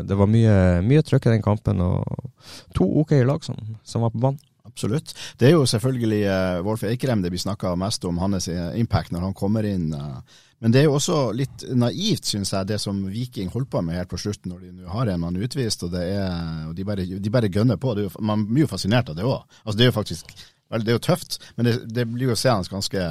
det 0.04 0.16
var 0.18 0.28
mye, 0.28 0.56
mye 0.84 1.04
trøkk 1.04 1.30
i 1.30 1.38
den 1.38 1.44
kampen, 1.44 1.80
og 1.80 2.74
to 2.76 2.84
OK 3.00 3.22
lag 3.24 3.44
som, 3.46 3.56
som 3.87 4.04
var 4.04 4.12
på 4.12 4.20
banen 4.20 4.42
absolutt. 4.74 5.14
Det 5.40 5.48
er 5.48 5.54
jo 5.54 5.66
selvfølgelig 5.70 6.22
uh, 6.26 6.64
Wolf 6.66 6.84
Eikrem 6.87 7.22
det 7.24 7.30
blir 7.32 7.42
snakka 7.42 7.76
mest 7.80 8.04
om, 8.04 8.18
hans 8.22 8.50
impact 8.50 9.14
når 9.14 9.28
han 9.28 9.38
kommer 9.38 9.66
inn. 9.68 9.92
Uh, 9.94 10.18
men 10.64 10.72
det 10.72 10.80
er 10.80 10.87
jo 10.88 10.94
også 10.96 11.18
litt 11.37 11.66
naivt, 11.76 12.24
syns 12.24 12.54
jeg, 12.54 12.68
det 12.70 12.78
som 12.80 13.02
Viking 13.12 13.50
holdt 13.52 13.68
på 13.68 13.82
med 13.84 13.98
helt 13.98 14.08
på 14.08 14.20
slutten, 14.20 14.54
når 14.54 14.62
de 14.62 14.70
nå 14.72 14.90
har 14.94 15.10
en 15.12 15.20
mann 15.20 15.37
utvist, 15.37 15.82
og, 15.84 15.92
er, 15.98 16.24
og 16.70 16.72
de, 16.76 16.87
bare, 16.88 17.04
de 17.04 17.32
bare 17.32 17.50
gønner 17.52 17.76
på. 17.76 17.92
Jo, 18.00 18.12
man 18.24 18.46
blir 18.48 18.64
jo 18.64 18.70
fascinert 18.70 19.10
av 19.12 19.18
det 19.18 19.26
òg. 19.28 19.44
Altså, 19.64 19.76
det 19.76 19.84
er 19.84 19.90
jo 19.90 19.98
faktisk 19.98 20.32
vel, 20.72 20.87
det 20.87 20.94
er 20.94 20.96
jo 20.96 21.04
tøft, 21.04 21.37
men 21.58 21.68
det, 21.68 21.74
det 21.92 22.06
blir 22.08 22.32
jo 22.32 22.38
seende 22.38 22.72
ganske 22.72 23.02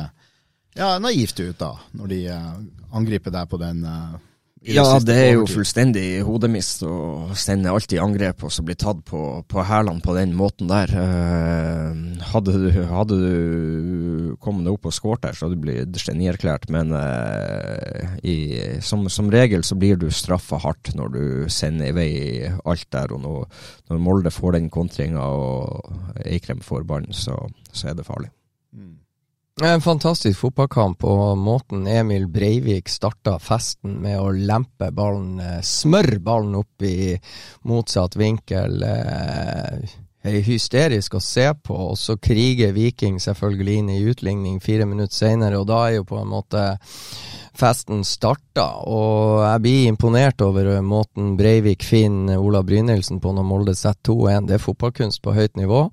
ja, 0.73 0.87
naivt 0.97 1.39
ut 1.43 1.59
da, 1.59 1.75
når 1.99 2.13
de 2.15 2.19
uh, 2.33 2.55
angriper 2.97 3.33
deg 3.35 3.51
på 3.51 3.61
den 3.61 3.83
uh, 3.85 4.17
ja, 4.63 4.83
det 5.03 5.15
er 5.19 5.31
jo 5.35 5.47
fullstendig 5.49 6.21
hodemist 6.23 6.85
å 6.87 7.33
sende 7.35 7.71
alt 7.73 7.91
i 7.91 7.99
angrep 7.99 8.45
og 8.47 8.53
så 8.53 8.63
bli 8.63 8.75
tatt 8.79 9.01
på, 9.09 9.19
på 9.49 9.65
hælene 9.67 9.99
på 10.03 10.15
den 10.15 10.31
måten 10.39 10.69
der. 10.71 10.93
Uh, 10.95 12.23
hadde, 12.31 12.55
du, 12.61 12.69
hadde 12.87 13.17
du 13.19 14.37
kommet 14.43 14.71
opp 14.71 14.87
og 14.87 14.95
skåret 14.95 15.25
der, 15.25 15.35
så 15.35 15.47
hadde 15.47 15.59
du 15.59 15.65
blitt 15.65 15.99
genierklært, 15.99 16.69
men 16.71 16.95
uh, 16.95 18.15
i, 18.23 18.79
som, 18.85 19.03
som, 19.11 19.31
regel 19.33 19.67
så 19.67 19.75
blir 19.79 19.99
du 19.99 20.07
straffa 20.13 20.61
hardt 20.63 20.93
når 20.95 21.13
du 21.17 21.23
sender 21.51 21.91
i 21.91 21.97
vei 21.97 22.11
alt 22.63 22.87
der. 22.95 23.11
Og 23.11 23.23
når, 23.25 23.63
når 23.91 24.03
Molde 24.07 24.31
får 24.31 24.55
den 24.55 24.71
kontringa 24.71 25.27
og 25.27 26.23
Eikrem 26.23 26.63
får 26.63 26.87
ballen, 26.87 27.11
så, 27.11 27.35
så 27.73 27.91
er 27.91 27.99
det 27.99 28.07
farlig. 28.07 28.31
Mm. 28.71 29.02
En 29.61 29.81
fantastisk 29.81 30.39
fotballkamp, 30.39 31.03
og 31.05 31.37
måten 31.37 31.83
Emil 31.85 32.23
Breivik 32.25 32.87
starta 32.89 33.35
festen 33.37 33.99
med 34.01 34.17
å 34.17 34.31
lempe 34.33 34.87
ballen, 34.89 35.37
smør 35.61 36.07
smøre 36.09 36.21
ballen 36.25 36.55
opp 36.57 36.81
i 36.81 37.13
motsatt 37.69 38.17
vinkel. 38.17 38.81
er 38.81 40.39
hysterisk 40.41 41.13
å 41.13 41.21
se 41.21 41.45
på, 41.53 41.77
og 41.91 41.99
så 42.01 42.17
kriger 42.17 42.73
Viking 42.73 43.19
selvfølgelig 43.21 43.77
inn 43.77 43.93
i 43.93 44.01
utligning 44.09 44.59
fire 44.59 44.89
minutter 44.89 45.13
senere, 45.13 45.61
og 45.61 45.69
da 45.69 45.83
er 45.85 45.99
jo 45.99 46.09
på 46.09 46.17
en 46.17 46.33
måte 46.33 46.63
festen 47.53 48.01
starta. 48.01 48.81
Og 48.89 49.43
jeg 49.45 49.63
blir 49.67 49.89
imponert 49.91 50.41
over 50.41 50.81
måten 50.81 51.35
Breivik 51.37 51.85
finner 51.85 52.41
Ola 52.41 52.63
Brynildsen 52.65 53.21
på 53.21 53.37
når 53.37 53.45
Molde 53.45 53.77
setter 53.77 54.15
2-1. 54.15 54.49
Det 54.49 54.57
er 54.57 54.65
fotballkunst 54.65 55.21
på 55.21 55.37
høyt 55.37 55.61
nivå. 55.61 55.91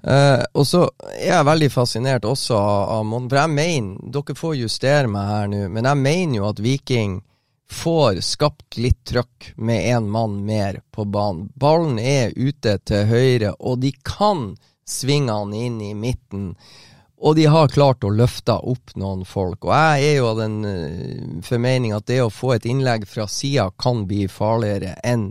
Uh, 0.00 0.40
og 0.56 0.64
så 0.64 0.86
er 1.12 1.34
jeg 1.34 1.44
veldig 1.44 1.68
fascinert 1.74 2.24
også 2.24 2.56
av 2.56 3.02
Mon, 3.04 3.26
For 3.28 3.42
jeg 3.42 3.52
mener, 3.52 3.98
dere 4.14 4.36
får 4.38 4.54
justere 4.56 5.10
meg 5.12 5.26
her 5.28 5.50
nå, 5.52 5.66
men 5.74 5.88
jeg 5.90 6.00
mener 6.00 6.38
jo 6.38 6.46
at 6.48 6.62
Viking 6.64 7.18
får 7.70 8.22
skapt 8.24 8.78
litt 8.80 9.02
trøkk 9.06 9.52
med 9.60 9.84
én 9.92 10.08
mann 10.10 10.40
mer 10.46 10.80
på 10.90 11.04
banen. 11.04 11.50
Ballen 11.54 12.00
er 12.00 12.32
ute 12.34 12.78
til 12.88 13.06
høyre, 13.06 13.52
og 13.60 13.84
de 13.84 13.92
kan 14.02 14.54
svinge 14.88 15.36
han 15.36 15.52
inn 15.54 15.78
i 15.84 15.92
midten. 15.94 16.54
Og 17.20 17.36
de 17.36 17.44
har 17.52 17.68
klart 17.68 18.04
å 18.04 18.10
løfte 18.10 18.56
opp 18.56 18.96
noen 18.98 19.26
folk. 19.28 19.68
Og 19.68 19.74
jeg 19.76 20.08
er 20.08 20.16
jo 20.18 20.30
av 20.32 20.40
den 20.40 20.56
uh, 20.64 21.44
formening 21.46 21.92
at 21.94 22.08
det 22.08 22.22
å 22.24 22.32
få 22.32 22.56
et 22.56 22.66
innlegg 22.66 23.04
fra 23.08 23.28
sida 23.28 23.68
kan 23.78 24.06
bli 24.08 24.24
farligere 24.32 24.96
enn 25.04 25.30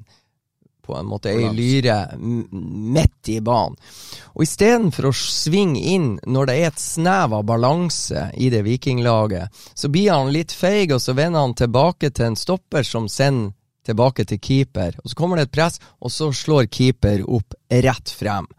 på 0.89 0.97
en 0.97 1.09
måte 1.09 1.29
ei 1.29 1.51
lyre 1.53 1.99
midt 2.17 3.29
i 3.29 3.37
banen. 3.45 3.77
Og 4.33 4.43
istedenfor 4.45 5.09
å 5.09 5.13
svinge 5.15 5.81
inn 5.93 6.09
når 6.25 6.49
det 6.49 6.57
er 6.57 6.71
et 6.71 6.81
snev 6.81 7.37
av 7.37 7.45
balanse 7.45 8.29
i 8.33 8.49
det 8.49 8.63
vikinglaget, 8.65 9.53
så 9.73 9.91
blir 9.93 10.11
han 10.15 10.33
litt 10.33 10.55
feig, 10.55 10.95
og 10.95 11.01
så 11.03 11.13
vender 11.13 11.45
han 11.45 11.57
tilbake 11.57 12.09
til 12.09 12.31
en 12.31 12.39
stopper 12.39 12.87
som 12.87 13.09
sender 13.11 13.53
tilbake 13.85 14.25
til 14.25 14.41
keeper. 14.41 14.97
Og 15.03 15.09
så 15.11 15.17
kommer 15.17 15.39
det 15.39 15.49
et 15.49 15.55
press, 15.57 15.79
og 16.01 16.11
så 16.13 16.31
slår 16.35 16.69
keeper 16.73 17.23
opp 17.25 17.55
rett 17.69 18.13
frem. 18.13 18.49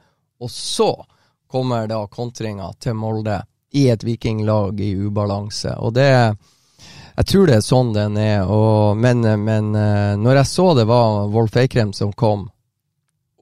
Og 0.41 0.51
så 0.51 0.93
kommer 1.51 1.87
da 1.91 2.05
kontringa 2.11 2.70
til 2.81 2.97
Molde 2.99 3.43
i 3.76 3.87
et 3.91 4.05
vikinglag 4.07 4.81
i 4.81 4.95
ubalanse. 4.99 5.76
Og 5.78 5.95
det 5.95 6.11
Jeg 7.20 7.28
tror 7.28 7.50
det 7.50 7.56
er 7.58 7.64
sånn 7.64 7.90
den 7.92 8.14
er, 8.16 8.48
og, 8.48 8.96
men, 8.96 9.20
men 9.44 9.74
eh, 9.76 10.14
når 10.16 10.38
jeg 10.40 10.48
så 10.48 10.70
det 10.78 10.86
var 10.88 11.26
Wolf 11.28 11.58
Eikrem 11.60 11.92
som 11.92 12.14
kom 12.16 12.46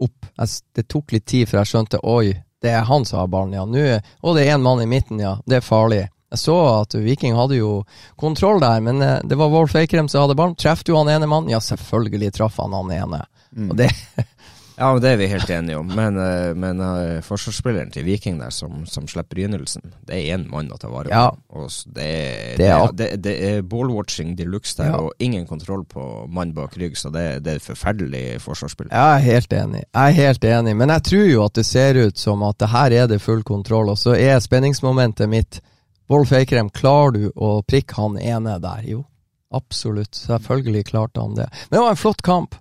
opp 0.03 0.27
jeg, 0.27 0.49
Det 0.75 0.85
tok 0.91 1.15
litt 1.15 1.27
tid 1.31 1.47
før 1.47 1.61
jeg 1.61 1.71
skjønte 1.71 2.01
oi, 2.03 2.33
det 2.59 2.73
er 2.75 2.89
han 2.89 3.07
som 3.07 3.21
har 3.21 3.31
ballen, 3.31 3.55
ja. 3.55 3.63
Nå, 3.63 3.85
og 4.27 4.35
det 4.35 4.49
er 4.49 4.57
én 4.57 4.65
mann 4.67 4.83
i 4.83 4.89
midten, 4.91 5.21
ja. 5.23 5.37
Det 5.47 5.61
er 5.61 5.67
farlig. 5.67 6.01
Jeg 6.35 6.43
så 6.43 6.57
at 6.73 6.99
Viking 6.99 7.39
hadde 7.39 7.61
jo 7.61 7.71
kontroll 8.19 8.59
der, 8.61 8.83
men 8.83 8.99
eh, 9.05 9.21
det 9.23 9.39
var 9.39 9.55
Wolf 9.55 9.79
Eikrem 9.79 10.11
som 10.11 10.27
hadde 10.27 10.37
ballen. 10.39 10.59
Traff 10.59 10.83
du 10.83 10.97
han 10.97 11.11
ene 11.15 11.31
mannen? 11.31 11.55
Ja, 11.55 11.63
selvfølgelig 11.63 12.33
traff 12.35 12.59
han 12.59 12.75
han 12.75 12.91
ene. 12.99 13.23
Mm. 13.55 13.71
Og 13.71 13.79
det 13.79 13.93
Ja, 14.79 14.93
men 14.95 15.03
det 15.03 15.11
er 15.11 15.17
vi 15.19 15.27
helt 15.27 15.51
enige 15.51 15.79
om. 15.81 15.89
Men, 15.91 16.17
eh, 16.23 16.53
men 16.55 16.79
uh, 16.81 17.19
forsvarsspilleren 17.27 17.91
til 17.91 18.05
Viking 18.07 18.37
der 18.39 18.53
som, 18.55 18.85
som 18.87 19.09
slipper 19.11 19.35
Brynildsen, 19.35 19.91
det 20.07 20.15
er 20.21 20.37
én 20.37 20.45
mann 20.51 20.71
å 20.71 20.79
ta 20.79 20.91
vare 20.93 21.11
på. 21.11 21.15
Ja. 21.17 21.33
Og 21.59 21.67
det, 21.97 22.07
er, 22.07 22.53
Det 22.61 22.69
er 22.71 22.93
det, 23.01 23.09
det 23.25 23.35
er 23.49 23.63
ballwatching 23.67 24.37
de 24.39 24.47
luxe 24.47 24.79
der, 24.79 24.93
Ja. 24.93 25.01
og 25.03 25.13
ingen 25.19 25.47
kontroll 25.51 25.83
på 25.85 26.05
mann 26.31 26.55
bak 26.55 26.77
rygg, 26.79 26.95
så 26.97 27.11
det, 27.15 27.43
det 27.47 27.57
er 27.59 27.65
forferdelig 27.65 28.23
forsvarsspill. 28.45 28.93
Jeg 28.93 29.17
er 29.19 29.27
helt 29.27 29.53
enig. 29.53 29.83
Jeg 29.83 30.15
er 30.15 30.19
helt 30.23 30.45
enig, 30.45 30.77
men 30.79 30.95
jeg 30.95 31.07
tror 31.11 31.27
jo 31.33 31.43
at 31.49 31.59
det 31.59 31.67
ser 31.67 31.99
ut 32.07 32.19
som 32.19 32.47
at 32.47 32.59
det 32.63 32.71
her 32.73 32.97
er 33.03 33.11
det 33.11 33.21
full 33.25 33.43
kontroll, 33.43 33.91
og 33.91 33.99
så 33.99 34.15
er 34.15 34.39
spenningsmomentet 34.45 35.29
mitt 35.29 35.61
Wolf 36.09 36.31
Eikrem, 36.33 36.71
klarer 36.73 37.19
du 37.19 37.27
å 37.37 37.59
prikke 37.69 37.99
han 37.99 38.15
ene 38.17 38.55
der? 38.63 38.87
Jo, 38.89 39.03
absolutt. 39.53 40.15
Selvfølgelig 40.17 40.87
klarte 40.89 41.21
han 41.21 41.35
det. 41.37 41.51
Men 41.69 41.77
det 41.77 41.83
var 41.85 41.91
en 41.93 42.01
flott 42.01 42.23
kamp. 42.25 42.55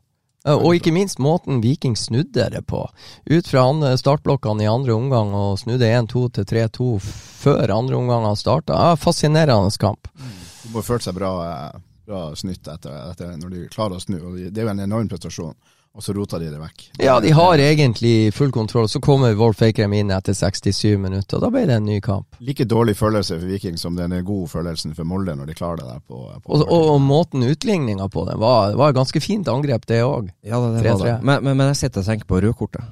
Eh, 0.45 0.53
Og 0.53 0.75
ikke 0.77 0.93
minst 0.93 1.19
måten 1.19 1.61
Viking 1.63 1.95
snudde 1.97 2.49
det 2.53 2.63
på. 2.67 2.83
Ut 3.29 3.47
fra 3.47 3.65
startblokkene 3.97 4.63
i 4.63 4.69
andre 4.71 4.93
omgang 4.93 5.33
og 5.33 5.59
snudde 5.59 5.89
1-2 5.89 6.27
til 6.33 6.45
3-2 6.45 6.89
før 7.01 7.73
andre 7.73 7.97
omgang 7.97 8.27
starta. 8.37 8.73
Ja, 8.73 8.95
fascinerende 8.95 9.71
kamp. 9.79 10.07
De 10.15 10.71
må 10.73 10.81
ha 10.81 10.87
følt 10.87 11.03
seg 11.03 11.15
bra, 11.15 11.31
eh, 11.47 11.79
bra 12.07 12.21
snytt 12.35 12.67
etter, 12.67 13.11
etter 13.11 13.37
når 13.37 13.49
de 13.49 13.67
klarer 13.73 13.97
å 13.97 14.03
snu. 14.03 14.17
og 14.19 14.37
Det 14.37 14.57
er 14.57 14.67
jo 14.67 14.75
en 14.75 14.79
enorm 14.79 15.09
prestasjon, 15.09 15.55
og 15.97 16.03
så 16.05 16.13
roter 16.13 16.43
de 16.43 16.51
det 16.53 16.59
vekk. 16.61 16.83
Ja, 17.01 17.15
de 17.19 17.31
har 17.33 17.57
egentlig 17.57 18.29
full 18.33 18.51
kontroll. 18.53 18.85
Så 18.89 18.99
kommer 19.01 19.33
Wolf 19.35 19.63
Eikrem 19.65 19.95
inn 19.97 20.11
etter 20.13 20.35
67 20.37 20.93
minutter, 21.01 21.39
og 21.39 21.47
da 21.47 21.49
ble 21.53 21.63
det 21.65 21.79
en 21.79 21.87
ny 21.89 21.97
kamp. 22.05 22.37
Like 22.37 22.67
dårlig 22.69 22.93
følelse 22.99 23.39
for 23.39 23.49
Viking 23.49 23.79
som 23.81 23.97
den 23.97 24.13
gode 24.27 24.51
følelsen 24.51 24.93
for 24.93 25.09
Molde 25.09 25.33
når 25.39 25.49
de 25.49 25.57
klarer 25.57 25.81
det 25.81 25.89
der 25.89 26.03
på, 26.05 26.21
på 26.43 26.53
Og, 26.53 26.67
og, 26.67 26.85
og 26.93 27.01
måten 27.01 27.47
utligninga 27.49 28.05
på 28.13 28.27
den 28.29 28.37
var, 28.43 28.77
var 28.77 28.93
et 28.93 28.99
ganske 28.99 29.23
fint 29.25 29.49
angrep, 29.49 29.89
det 29.89 30.03
òg. 30.05 30.29
Ja, 30.45 30.61
det, 30.61 30.83
det 30.85 30.93
var 30.93 31.05
det. 31.07 31.17
Men, 31.23 31.43
men, 31.43 31.57
men 31.57 31.73
jeg 31.73 31.81
sitter 31.81 32.05
og 32.05 32.11
tenker 32.11 32.29
på 32.29 32.45
rødkortet. 32.45 32.85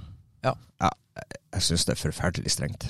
Ja. 0.48 0.58
ja 0.82 0.94
jeg 1.54 1.70
syns 1.70 1.86
det 1.86 1.94
er 1.94 2.04
forferdelig 2.08 2.58
strengt. 2.58 2.90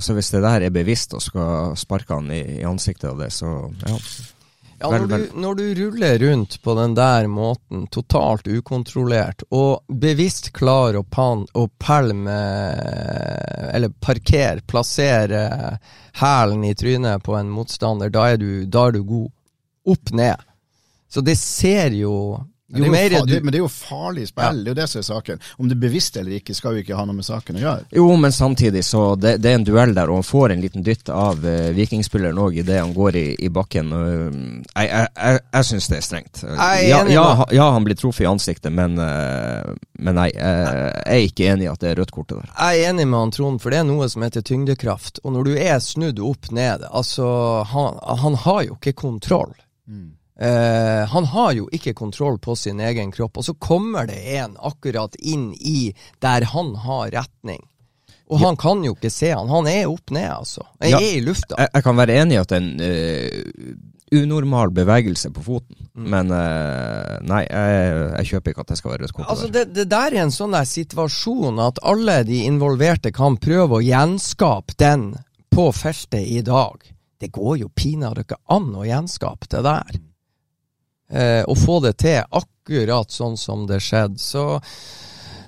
Altså 0.00 0.16
Hvis 0.16 0.32
det 0.32 0.40
der 0.46 0.64
er 0.64 0.72
bevisst 0.72 1.12
og 1.12 1.20
skal 1.20 1.76
sparke 1.76 2.16
han 2.16 2.32
i, 2.32 2.40
i 2.62 2.64
ansiktet 2.64 3.10
av 3.12 3.20
det, 3.20 3.34
så 3.36 3.68
ja. 3.84 4.00
Ja, 4.80 4.88
når, 4.96 5.06
du, 5.06 5.24
når 5.36 5.54
du 5.54 5.64
ruller 5.74 6.18
rundt 6.18 6.62
på 6.62 6.74
den 6.78 6.94
der 6.96 7.26
måten, 7.28 7.82
totalt 7.92 8.46
ukontrollert, 8.48 9.42
og 9.52 9.84
bevisst 9.92 10.54
klar 10.56 10.96
å, 10.96 11.02
pan, 11.04 11.42
å 11.52 11.66
pælme 11.68 12.36
Eller 13.76 13.92
parkere, 14.00 14.64
plassere 14.64 15.42
hælen 16.22 16.64
i 16.64 16.72
trynet 16.74 17.26
på 17.26 17.36
en 17.36 17.52
motstander, 17.52 18.08
da 18.08 18.30
er 18.32 18.40
du, 18.40 18.64
da 18.64 18.86
er 18.88 18.96
du 18.96 19.02
god. 19.04 19.28
Opp 19.92 20.14
ned. 20.16 20.48
Så 21.12 21.20
det 21.20 21.36
ser 21.36 21.92
jo 21.96 22.14
Jo 22.70 22.86
det, 22.92 23.00
er 23.00 23.26
det, 23.26 23.40
men 23.42 23.50
det 23.50 23.58
er 23.58 23.64
jo 23.64 23.70
farlig 23.72 24.28
spill, 24.28 24.60
det 24.62 24.70
er 24.70 24.74
jo 24.74 24.78
det 24.78 24.86
som 24.92 25.00
er 25.00 25.06
saken. 25.08 25.40
Om 25.58 25.70
det 25.70 25.74
er 25.74 25.80
bevisst 25.82 26.18
eller 26.20 26.36
ikke, 26.38 26.54
skal 26.54 26.76
jo 26.76 26.84
ikke 26.84 26.98
ha 26.98 27.04
noe 27.08 27.18
med 27.18 27.26
saken 27.26 27.58
å 27.58 27.62
gjøre. 27.64 27.86
Jo, 27.98 28.04
men 28.20 28.34
samtidig 28.34 28.84
så 28.86 29.02
det, 29.18 29.36
det 29.42 29.50
er 29.50 29.58
en 29.58 29.66
duell 29.66 29.94
der, 29.96 30.10
og 30.10 30.20
han 30.20 30.26
får 30.28 30.54
en 30.54 30.62
liten 30.62 30.86
dytt 30.86 31.10
av 31.10 31.42
uh, 31.42 31.70
vikingspilleren 31.74 32.38
òg 32.38 32.60
idet 32.62 32.78
han 32.78 32.94
går 32.94 33.18
i, 33.18 33.24
i 33.42 33.50
bakken. 33.50 33.90
um, 33.90 34.60
jeg 34.76 34.90
jeg, 34.90 35.08
jeg, 35.16 35.40
jeg 35.56 35.68
syns 35.70 35.90
det 35.90 35.98
er 35.98 36.06
strengt. 36.06 36.42
Jeg 36.44 36.60
er 36.60 36.86
ja, 36.86 37.00
enig 37.02 37.16
ja, 37.16 37.26
ja, 37.58 37.66
han 37.74 37.88
blir 37.88 37.98
truffet 37.98 38.26
i 38.26 38.30
ansiktet, 38.30 38.70
men, 38.76 38.94
uh, 39.02 39.74
men 39.98 40.18
nei, 40.20 40.28
jeg, 40.36 40.94
er 41.02 41.26
ikke 41.26 41.50
enig 41.50 41.66
i 41.66 41.72
at 41.72 41.82
det 41.82 41.90
er 41.90 42.00
rødt 42.04 42.14
kortet 42.14 42.38
der. 42.38 42.54
Jeg 42.54 42.84
er 42.84 42.92
enig 42.92 43.08
med 43.10 43.24
han 43.24 43.34
Trond, 43.34 43.58
for 43.62 43.74
det 43.74 43.82
er 43.82 43.90
noe 43.90 44.06
som 44.12 44.22
heter 44.26 44.46
tyngdekraft. 44.46 45.22
Og 45.24 45.34
når 45.34 45.50
du 45.50 45.52
er 45.58 45.82
snudd 45.82 46.22
opp 46.22 46.52
ned 46.54 46.86
Altså, 46.90 47.26
han, 47.70 47.98
han 48.22 48.36
har 48.44 48.62
jo 48.68 48.78
ikke 48.78 48.94
kontroll. 49.02 49.52
Eh, 50.40 51.02
han 51.12 51.24
har 51.34 51.52
jo 51.52 51.66
ikke 51.72 51.92
kontroll 51.94 52.38
på 52.40 52.54
sin 52.56 52.80
egen 52.80 53.10
kropp, 53.12 53.36
og 53.42 53.44
så 53.44 53.54
kommer 53.60 54.06
det 54.08 54.20
en 54.40 54.54
akkurat 54.56 55.14
inn 55.20 55.50
i 55.60 55.90
der 56.24 56.46
han 56.54 56.74
har 56.86 57.10
retning. 57.12 57.60
Og 58.30 58.38
han 58.38 58.56
kan 58.56 58.80
jo 58.86 58.94
ikke 58.94 59.10
se 59.10 59.32
han. 59.34 59.50
Han 59.50 59.66
er 59.66 59.88
opp 59.90 60.12
ned, 60.14 60.30
altså. 60.30 60.62
Han 60.80 60.90
Ja. 60.94 60.98
er 61.02 61.16
i 61.18 61.20
lufta. 61.24 61.56
Jeg, 61.58 61.68
jeg 61.74 61.82
kan 61.82 61.96
være 61.98 62.18
enig 62.22 62.36
i 62.36 62.40
at 62.40 62.48
det 62.52 62.56
er 62.56 62.62
en 62.62 62.80
uh, 62.80 64.20
unormal 64.22 64.70
bevegelse 64.74 65.32
på 65.34 65.42
foten, 65.42 65.76
men 65.94 66.30
uh, 66.30 67.18
nei, 67.26 67.42
jeg, 67.50 67.96
jeg 68.20 68.28
kjøper 68.30 68.54
ikke 68.54 68.64
at 68.64 68.70
det 68.72 68.78
skal 68.78 68.92
være 68.94 69.02
rødt. 69.08 69.18
Altså 69.26 69.48
det, 69.50 69.64
det 69.74 69.88
der 69.90 70.14
er 70.14 70.22
en 70.22 70.32
sånn 70.34 70.54
der 70.54 70.68
situasjon 70.70 71.58
at 71.62 71.82
alle 71.82 72.20
de 72.28 72.44
involverte 72.46 73.12
kan 73.12 73.36
prøve 73.42 73.80
å 73.80 73.84
gjenskape 73.84 74.78
den 74.78 75.10
på 75.50 75.66
feltet 75.74 76.22
i 76.22 76.40
dag. 76.46 76.86
Det 77.20 77.32
går 77.34 77.58
jo 77.64 77.68
pinadø 77.74 78.22
ikke 78.24 78.38
an 78.48 78.70
å 78.78 78.86
gjenskape 78.86 79.50
det 79.50 79.64
der. 79.66 79.98
Eh, 81.10 81.42
å 81.42 81.54
få 81.58 81.80
det 81.82 81.96
til 82.04 82.22
akkurat 82.22 83.10
sånn 83.10 83.36
som 83.38 83.64
det 83.66 83.80
skjedde. 83.82 84.20
Så, 84.22 84.44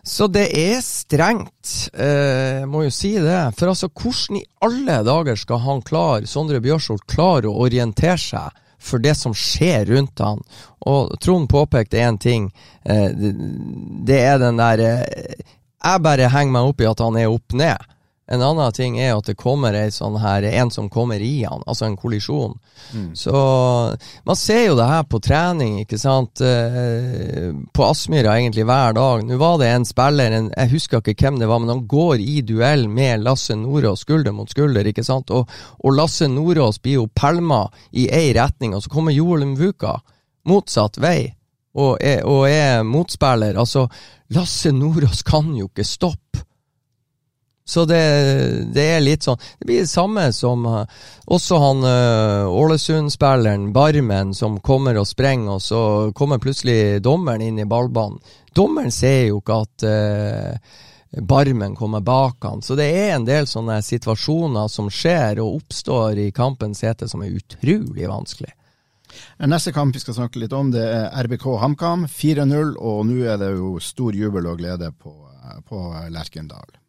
så 0.02 0.26
det 0.26 0.48
er 0.58 0.80
strengt, 0.82 1.90
eh, 1.94 2.64
må 2.66 2.82
jo 2.88 2.94
si 2.94 3.12
det. 3.22 3.44
For 3.58 3.70
altså, 3.70 3.92
hvordan 3.94 4.40
i 4.40 4.44
alle 4.66 4.98
dager 5.06 5.38
skal 5.38 5.62
han 5.62 5.84
klare, 5.86 6.26
Sondre 6.26 6.58
Bjørsholt, 6.64 7.06
klare 7.06 7.50
å 7.50 7.62
orientere 7.62 8.18
seg 8.18 8.58
for 8.82 8.98
det 8.98 9.14
som 9.14 9.34
skjer 9.38 9.86
rundt 9.92 10.24
han? 10.24 10.42
Og 10.90 11.14
Trond 11.22 11.46
påpekte 11.50 12.02
én 12.02 12.18
ting. 12.18 12.50
Eh, 12.82 13.10
det, 13.14 13.32
det 14.08 14.18
er 14.18 14.42
den 14.42 14.58
der 14.58 14.82
eh, 14.82 15.42
Jeg 15.82 16.02
bare 16.02 16.30
henger 16.30 16.54
meg 16.54 16.72
opp 16.72 16.82
i 16.82 16.90
at 16.90 17.06
han 17.06 17.16
er 17.18 17.30
opp 17.30 17.54
ned. 17.58 17.92
En 18.30 18.42
annen 18.42 18.72
ting 18.72 19.00
er 19.02 19.16
at 19.16 19.26
det 19.26 19.34
kommer 19.36 19.74
sånn 19.90 20.14
her, 20.22 20.44
en 20.46 20.70
som 20.70 20.86
kommer 20.92 21.20
i 21.20 21.42
han, 21.42 21.64
altså 21.66 21.88
en 21.88 21.96
kollisjon. 21.98 22.54
Så 23.18 23.34
man 24.24 24.38
ser 24.38 24.60
jo 24.68 24.76
det 24.78 24.86
her 24.86 25.02
på 25.10 25.18
trening, 25.20 25.80
ikke 25.82 25.98
sant. 25.98 26.40
Eh, 26.40 27.50
på 27.74 27.84
Aspmyra 27.88 28.36
egentlig 28.38 28.64
hver 28.68 28.94
dag. 28.96 29.26
Nå 29.26 29.40
var 29.42 29.58
det 29.60 29.72
en 29.72 29.88
spiller, 29.88 30.36
en, 30.38 30.52
jeg 30.54 30.72
husker 30.76 31.02
ikke 31.02 31.26
hvem 31.26 31.42
det 31.42 31.50
var, 31.50 31.60
men 31.64 31.74
han 31.74 31.84
går 31.90 32.22
i 32.22 32.38
duell 32.46 32.86
med 32.88 33.26
Lasse 33.26 33.58
Nordås 33.58 34.06
skulder 34.06 34.34
mot 34.36 34.50
skulder, 34.50 34.86
ikke 34.86 35.04
sant. 35.06 35.34
Og, 35.34 35.50
og 35.82 35.98
Lasse 35.98 36.30
Nordås 36.30 36.78
blir 36.82 37.00
jo 37.02 37.10
pælma 37.10 37.66
i 37.90 38.06
ei 38.06 38.30
retning, 38.38 38.76
og 38.78 38.86
så 38.86 38.94
kommer 38.94 39.18
Joel 39.18 39.48
Mvuka 39.50 39.98
motsatt 40.48 41.02
vei. 41.02 41.32
Og 41.72 41.96
er, 42.04 42.22
og 42.28 42.46
er 42.46 42.82
motspiller. 42.84 43.56
Altså, 43.58 43.88
Lasse 44.32 44.70
Nordås 44.76 45.24
kan 45.26 45.50
jo 45.58 45.72
ikke 45.72 45.88
stoppe. 45.88 46.21
Så 47.72 47.86
det, 47.88 48.02
det 48.76 48.84
er 48.96 49.00
litt 49.00 49.24
sånn 49.24 49.40
Det 49.58 49.64
blir 49.64 49.80
det 49.84 49.90
samme 49.90 50.26
som 50.36 50.66
eh, 50.68 51.02
også 51.32 51.60
han 51.62 51.82
eh, 51.88 52.52
Ålesund-spilleren, 52.52 53.70
Barmen, 53.72 54.34
som 54.36 54.58
kommer 54.60 54.98
og 55.00 55.08
sprenger, 55.08 55.56
og 55.56 55.64
så 55.64 55.82
kommer 56.16 56.42
plutselig 56.42 57.00
dommeren 57.04 57.44
inn 57.46 57.62
i 57.62 57.68
ballbanen. 57.68 58.20
Dommeren 58.52 58.92
ser 58.92 59.30
jo 59.30 59.40
ikke 59.40 59.60
at 59.64 59.86
eh, 59.88 60.80
Barmen 61.12 61.76
kommer 61.76 62.00
bak 62.04 62.44
han. 62.44 62.62
Så 62.64 62.76
det 62.76 62.88
er 62.96 63.14
en 63.14 63.28
del 63.28 63.48
sånne 63.48 63.78
situasjoner 63.84 64.68
som 64.72 64.88
skjer 64.92 65.40
og 65.44 65.62
oppstår 65.62 66.20
i 66.20 66.30
kampens 66.32 66.84
hete 66.84 67.08
som 67.08 67.24
er 67.24 67.36
utrolig 67.36 68.08
vanskelig. 68.08 68.52
Neste 69.44 69.72
kamp 69.76 69.96
vi 69.96 70.00
skal 70.00 70.16
snakke 70.16 70.40
litt 70.40 70.54
om, 70.56 70.70
det 70.72 70.84
er 70.84 71.10
RBK 71.26 71.48
HamKam. 71.60 72.06
4-0, 72.08 72.76
og 72.80 73.02
nå 73.08 73.18
er 73.28 73.40
det 73.40 73.52
jo 73.56 73.74
stor 73.80 74.16
jubel 74.16 74.48
og 74.48 74.60
glede 74.60 74.88
på, 74.96 75.12
på 75.68 75.82
Lerkendal. 76.12 76.81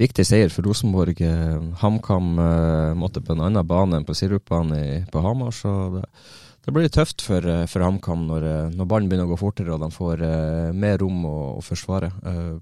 Viktig 0.00 0.24
seier 0.24 0.52
for 0.52 0.64
Rosenborg. 0.66 1.20
Eh, 1.20 1.58
HamKam 1.82 2.38
eh, 2.38 2.94
måtte 2.98 3.20
på 3.20 3.34
en 3.34 3.44
annen 3.44 3.66
bane 3.66 3.98
enn 3.98 4.08
på 4.08 4.16
Sirupbanen 4.16 5.06
på 5.12 5.22
Hamar, 5.24 5.52
så 5.52 5.74
det, 5.96 6.04
det 6.64 6.74
blir 6.74 6.92
tøft 6.92 7.24
for, 7.26 7.44
eh, 7.44 7.66
for 7.68 7.84
HamKam 7.84 8.26
når, 8.30 8.48
når 8.72 8.88
ballen 8.88 9.10
begynner 9.10 9.28
å 9.28 9.34
gå 9.34 9.40
fortere 9.42 9.74
og 9.74 9.82
de 9.82 9.90
får 9.92 10.24
uh, 10.24 10.70
mer 10.72 10.96
rom 11.02 11.26
å, 11.28 11.36
å 11.58 11.64
forsvare. 11.64 12.08
Uh, 12.24 12.56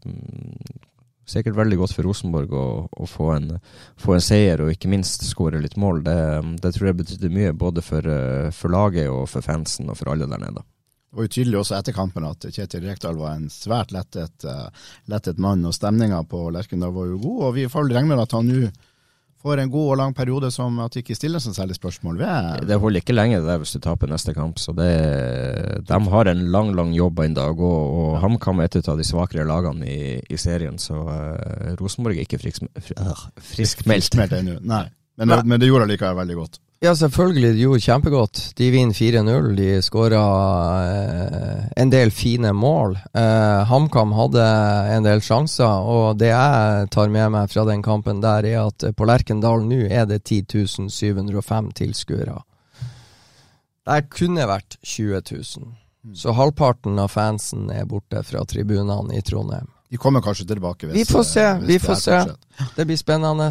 sikkert 1.30 1.54
veldig 1.60 1.78
godt 1.78 1.94
for 1.94 2.08
Rosenborg 2.08 2.56
å, 2.58 2.66
å 2.90 3.06
få, 3.06 3.30
en, 3.36 3.52
få 4.00 4.16
en 4.16 4.24
seier 4.24 4.64
og 4.64 4.72
ikke 4.74 4.90
minst 4.90 5.22
skåre 5.28 5.62
litt 5.62 5.78
mål. 5.78 6.02
Det, 6.08 6.18
det 6.64 6.74
tror 6.74 6.90
jeg 6.90 7.00
betydde 7.04 7.34
mye 7.36 7.54
både 7.54 7.84
for, 7.86 8.10
for 8.56 8.74
laget 8.74 9.06
og 9.12 9.28
for 9.30 9.46
fansen 9.46 9.92
og 9.92 10.00
for 10.00 10.10
alle 10.10 10.26
der 10.26 10.42
nede. 10.42 10.66
Det 11.10 11.18
var 11.18 11.26
jo 11.26 11.32
tydelig 11.34 11.58
også 11.58 11.74
etter 11.74 11.94
kampen 11.94 12.22
at 12.28 12.44
Kjetil 12.54 12.84
Rekdal 12.86 13.16
var 13.18 13.34
en 13.34 13.48
svært 13.50 13.90
lettet, 13.90 14.44
eh, 14.46 14.68
lettet 15.10 15.40
mann, 15.42 15.64
og 15.66 15.74
stemninga 15.74 16.20
på 16.30 16.44
Lerkendal 16.54 16.94
var 16.94 17.08
jo 17.10 17.18
god. 17.18 17.40
og 17.48 17.54
Vi 17.56 17.66
får 17.66 17.90
regne 17.90 18.12
med 18.12 18.22
at 18.22 18.36
han 18.36 18.46
nå 18.46 18.68
får 19.42 19.58
en 19.58 19.72
god 19.72 19.88
og 19.88 19.98
lang 19.98 20.14
periode 20.14 20.50
som 20.54 20.78
at 20.84 20.94
det 20.94 21.02
ikke 21.02 21.16
stilles 21.16 21.48
noen 21.48 21.56
særlig 21.56 21.78
spørsmål 21.80 22.20
ved. 22.20 22.68
Det 22.68 22.78
holder 22.78 23.02
ikke 23.02 23.16
lenge 23.16 23.40
det 23.40 23.48
der 23.48 23.58
hvis 23.58 23.74
du 23.74 23.80
taper 23.82 24.12
neste 24.12 24.36
kamp. 24.36 24.60
Så 24.60 24.74
det, 24.76 24.90
de 25.88 26.00
har 26.14 26.30
en 26.30 26.46
lang 26.52 26.74
lang 26.76 26.94
jobb 26.94 27.24
ennå 27.24 27.40
dag. 27.40 27.58
Og, 27.58 27.98
og 28.04 28.18
HamKam 28.22 28.60
er 28.60 28.70
et 28.70 28.80
av 28.86 29.00
de 29.00 29.10
svakere 29.10 29.48
lagene 29.48 29.90
i, 29.90 30.18
i 30.30 30.38
serien, 30.38 30.78
så 30.78 31.02
uh, 31.08 31.74
Rosenborg 31.80 32.20
er 32.20 32.28
ikke 32.28 32.38
friskmeldt. 32.38 32.84
Frisk, 32.84 33.30
friskmeldt. 33.50 34.12
Friskmeldt 34.12 34.38
ennå, 34.42 34.60
nei. 34.62 34.84
Men, 35.20 35.40
men 35.42 35.60
det 35.60 35.68
gjorde 35.68 35.88
allikevel 35.88 36.20
veldig 36.22 36.36
godt. 36.38 36.60
Ja, 36.80 36.94
selvfølgelig. 36.96 37.48
De 37.54 37.60
gjorde 37.60 37.80
kjempegodt. 37.84 38.38
De 38.56 38.70
vinner 38.72 38.96
4-0. 38.96 39.48
De 39.56 39.82
skåra 39.84 40.20
eh, 40.88 41.64
en 41.76 41.90
del 41.92 42.08
fine 42.10 42.54
mål. 42.56 42.94
Eh, 43.12 43.66
HamKam 43.68 44.14
hadde 44.16 44.46
en 44.94 45.04
del 45.04 45.20
sjanser, 45.20 45.68
og 45.68 46.16
det 46.22 46.30
jeg 46.32 46.88
tar 46.94 47.12
med 47.12 47.34
meg 47.36 47.52
fra 47.52 47.66
den 47.68 47.84
kampen 47.84 48.22
der, 48.24 48.48
er 48.48 48.70
at 48.70 48.86
på 48.96 49.08
Lerkendal 49.10 49.66
nå 49.68 49.82
er 49.92 50.08
det 50.08 50.22
10.705 50.24 51.70
tilskuere. 51.82 52.38
Der 53.84 54.08
kunne 54.08 54.48
vært 54.48 54.78
20 54.80 55.20
000. 55.36 55.70
Så 56.16 56.32
halvparten 56.32 56.96
av 56.96 57.12
fansen 57.12 57.68
er 57.76 57.84
borte 57.84 58.22
fra 58.24 58.46
tribunene 58.48 59.18
i 59.18 59.20
Trondheim. 59.20 59.68
De 59.92 60.00
kommer 60.00 60.24
kanskje 60.24 60.48
tilbake. 60.48 60.88
Hvis, 60.88 60.96
Vi 60.96 61.12
får 61.12 61.28
se, 61.28 61.44
eh, 61.44 61.60
vi 61.60 61.76
det 61.76 61.84
får 61.84 62.00
se. 62.00 62.24
Det 62.76 62.86
blir 62.88 62.96
spennende. 62.96 63.50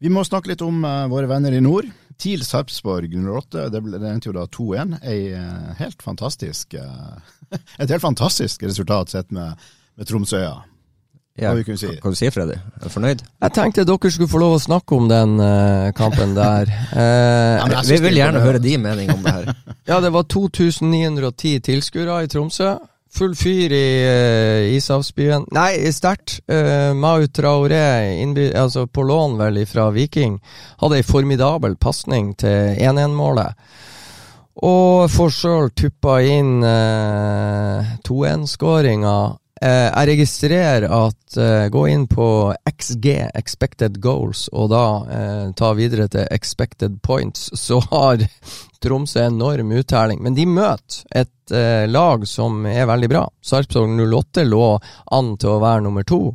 Vi 0.00 0.08
må 0.08 0.24
snakke 0.24 0.54
litt 0.54 0.62
om 0.64 0.80
uh, 0.86 1.04
våre 1.12 1.28
venner 1.28 1.52
i 1.52 1.60
nord. 1.60 1.90
TIL 2.18 2.44
Sarpsborg 2.44 3.14
08. 3.14 3.68
Det, 3.72 3.80
ble, 3.84 4.00
det 4.00 4.10
endte 4.10 4.30
jo 4.30 4.36
da 4.36 4.48
2-1. 4.50 4.98
Ei, 5.02 5.20
eh, 5.36 5.70
helt 5.78 6.02
fantastisk, 6.02 6.74
eh, 6.74 7.38
et 7.82 7.88
helt 7.88 8.02
fantastisk 8.02 8.62
resultat 8.66 9.14
sett 9.14 9.32
med, 9.34 9.58
med 9.96 10.08
Tromsøya. 10.08 10.60
Hva 11.32 11.54
kan 11.64 11.78
du 11.78 11.80
si. 11.80 11.88
Hva 11.96 12.10
du 12.12 12.16
sier 12.18 12.32
Freddy? 12.34 12.58
Er 12.60 12.84
du 12.84 12.92
fornøyd? 12.92 13.22
Jeg 13.24 13.54
tenkte 13.56 13.86
dere 13.88 14.10
skulle 14.12 14.28
få 14.28 14.40
lov 14.42 14.58
å 14.58 14.60
snakke 14.60 14.96
om 14.98 15.06
den 15.08 15.38
uh, 15.40 15.88
kampen 15.96 16.34
der. 16.36 16.68
Uh, 16.92 17.56
Ja, 17.72 17.80
Vi 17.88 17.96
vil 18.04 18.12
er 18.12 18.18
gjerne 18.18 18.42
høre 18.44 18.60
din 18.60 18.84
mening 18.84 19.08
om 19.14 19.22
det 19.24 19.32
her. 19.32 19.62
ja, 19.90 20.00
det 20.04 20.12
var 20.12 20.28
2910 20.28 21.62
tilskuere 21.64 22.18
i 22.26 22.28
Tromsø. 22.28 22.74
Full 23.12 23.34
fyr 23.36 23.72
i 23.76 23.86
uh, 24.08 24.72
Ishavsbyen. 24.72 25.44
Nei, 25.52 25.92
sterkt. 25.92 26.38
Uh, 26.48 26.94
Mau 26.96 27.26
Traoré, 27.28 28.16
altså 28.56 28.86
på 28.88 29.04
lån 29.04 29.36
vel 29.36 29.60
fra 29.68 29.90
Viking, 29.92 30.38
hadde 30.80 30.96
ei 30.96 31.04
formidabel 31.04 31.76
pasning 31.76 32.32
til 32.40 32.72
1-1-målet. 32.80 33.52
Og 34.64 35.12
får 35.12 35.30
sjøl 35.36 35.70
tuppa 35.76 36.22
inn 36.24 36.64
uh, 36.64 37.92
2-1-skåringa. 38.08 39.16
Eh, 39.62 39.88
jeg 39.92 40.08
registrerer 40.08 40.88
at 40.90 41.36
eh, 41.38 41.68
Gå 41.70 41.84
inn 41.92 42.08
på 42.10 42.26
XG, 42.66 43.06
expected 43.38 44.00
goals, 44.02 44.48
og 44.50 44.72
da 44.72 44.86
eh, 45.06 45.44
ta 45.54 45.70
videre 45.78 46.08
til 46.10 46.26
expected 46.34 46.98
points, 47.02 47.50
så 47.66 47.78
har 47.92 48.24
Tromsø 48.82 49.22
enorm 49.28 49.70
uttelling. 49.78 50.18
Men 50.24 50.34
de 50.34 50.48
møter 50.50 51.04
et 51.22 51.54
eh, 51.54 51.86
lag 51.86 52.26
som 52.26 52.66
er 52.66 52.88
veldig 52.90 53.12
bra. 53.12 53.22
Sarpsborg 53.38 53.94
08 54.02 54.48
lå 54.48 54.66
an 55.14 55.36
til 55.38 55.54
å 55.54 55.62
være 55.62 55.86
nummer 55.86 56.06
to 56.10 56.34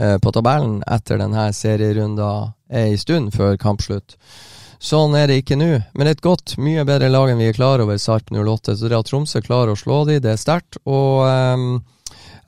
eh, 0.00 0.18
på 0.18 0.34
tabellen 0.34 0.80
etter 0.90 1.22
denne 1.22 1.46
serierunda 1.54 2.32
en 2.74 2.98
stund 2.98 3.30
før 3.38 3.54
kampslutt. 3.60 4.18
Sånn 4.82 5.14
er 5.14 5.30
det 5.30 5.38
ikke 5.40 5.56
nå, 5.56 5.70
men 5.94 6.10
et 6.10 6.20
godt, 6.20 6.58
mye 6.58 6.82
bedre 6.84 7.06
lag 7.08 7.30
enn 7.30 7.38
vi 7.38 7.52
er 7.52 7.56
klar 7.56 7.80
over, 7.80 7.96
Sarp 8.02 8.34
08. 8.34 8.74
Så 8.74 8.90
det 8.90 8.98
at 8.98 9.06
Tromsø 9.08 9.46
klarer 9.46 9.72
å 9.72 9.78
slå 9.78 10.02
de, 10.10 10.18
det 10.20 10.34
er 10.34 10.42
sterkt. 10.42 10.82
Og 10.84 11.22
ehm, 11.30 11.76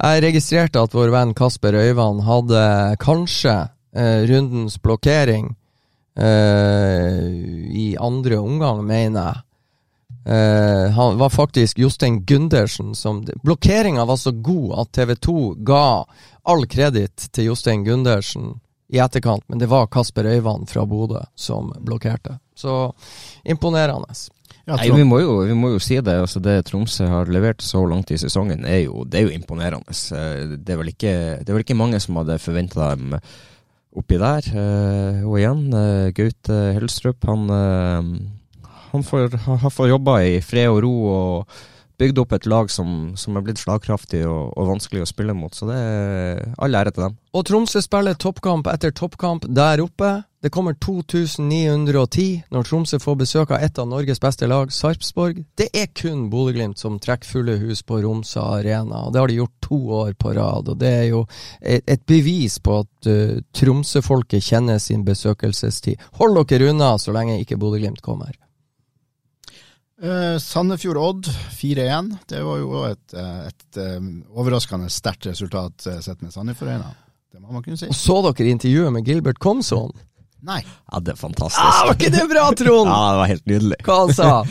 jeg 0.02 0.22
registrerte 0.26 0.82
at 0.82 0.94
vår 0.94 1.12
venn 1.14 1.34
Kasper 1.36 1.76
Øyvand 1.78 2.24
hadde 2.26 2.62
kanskje 3.02 3.56
eh, 3.96 4.26
rundens 4.28 4.76
blokkering 4.82 5.54
eh, 6.18 7.24
i 7.72 7.88
andre 8.00 8.38
omgang, 8.38 8.84
mener 8.86 9.30
jeg. 9.30 9.42
Eh, 10.26 10.90
han 10.90 11.18
var 11.18 11.30
faktisk 11.30 11.78
Jostein 11.78 12.24
Gundersen 12.26 12.94
som 12.94 13.24
Blokkeringa 13.42 14.04
var 14.04 14.16
så 14.16 14.32
god 14.32 14.78
at 14.80 14.92
TV 14.92 15.14
2 15.14 15.54
ga 15.54 16.04
all 16.42 16.66
kreditt 16.66 17.28
til 17.32 17.52
Jostein 17.52 17.84
Gundersen 17.86 18.56
i 18.88 18.98
etterkant, 18.98 19.44
men 19.48 19.58
det 19.58 19.66
var 19.70 19.86
Kasper 19.86 20.24
Øyvand 20.24 20.68
fra 20.70 20.84
Bodø 20.86 21.22
som 21.34 21.72
blokkerte. 21.78 22.38
Så 22.54 22.92
imponerende. 23.44 24.14
Ja, 24.66 24.74
Nei, 24.80 24.88
vi 24.90 25.04
må, 25.06 25.20
jo, 25.22 25.34
vi 25.46 25.54
må 25.54 25.68
jo 25.76 25.78
si 25.78 25.94
det. 26.02 26.14
altså 26.24 26.40
Det 26.42 26.56
Tromsø 26.66 27.06
har 27.06 27.28
levert 27.30 27.62
så 27.62 27.84
langt 27.86 28.10
i 28.10 28.16
sesongen, 28.18 28.64
er 28.66 28.80
jo, 28.88 29.04
det 29.06 29.20
er 29.20 29.28
jo 29.28 29.34
imponerende. 29.36 29.94
Eh, 29.94 30.56
Det 30.58 30.74
er 30.74 30.80
vel 30.80 30.90
ikke, 30.90 31.12
det 31.38 31.48
er 31.48 31.54
vel 31.54 31.62
ikke 31.62 31.76
mange 31.78 32.00
som 32.02 32.18
hadde 32.18 32.38
forventa 32.42 32.88
dem 32.96 33.14
oppi 33.96 34.18
der. 34.18 34.48
Eh, 34.50 35.22
Og 35.22 35.38
igjen, 35.38 35.62
eh, 35.72 36.10
Gaute 36.18 36.58
Helstrup, 36.80 37.22
han, 37.30 37.46
han 38.90 39.06
får, 39.06 39.36
har 39.46 39.70
fått 39.70 39.92
jobba 39.94 40.18
i 40.26 40.40
fred 40.42 40.68
og 40.72 40.82
ro 40.82 40.94
og 41.14 41.56
bygd 42.00 42.20
opp 42.22 42.36
et 42.36 42.46
lag 42.50 42.70
som, 42.72 43.16
som 43.16 43.36
er 43.36 43.44
blitt 43.46 43.60
slagkraftig 43.62 44.22
og, 44.28 44.52
og 44.56 44.72
vanskelig 44.74 45.04
å 45.04 45.10
spille 45.10 45.36
mot. 45.36 45.54
Så 45.54 45.68
det 45.70 45.76
er 45.76 46.46
all 46.62 46.76
ære 46.76 46.94
til 46.94 47.08
dem. 47.08 47.18
Og 47.36 47.44
Tromsø 47.48 47.82
spiller 47.84 48.16
toppkamp 48.16 48.68
etter 48.72 48.94
toppkamp 48.96 49.48
der 49.52 49.82
oppe. 49.84 50.14
Det 50.44 50.52
kommer 50.54 50.76
2910 50.78 52.44
når 52.54 52.66
Tromsø 52.68 53.00
får 53.02 53.16
besøk 53.18 53.50
av 53.50 53.64
et 53.66 53.78
av 53.82 53.88
Norges 53.90 54.20
beste 54.22 54.46
lag, 54.46 54.70
Sarpsborg. 54.72 55.40
Det 55.58 55.66
er 55.74 55.88
kun 55.96 56.28
Bodø-Glimt 56.30 56.78
som 56.78 57.00
trekker 57.02 57.26
fulle 57.26 57.56
hus 57.64 57.82
på 57.82 57.98
Romsa 58.04 58.44
Arena, 58.60 59.06
og 59.06 59.12
det 59.12 59.22
har 59.22 59.32
de 59.32 59.40
gjort 59.40 59.56
to 59.66 59.80
år 60.04 60.14
på 60.14 60.36
rad. 60.38 60.70
og 60.70 60.78
Det 60.78 60.92
er 61.00 61.04
jo 61.10 61.24
et, 61.60 62.06
bevis 62.06 62.60
på 62.62 62.78
at 62.84 63.10
uh, 63.10 63.42
Tromsø-folket 63.58 64.44
kjenner 64.44 64.78
sin 64.78 65.04
besøkelsestid. 65.08 65.98
Hold 66.20 66.44
dere 66.46 66.70
unna 66.70 66.94
så 67.00 67.16
lenge 67.16 67.40
ikke 67.42 67.58
Bodø-Glimt 67.58 68.04
kommer. 68.04 68.36
Eh, 70.02 70.36
Sandefjord-Odd 70.42 71.28
4-1. 71.56 72.10
Det 72.28 72.42
var 72.44 72.58
jo 72.60 72.82
et, 72.90 73.14
et, 73.16 73.46
et 73.48 73.78
eh, 73.80 74.08
overraskende 74.36 74.90
sterkt 74.92 75.28
resultat 75.30 75.86
eh, 75.88 76.00
sett 76.04 76.20
med 76.24 76.34
Sandefjord-øyne. 76.34 76.90
Det 77.32 77.40
må 77.40 77.52
man 77.56 77.64
kunne 77.64 77.80
si. 77.80 77.88
Og 77.88 77.96
Så 77.96 78.18
dere 78.26 78.50
intervjuet 78.52 78.92
med 78.92 79.08
Gilbert 79.08 79.40
Komson? 79.40 79.94
Nei. 80.46 80.60
Ja, 80.92 81.00
det 81.00 81.14
er 81.14 81.20
fantastisk. 81.20 81.62
Ah, 81.64 81.86
var 81.88 81.96
ikke 81.96 82.12
det 82.12 82.26
bra, 82.30 82.44
Trond? 82.56 82.90
Ja, 82.92 83.00
det 83.14 83.20
var 83.22 83.30
helt 83.32 83.46
nydelig. 83.48 83.78
Hva 83.86 84.00
han 84.04 84.16
sa 84.16 84.32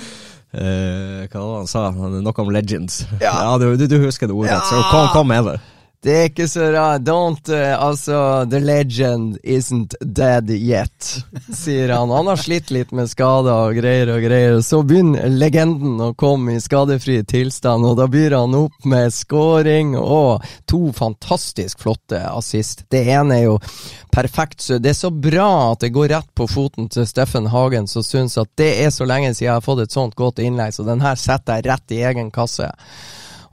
Eh, 0.56 1.26
hva 1.28 1.40
var 1.42 1.50
det 1.50 1.62
han 1.66 1.68
sa? 1.68 1.82
Noe 1.92 2.32
om 2.46 2.52
legends. 2.56 3.02
Ja. 3.20 3.34
Ja, 3.44 3.56
du, 3.60 3.66
du, 3.76 3.90
du 3.92 3.96
husker 4.06 4.30
det 4.32 4.36
ordet, 4.38 4.54
Ja. 4.54 4.62
så 4.64 4.78
kom, 4.88 5.10
kom 5.12 5.28
med 5.28 5.50
det. 5.50 5.56
Det 6.06 6.14
er 6.14 6.28
ikke 6.30 6.46
så 6.46 6.68
rart. 6.70 7.02
Don't 7.02 7.50
uh, 7.50 7.82
Altså, 7.82 8.46
the 8.46 8.60
legend 8.62 9.40
isn't 9.44 9.96
dead 10.02 10.52
yet, 10.54 11.24
sier 11.50 11.90
han. 11.90 12.14
Han 12.14 12.30
har 12.30 12.38
slitt 12.38 12.70
litt 12.70 12.92
med 12.94 13.10
skader 13.10 13.72
og 13.72 13.80
greier 13.80 14.12
og 14.14 14.22
greier. 14.22 14.60
Så 14.62 14.84
begynner 14.86 15.34
legenden 15.34 15.98
å 16.06 16.12
komme 16.14 16.54
i 16.54 16.62
skadefri 16.62 17.18
tilstand, 17.26 17.88
og 17.90 17.98
da 17.98 18.06
byr 18.12 18.38
han 18.38 18.54
opp 18.60 18.86
med 18.86 19.16
scoring 19.18 19.96
og 19.98 20.46
to 20.70 20.92
fantastisk 20.94 21.82
flotte 21.82 22.22
assist. 22.30 22.86
Det 22.94 23.02
ene 23.10 23.40
er 23.40 23.46
jo 23.48 23.58
perfekt. 24.14 24.62
Så 24.62 24.78
det 24.78 24.94
er 24.94 25.02
så 25.02 25.10
bra 25.10 25.50
at 25.72 25.82
det 25.82 25.94
går 25.98 26.14
rett 26.14 26.32
på 26.38 26.46
foten 26.46 26.86
til 26.94 27.10
Steffen 27.10 27.50
Hagen, 27.50 27.90
som 27.90 28.06
syns 28.06 28.38
at 28.38 28.54
det 28.62 28.76
er 28.86 28.94
så 28.94 29.10
lenge 29.10 29.34
siden 29.34 29.50
jeg 29.50 29.56
har 29.58 29.66
fått 29.66 29.88
et 29.88 29.98
sånt 29.98 30.14
godt 30.14 30.46
innlegg, 30.46 30.78
så 30.78 30.86
den 30.86 31.02
her 31.02 31.18
setter 31.18 31.58
jeg 31.58 31.72
rett 31.72 31.98
i 31.98 32.04
egen 32.06 32.30
kasse. 32.36 32.70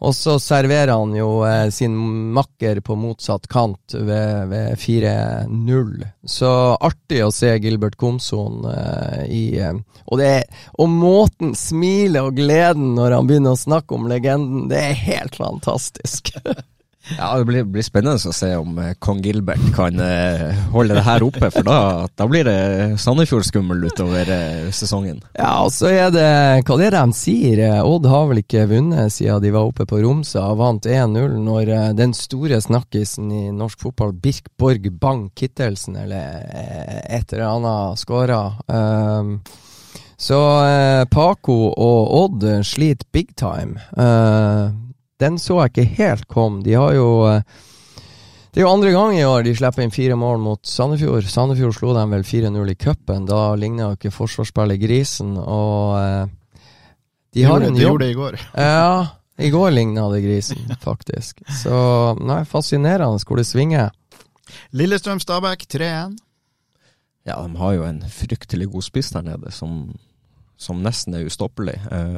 Og 0.03 0.15
så 0.19 0.35
serverer 0.43 0.91
han 0.97 1.15
jo 1.15 1.45
eh, 1.47 1.69
sin 1.71 1.95
makker 2.35 2.81
på 2.83 2.97
motsatt 2.99 3.47
kant 3.51 3.95
ved, 3.95 4.49
ved 4.51 4.81
4-0. 4.83 5.93
Så 6.27 6.51
artig 6.75 7.21
å 7.23 7.31
se 7.35 7.53
Gilbert 7.63 7.95
Komson 8.01 8.67
eh, 8.67 9.23
i 9.31 9.45
eh, 9.63 9.79
og, 10.03 10.19
det, 10.19 10.33
og 10.75 10.91
måten, 10.91 11.55
smilet 11.59 12.27
og 12.27 12.35
gleden 12.41 12.97
når 12.99 13.17
han 13.19 13.31
begynner 13.31 13.55
å 13.55 13.63
snakke 13.63 13.95
om 13.95 14.11
legenden, 14.11 14.67
det 14.73 14.83
er 14.91 15.03
helt 15.07 15.39
fantastisk. 15.39 16.35
Ja, 17.19 17.39
Det 17.39 17.45
blir, 17.49 17.65
blir 17.67 17.83
spennende 17.83 18.15
å 18.31 18.35
se 18.35 18.53
om 18.57 18.77
eh, 18.79 18.93
kong 19.03 19.23
Gilbert 19.25 19.63
kan 19.75 19.99
eh, 20.01 20.53
holde 20.73 20.95
det 20.95 21.05
her 21.07 21.25
oppe, 21.27 21.51
for 21.51 21.67
da, 21.67 21.79
da 22.19 22.27
blir 22.31 22.47
det 22.47 23.01
Sandefjord-skummel 23.03 23.83
utover 23.91 24.31
eh, 24.31 24.69
sesongen. 24.75 25.19
Ja, 25.35 25.65
og 25.65 25.73
så 25.75 25.91
er 25.91 26.13
det 26.15 26.29
Hva 26.67 26.79
det 26.79 26.87
er 26.89 26.95
det 26.97 27.03
de 27.03 27.17
sier? 27.19 27.63
Eh, 27.67 27.81
Odd 27.83 28.07
har 28.11 28.29
vel 28.31 28.43
ikke 28.45 28.69
vunnet 28.71 29.15
siden 29.15 29.43
de 29.43 29.51
var 29.55 29.73
oppe 29.73 29.87
på 29.91 29.99
Romsa 30.05 30.45
og 30.53 30.61
vant 30.63 30.87
1-0 30.87 31.35
når 31.43 31.73
eh, 31.75 31.89
den 31.99 32.15
store 32.17 32.61
snakkisen 32.63 33.33
i 33.35 33.43
norsk 33.51 33.83
fotball, 33.89 34.15
Birk 34.23 34.53
Borg 34.61 34.87
Bang 35.03 35.27
Kittelsen, 35.35 35.99
eller 36.05 36.47
eh, 36.55 37.03
et 37.19 37.35
eller 37.35 37.49
annet, 37.49 38.01
skåra. 38.01 38.41
Um, 38.71 39.37
så 40.23 40.39
eh, 40.69 41.03
Paco 41.11 41.57
og 41.73 42.15
Odd 42.23 42.47
sliter 42.67 43.09
big 43.13 43.35
time. 43.39 43.83
Eh, 43.99 44.92
den 45.21 45.39
så 45.39 45.61
jeg 45.63 45.73
ikke 45.73 45.97
helt 46.01 46.29
kom. 46.29 46.63
De 46.65 46.75
har 46.79 46.95
jo 46.97 47.09
eh, 47.29 47.43
det 48.53 48.61
er 48.61 48.67
jo 48.67 48.73
andre 48.75 48.91
gang 48.93 49.15
i 49.17 49.25
år 49.25 49.47
de 49.47 49.55
slipper 49.57 49.81
inn 49.81 49.95
fire 49.95 50.17
mål 50.21 50.43
mot 50.45 50.61
Sandefjord. 50.69 51.25
Sandefjord 51.25 51.73
slo 51.73 51.95
dem 51.97 52.11
vel 52.13 52.25
4-0 52.29 52.69
i 52.69 52.75
cupen. 52.77 53.25
Da 53.25 53.55
ligna 53.57 53.87
jo 53.87 53.97
ikke 53.97 54.13
forsvarsspillet 54.13 54.81
grisen, 54.83 55.39
og 55.41 55.95
eh, 55.97 56.67
de 57.33 57.47
har 57.49 57.65
en 57.65 57.73
de 57.73 57.81
jobb. 57.81 57.95
gjorde 57.95 58.05
det 58.05 58.13
i 58.13 58.19
går. 58.19 58.39
Ja, 58.69 59.07
i 59.41 59.49
går 59.49 59.71
ligna 59.73 60.05
det 60.13 60.21
grisen, 60.27 60.69
faktisk. 60.89 61.41
Så 61.63 61.79
nei, 62.21 62.43
fascinerende 62.45 63.25
hvor 63.25 63.41
det 63.41 63.47
svinger. 63.49 63.89
Lillestrøm-Stabæk 64.77 65.65
3-1. 65.73 66.21
Ja, 67.25 67.39
de 67.41 67.57
har 67.57 67.73
jo 67.79 67.89
en 67.89 68.03
fryktelig 68.05 68.69
god 68.69 68.85
spiss 68.85 69.15
der 69.17 69.25
nede, 69.33 69.49
som, 69.55 69.95
som 70.63 70.83
nesten 70.85 71.17
er 71.19 71.27
ustoppelig. 71.29 71.75
Eh, 71.93 72.17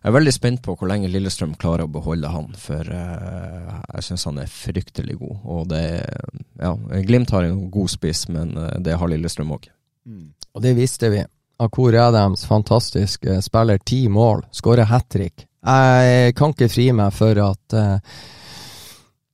jeg 0.00 0.08
er 0.08 0.16
veldig 0.16 0.32
spent 0.34 0.62
på 0.64 0.76
hvor 0.76 0.88
lenge 0.90 1.10
Lillestrøm 1.10 1.56
klarer 1.60 1.86
å 1.86 1.92
beholde 1.92 2.30
han, 2.32 2.52
for 2.60 2.86
eh, 2.94 3.74
jeg 3.96 4.06
syns 4.06 4.28
han 4.28 4.40
er 4.42 4.52
fryktelig 4.52 5.18
god. 5.20 5.36
Og 5.56 5.68
det 5.72 5.84
ja, 6.60 6.72
Glimt 7.08 7.34
har 7.34 7.48
en 7.48 7.66
god 7.72 7.92
spiss, 7.92 8.26
men 8.32 8.56
eh, 8.56 8.78
det 8.84 8.96
har 9.00 9.12
Lillestrøm 9.12 9.54
òg. 9.56 9.70
Og 10.54 10.64
det 10.64 10.74
visste 10.78 11.12
vi. 11.12 11.24
Akur 11.60 11.94
Adams, 12.00 12.46
fantastisk 12.48 13.26
spiller, 13.44 13.80
ti 13.84 14.06
mål, 14.08 14.46
skårer 14.56 14.88
hat 14.88 15.10
trick. 15.12 15.44
Jeg 15.60 16.32
kan 16.38 16.54
ikke 16.54 16.70
fri 16.72 16.86
meg 16.96 17.12
for 17.12 17.36
at 17.44 17.74
uh, 17.76 17.98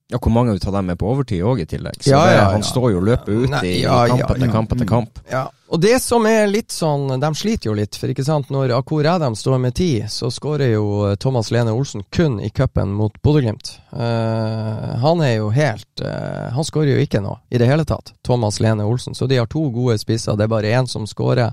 ja, 0.09 0.19
Hvor 0.23 0.31
mange 0.31 0.53
av 0.55 0.73
dem 0.73 0.91
er 0.93 0.99
på 0.99 1.09
overtid 1.11 1.43
òg, 1.43 1.61
i 1.65 1.67
tillegg? 1.67 1.99
Så 1.99 2.13
ja, 2.13 2.21
ja, 2.31 2.35
ja, 2.39 2.49
han 2.55 2.63
står 2.63 2.93
jo 2.93 2.99
og 3.01 3.07
løper 3.09 3.41
ut 3.43 3.51
Nei, 3.51 3.63
i 3.67 3.79
kamp 3.83 4.23
etter 4.31 4.45
ja. 4.47 4.53
kamp 4.53 4.75
etter 4.77 4.87
kamp. 4.87 5.23
Ja, 5.33 5.41
og 5.67 5.81
det 5.83 5.97
som 5.99 6.29
er 6.31 6.45
litt 6.47 6.71
sånn 6.71 7.09
De 7.19 7.31
sliter 7.35 7.73
jo 7.73 7.75
litt, 7.75 7.99
for 7.99 8.13
ikke 8.13 8.25
sant, 8.27 8.53
når 8.55 8.77
Akur 8.77 9.07
Adam 9.11 9.35
står 9.35 9.59
med 9.65 9.75
ti, 9.75 9.91
så 10.07 10.31
skårer 10.31 10.77
jo 10.77 10.85
eh, 11.09 11.17
Thomas 11.19 11.51
Lene 11.51 11.75
Olsen 11.75 12.05
kun 12.15 12.39
i 12.39 12.53
cupen 12.55 12.95
mot 12.95 13.19
Bodø-Glimt. 13.19 13.73
Uh, 13.91 14.95
han 15.03 15.23
er 15.25 15.39
jo 15.39 15.49
helt 15.55 16.03
uh, 16.05 16.53
Han 16.53 16.67
skårer 16.67 16.93
jo 16.93 17.05
ikke 17.07 17.23
nå 17.25 17.33
i 17.49 17.59
det 17.59 17.67
hele 17.67 17.87
tatt, 17.89 18.13
Thomas 18.27 18.61
Lene 18.63 18.87
Olsen. 18.87 19.17
Så 19.17 19.27
de 19.27 19.41
har 19.41 19.51
to 19.51 19.65
gode 19.75 19.99
spisser, 19.99 20.39
det 20.39 20.47
er 20.47 20.55
bare 20.55 20.71
én 20.71 20.87
som 20.91 21.09
skårer. 21.09 21.51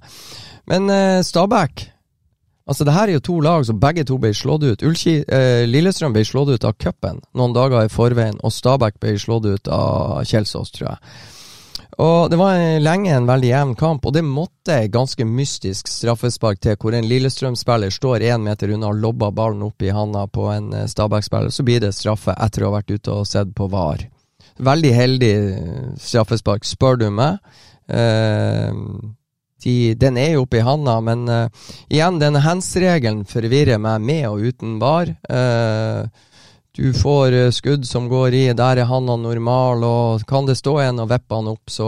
Men 0.70 0.86
uh, 0.93 1.24
Stabæk 1.26 1.88
Altså, 2.64 2.86
det 2.88 2.93
her 2.95 3.09
er 3.09 3.18
jo 3.18 3.20
to 3.28 3.39
lag 3.43 3.66
som 3.68 3.80
begge 3.80 4.05
to 4.07 4.16
ble 4.24 4.30
slått 4.32 4.64
ut. 4.64 4.84
Ullki, 4.88 5.18
eh, 5.28 5.66
Lillestrøm 5.68 6.14
ble 6.16 6.24
slått 6.24 6.53
ut 6.55 6.64
av 6.64 6.78
cupen 6.80 7.20
noen 7.36 7.53
dager 7.53 7.84
i 7.84 7.91
forveien, 7.91 8.38
og 8.43 8.53
Stabæk 8.55 9.01
ble 9.03 9.18
slått 9.20 9.45
ut 9.49 9.68
av 9.68 10.22
Kjelsås, 10.24 10.72
tror 10.72 10.93
jeg. 10.93 10.97
Og 11.99 12.30
Det 12.32 12.38
var 12.39 12.53
en- 12.55 12.82
lenge 12.82 13.09
en 13.11 13.28
veldig 13.28 13.49
jevn 13.49 13.76
kamp, 13.78 14.05
og 14.05 14.14
det 14.14 14.24
måtte 14.24 14.89
ganske 14.89 15.26
mystisk 15.26 15.88
straffespark 15.88 16.59
til, 16.61 16.76
hvor 16.78 16.93
en 16.95 17.03
Lillestrøm-spiller 17.03 17.91
står 17.91 18.22
én 18.24 18.41
meter 18.41 18.72
unna 18.74 18.88
og 18.88 18.95
lobber 18.95 19.32
ballen 19.32 19.61
opp 19.61 19.82
i 19.84 19.89
handa 19.91 20.26
på 20.26 20.47
en 20.55 20.74
eh, 20.74 20.86
Stabæk-spiller. 20.88 21.51
Så 21.51 21.64
blir 21.66 21.80
det 21.82 21.93
straffe 21.93 22.34
etter 22.39 22.64
å 22.64 22.72
ha 22.72 22.80
vært 22.82 22.95
ute 22.95 23.11
og 23.11 23.28
sett 23.28 23.53
på 23.53 23.70
VAR. 23.70 24.07
Veldig 24.59 24.93
heldig 24.93 25.34
eh, 25.53 25.95
straffespark, 25.99 26.64
spør 26.64 26.97
du 26.97 27.09
meg. 27.11 27.39
Eh, 27.89 28.72
de, 29.64 29.93
den 29.99 30.20
er 30.20 30.36
jo 30.36 30.43
oppe 30.45 30.59
i 30.59 30.66
handa, 30.66 30.99
men 31.03 31.26
uh, 31.30 31.66
igjen, 31.89 32.20
denne 32.22 32.43
hands-regelen 32.43 33.24
forvirrer 33.30 33.82
meg 33.82 34.03
med 34.05 34.28
og 34.30 34.45
uten 34.49 34.78
bar. 34.82 35.11
Uh, 35.30 36.07
du 36.74 36.89
får 36.97 37.38
uh, 37.38 37.51
skudd 37.53 37.86
som 37.88 38.09
går 38.11 38.36
i, 38.38 38.43
der 38.57 38.82
er 38.82 38.89
handa 38.89 39.16
normal, 39.20 39.86
og 39.88 40.28
kan 40.30 40.49
det 40.49 40.57
stå 40.59 40.80
en 40.88 41.03
og 41.05 41.11
vippe 41.14 41.39
han 41.39 41.53
opp, 41.53 41.64
så 41.72 41.88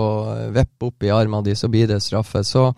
vipp 0.55 0.89
opp 0.89 1.05
i 1.05 1.13
armen 1.13 1.45
din, 1.45 1.57
så 1.57 1.71
blir 1.71 1.89
det 1.91 2.03
straffe. 2.05 2.43
Så 2.47 2.69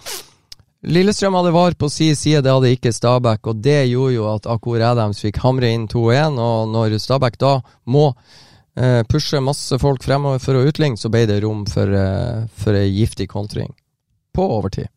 Lillestrøm 0.88 1.34
hadde 1.34 1.52
VAR 1.52 1.74
på 1.74 1.90
si 1.90 2.12
side, 2.16 2.44
det 2.46 2.54
hadde 2.54 2.70
ikke 2.76 2.94
Stabæk, 2.94 3.50
og 3.50 3.64
det 3.66 3.88
gjorde 3.90 4.14
jo 4.14 4.28
at 4.30 4.46
Akor 4.48 4.84
Adams 4.86 5.24
fikk 5.26 5.42
hamre 5.42 5.72
inn 5.74 5.88
2-1, 5.90 6.38
og 6.38 6.70
når 6.70 7.00
Stabæk 7.02 7.40
da 7.42 7.56
må 7.90 8.12
eh, 8.78 9.02
pushe 9.10 9.42
masse 9.42 9.80
folk 9.82 10.06
fremover 10.06 10.40
for 10.44 10.56
å 10.56 10.64
utligne, 10.70 11.00
så 11.00 11.10
ble 11.12 11.26
det 11.28 11.42
rom 11.44 11.66
for, 11.68 11.90
eh, 11.90 12.46
for 12.62 12.78
ei 12.78 12.88
giftig 12.94 13.28
kontring 13.34 13.74
på 14.38 14.46
overtid, 14.54 14.88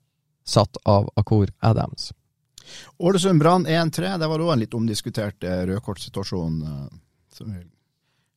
satt 0.44 0.76
av 0.84 1.08
Akur 1.16 1.52
Adams. 1.64 2.10
Ålesund 2.96 3.40
Brann 3.40 3.66
1-3. 3.66 4.18
Det 4.18 4.28
var 4.28 4.42
òg 4.44 4.52
en 4.52 4.60
litt 4.60 4.74
omdiskutert 4.76 5.44
eh, 5.44 5.62
rødkortsituasjon, 5.70 6.58
eh, 6.62 6.98
som 7.32 7.54
vi 7.54 7.62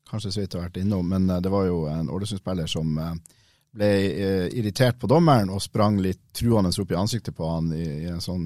kanskje 0.10 0.32
så 0.32 0.42
vidt 0.42 0.56
har 0.56 0.64
vært 0.68 0.80
innom. 0.80 1.10
Men 1.10 1.28
eh, 1.30 1.42
det 1.44 1.52
var 1.52 1.68
jo 1.68 1.84
en 1.92 2.08
Ålesund-spiller 2.10 2.72
som 2.72 2.96
ble 3.74 3.90
irritert 4.54 5.00
på 5.02 5.10
dommeren 5.10 5.50
og 5.50 5.62
sprang 5.66 5.98
litt 6.02 6.22
truende 6.38 6.72
opp 6.82 6.92
i 6.94 7.00
ansiktet 7.00 7.36
på 7.36 7.48
han 7.50 7.72
i, 7.74 7.88
i 8.06 8.10
en 8.14 8.22
sånn 8.22 8.46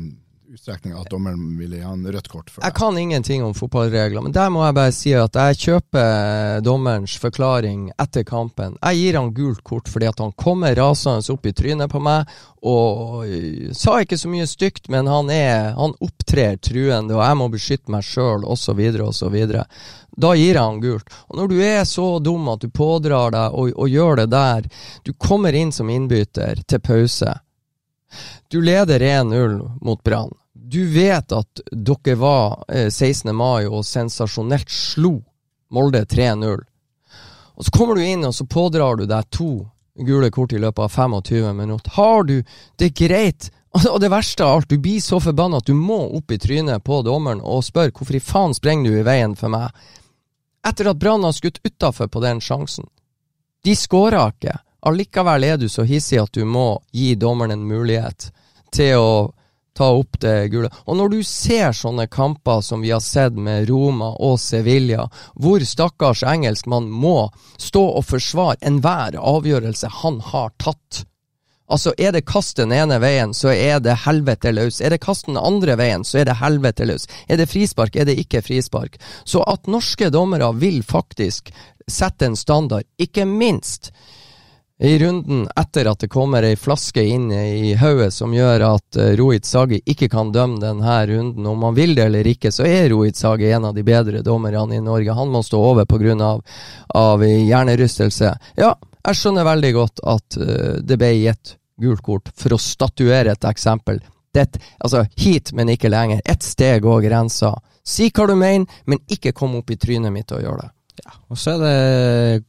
utstrekning 0.53 0.93
at 0.95 1.09
dommeren 1.11 1.57
ville 1.59 1.79
gi 1.79 1.83
han 1.83 2.05
rødt 2.07 2.27
kort 2.31 2.51
Jeg 2.61 2.73
kan 2.77 2.97
ingenting 2.97 3.43
om 3.43 3.53
fotballregler, 3.57 4.23
men 4.23 4.31
der 4.35 4.49
må 4.53 4.63
jeg 4.63 4.75
bare 4.77 4.93
si 4.95 5.13
at 5.17 5.35
jeg 5.35 5.59
kjøper 5.59 6.61
dommerens 6.63 7.17
forklaring 7.19 7.89
etter 7.99 8.23
kampen. 8.27 8.77
Jeg 8.79 9.01
gir 9.01 9.17
han 9.19 9.33
gult 9.35 9.63
kort 9.67 9.91
fordi 9.91 10.07
at 10.07 10.21
han 10.23 10.31
kommer 10.39 10.75
rasende 10.77 11.33
opp 11.33 11.45
i 11.45 11.53
trynet 11.57 11.91
på 11.91 11.99
meg 12.03 12.31
og 12.67 13.25
øh, 13.27 13.73
sa 13.75 13.99
ikke 14.01 14.17
så 14.17 14.31
mye 14.31 14.47
stygt, 14.49 14.87
men 14.89 15.07
han 15.07 15.29
er 15.29 15.75
Han 15.77 15.93
opptrer 16.01 16.57
truende, 16.57 17.15
og 17.15 17.23
jeg 17.23 17.37
må 17.37 17.47
beskytte 17.53 17.91
meg 17.93 18.03
sjøl, 18.03 18.43
osv., 18.43 18.81
osv. 19.03 19.37
Da 20.17 20.31
gir 20.33 20.55
jeg 20.55 20.63
han 20.63 20.81
gult. 20.81 21.11
Og 21.29 21.37
når 21.37 21.51
du 21.51 21.57
er 21.61 21.83
så 21.85 22.07
dum 22.19 22.47
at 22.49 22.63
du 22.63 22.69
pådrar 22.73 23.35
deg 23.35 23.53
og, 23.53 23.73
og 23.75 23.89
gjør 23.89 24.23
det 24.23 24.29
der 24.31 24.69
Du 25.05 25.13
kommer 25.13 25.53
inn 25.53 25.71
som 25.71 25.89
innbytter 25.89 26.63
til 26.67 26.81
pause. 26.81 27.35
Du 28.47 28.61
leder 28.61 28.99
1-0 28.99 29.57
mot 29.81 30.03
Brann. 30.03 30.33
Du 30.53 30.85
vet 30.91 31.31
at 31.31 31.61
dere 31.71 32.15
var 32.15 32.63
eh, 32.67 32.89
16. 32.89 33.35
mai 33.35 33.67
og 33.67 33.85
sensasjonelt 33.85 34.71
slo 34.71 35.19
Molde 35.71 36.05
3-0. 36.05 36.63
Og 37.57 37.65
så 37.65 37.71
kommer 37.71 37.95
du 37.95 38.03
inn 38.05 38.25
og 38.25 38.35
så 38.35 38.45
pådrar 38.45 38.95
du 38.99 39.05
deg 39.09 39.29
to 39.33 39.51
gule 39.97 40.29
kort 40.31 40.53
i 40.53 40.59
løpet 40.61 40.83
av 40.83 40.89
25 40.89 41.55
minutter. 41.55 41.91
Har 41.95 42.23
du 42.23 42.43
det 42.75 42.93
greit? 42.95 43.49
Og 43.77 43.99
det 44.01 44.09
verste 44.09 44.45
av 44.45 44.55
alt, 44.55 44.69
du 44.69 44.79
blir 44.81 45.01
så 45.01 45.19
forbanna 45.21 45.59
at 45.59 45.67
du 45.67 45.75
må 45.75 45.99
opp 46.17 46.31
i 46.31 46.39
trynet 46.41 46.83
på 46.83 47.01
dommeren 47.05 47.41
og 47.43 47.65
spørre 47.65 47.93
hvorfor 47.93 48.17
i 48.17 48.23
faen 48.23 48.55
sprenger 48.55 48.91
du 48.91 48.99
i 48.99 49.05
veien 49.05 49.35
for 49.37 49.53
meg? 49.53 49.73
Etter 50.65 50.89
at 50.91 50.99
Brann 51.01 51.25
har 51.25 51.35
skutt 51.35 51.59
utafor 51.63 52.09
på 52.11 52.21
den 52.23 52.41
sjansen. 52.41 52.87
De 53.63 53.75
skåra 53.75 54.29
ikke. 54.31 54.55
Allikevel 54.87 55.43
er 55.43 55.57
du 55.59 55.67
så 55.69 55.83
hissig 55.83 56.19
at 56.21 56.31
du 56.31 56.45
må 56.47 56.77
gi 56.95 57.13
dommeren 57.19 57.57
en 57.57 57.67
mulighet 57.67 58.29
til 58.71 58.95
å 59.01 59.11
ta 59.77 59.89
opp 59.93 60.19
det 60.23 60.47
gule. 60.53 60.69
Og 60.89 60.97
når 60.97 61.11
du 61.11 61.17
ser 61.27 61.75
sånne 61.75 62.07
kamper 62.09 62.63
som 62.65 62.81
vi 62.81 62.93
har 62.93 63.03
sett 63.03 63.35
med 63.35 63.67
Roma 63.69 64.13
og 64.15 64.39
Sevilla, 64.41 65.05
hvor 65.35 65.61
stakkars 65.61 66.23
engelskmann 66.25 66.89
må 66.89 67.29
stå 67.61 67.83
og 67.99 68.07
forsvare 68.07 68.57
enhver 68.65 69.19
avgjørelse 69.21 69.91
han 70.01 70.23
har 70.31 70.55
tatt 70.57 71.03
Altså, 71.67 71.91
er 71.99 72.13
det 72.15 72.23
kast 72.23 72.55
den 72.61 72.71
ene 72.71 72.95
veien, 73.03 73.33
så 73.35 73.49
er 73.51 73.81
det 73.83 73.97
helvete 74.05 74.53
løs. 74.53 74.77
Er 74.79 74.93
det 74.93 75.01
kast 75.03 75.25
den 75.27 75.35
andre 75.35 75.75
veien, 75.75 76.05
så 76.07 76.21
er 76.21 76.29
det 76.29 76.37
helvete 76.39 76.85
løs. 76.87 77.09
Er 77.27 77.41
det 77.41 77.49
frispark, 77.51 77.97
er 77.99 78.07
det 78.07 78.15
ikke 78.21 78.39
frispark. 78.39 78.95
Så 79.27 79.41
at 79.43 79.67
norske 79.67 80.07
dommere 80.15 80.47
vil 80.61 80.79
faktisk 80.79 81.51
sette 81.91 82.29
en 82.29 82.39
standard, 82.39 82.87
ikke 82.95 83.27
minst 83.27 83.91
i 84.79 84.99
runden 84.99 85.47
etter 85.55 85.87
at 85.89 85.99
det 85.99 86.09
kommer 86.13 86.45
ei 86.45 86.55
flaske 86.55 87.01
inn 87.01 87.31
i 87.33 87.73
hodet 87.79 88.11
som 88.13 88.33
gjør 88.33 88.65
at 88.67 88.99
uh, 88.99 89.13
Rohit 89.17 89.45
Sagi 89.45 89.79
ikke 89.89 90.09
kan 90.13 90.29
dømme 90.31 90.59
denne 90.61 90.97
runden. 91.09 91.45
Om 91.49 91.63
han 91.65 91.77
vil 91.77 91.95
det 91.97 92.05
eller 92.05 92.27
ikke, 92.29 92.51
så 92.53 92.67
er 92.69 92.89
Rohit 92.93 93.17
Sagi 93.17 93.49
en 93.49 93.65
av 93.71 93.73
de 93.73 93.83
bedre 93.85 94.21
dommerne 94.21 94.77
i 94.77 94.83
Norge. 94.83 95.15
Han 95.17 95.31
må 95.33 95.41
stå 95.43 95.61
over 95.71 95.87
pga. 95.89 96.13
Av, 96.27 96.43
av 96.93 97.23
hjernerystelse. 97.25 98.35
Ja, 98.57 98.75
jeg 99.07 99.17
skjønner 99.17 99.47
veldig 99.47 99.71
godt 99.73 100.03
at 100.05 100.37
uh, 100.37 100.77
det 100.85 100.99
ble 101.01 101.09
gitt 101.23 101.55
gult 101.81 102.03
kort 102.05 102.29
for 102.37 102.53
å 102.53 102.61
statuere 102.61 103.33
et 103.33 103.49
eksempel. 103.49 103.97
Det, 104.33 104.45
altså, 104.77 105.07
hit, 105.17 105.53
men 105.57 105.73
ikke 105.73 105.89
lenger. 105.89 106.21
Ett 106.25 106.45
steg 106.45 106.85
og 106.85 107.01
grensa. 107.05 107.55
Si 107.81 108.11
hva 108.11 108.27
du 108.29 108.35
mener, 108.37 108.69
men 108.85 109.01
ikke 109.09 109.33
kom 109.33 109.57
opp 109.57 109.73
i 109.73 109.79
trynet 109.81 110.13
mitt 110.13 110.33
og 110.35 110.43
gjør 110.45 110.61
det. 110.61 110.69
Og 111.31 111.39
så 111.39 111.55
er 111.55 111.63
det 111.63 112.45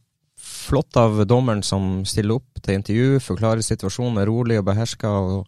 flott 0.69 0.97
av 1.01 1.19
dommeren 1.27 1.63
som 1.65 2.03
stiller 2.07 2.37
opp 2.39 2.61
til 2.63 2.77
intervju, 2.79 3.19
forklarer 3.25 3.65
situasjonen 3.65 4.21
er 4.21 4.29
rolig 4.29 4.59
og 4.61 4.65
beherska. 4.69 5.09
Og, 5.09 5.47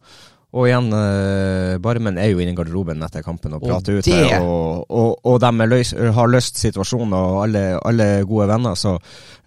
og 0.52 0.66
igjen, 0.68 0.88
eh, 0.98 1.78
Barmen 1.80 2.18
er 2.20 2.32
jo 2.34 2.42
inne 2.44 2.52
i 2.52 2.58
garderoben 2.58 3.04
etter 3.06 3.24
kampen 3.24 3.54
og 3.56 3.62
Og 3.64 3.70
prater 3.70 4.00
ut 4.00 4.04
det- 4.10 4.18
det. 4.28 4.40
Og, 4.44 4.86
og, 4.90 5.20
og 5.24 5.38
de 5.40 5.68
løs, 5.70 5.94
har 6.18 6.28
løst 6.28 6.58
situasjonen, 6.60 7.14
og 7.16 7.44
alle, 7.46 7.62
alle 7.88 8.10
gode 8.28 8.50
venner. 8.52 8.76
Så 8.76 8.98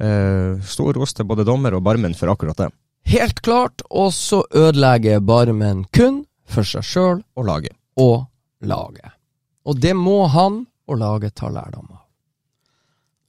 eh, 0.01 0.55
stor 0.65 0.95
ros 0.97 1.13
til 1.19 1.27
både 1.29 1.45
dommer 1.45 1.75
og 1.77 1.83
Barmen 1.85 2.15
for 2.17 2.33
akkurat 2.33 2.57
det. 2.65 2.71
Helt 3.05 3.43
klart, 3.45 3.83
og 3.91 4.13
så 4.17 4.43
ødelegger 4.57 5.21
Barmen 5.21 5.85
kun 5.93 6.23
for 6.49 6.65
seg 6.65 6.83
sjøl 6.89 7.21
Og 7.37 7.45
laget. 7.45 7.75
og 8.01 8.27
laget. 8.65 9.13
Og 9.67 9.77
det 9.81 9.93
må 9.97 10.23
han 10.29 10.63
og 10.89 10.99
laget 11.01 11.35
ta 11.37 11.49
lærdom 11.49 11.89
av. 11.91 12.01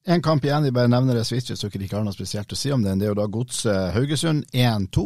En 0.05 0.21
kamp 0.21 0.43
igjen, 0.45 0.63
vi 0.63 0.73
bare 0.73 0.89
nevner 0.91 1.17
det 1.17 1.23
så 1.25 1.37
dere 1.37 1.81
ikke 1.81 1.97
har 1.97 2.03
noe 2.05 2.13
spesielt 2.13 2.51
å 2.53 2.57
si 2.57 2.69
om 2.73 2.83
den. 2.85 2.99
Det 3.01 3.07
er 3.07 3.13
jo 3.15 3.17
da 3.17 3.25
Godset 3.31 3.95
Haugesund 3.95 4.43
1-2. 4.53 5.05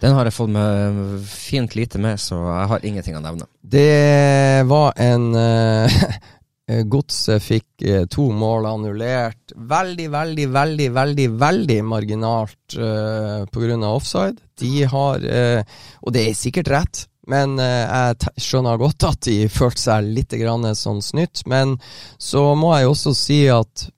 Den 0.00 0.14
har 0.16 0.28
jeg 0.28 0.36
fått 0.36 0.52
med 0.52 1.26
fint 1.28 1.76
lite 1.76 2.00
med, 2.00 2.20
så 2.20 2.38
jeg 2.38 2.70
har 2.72 2.86
ingenting 2.88 3.18
å 3.18 3.20
nevne. 3.24 3.48
Det 3.60 4.64
var 4.68 4.96
en 5.00 5.28
uh, 5.36 6.00
Godset 6.92 7.44
fikk 7.44 7.84
uh, 7.84 8.02
to 8.12 8.30
mål 8.32 8.70
annullert. 8.72 9.52
Veldig, 9.52 10.08
veldig, 10.16 10.48
veldig, 10.56 10.88
veldig 10.96 11.28
veldig 11.40 11.78
marginalt 11.92 12.78
uh, 12.80 13.44
pga. 13.52 13.76
offside. 13.88 14.40
De 14.60 14.72
har 14.88 15.28
uh, 15.28 15.80
Og 16.04 16.16
det 16.16 16.24
er 16.24 16.40
sikkert 16.40 16.72
rett, 16.72 17.04
men 17.30 17.58
eh, 17.62 17.84
jeg 17.84 18.42
skjønner 18.42 18.78
godt 18.80 19.06
at 19.08 19.20
de 19.26 19.48
følte 19.50 19.82
seg 19.82 20.10
litt 20.16 20.34
grann 20.38 20.66
sånn 20.78 21.02
snytt. 21.02 21.42
Men 21.50 21.76
så 22.18 22.52
må 22.58 22.72
jeg 22.76 22.90
også 22.90 23.14
si 23.18 23.40
at 23.50 23.88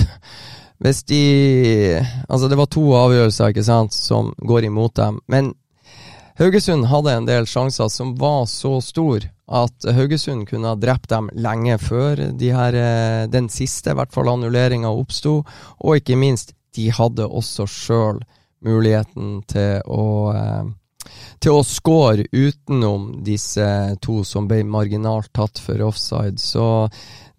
hvis 0.80 1.02
de 1.10 1.24
Altså, 2.28 2.48
det 2.48 2.56
var 2.56 2.70
to 2.72 2.84
avgjørelser, 2.96 3.52
ikke 3.52 3.66
sant, 3.66 3.96
som 3.96 4.32
går 4.38 4.70
imot 4.70 4.96
dem. 4.96 5.20
Men 5.28 5.52
Haugesund 6.40 6.86
hadde 6.88 7.12
en 7.12 7.28
del 7.28 7.44
sjanser 7.48 7.90
som 7.92 8.14
var 8.16 8.46
så 8.48 8.78
store 8.80 9.28
at 9.50 9.84
Haugesund 9.92 10.46
kunne 10.48 10.70
ha 10.70 10.78
drept 10.78 11.10
dem 11.10 11.26
lenge 11.34 11.74
før 11.82 12.22
de 12.38 12.52
her, 12.54 12.74
eh, 12.74 13.26
den 13.26 13.50
siste, 13.50 13.90
i 13.90 13.98
hvert 13.98 14.12
fall 14.14 14.30
annulleringa, 14.30 14.88
oppsto. 14.88 15.40
Og 15.82 15.98
ikke 15.98 16.16
minst, 16.16 16.54
de 16.76 16.86
hadde 16.94 17.26
også 17.26 17.66
sjøl 17.66 18.22
muligheten 18.62 19.42
til 19.50 19.82
å, 19.90 20.32
eh, 20.36 20.64
til 21.40 21.56
å 21.56 21.66
score 21.66 22.26
utenom 22.32 23.20
disse 23.24 23.66
to 24.04 24.20
som 24.26 24.48
ble 24.50 24.62
marginalt 24.68 25.32
tatt 25.36 25.60
for 25.62 25.80
offside. 25.86 26.40
Så 26.40 26.88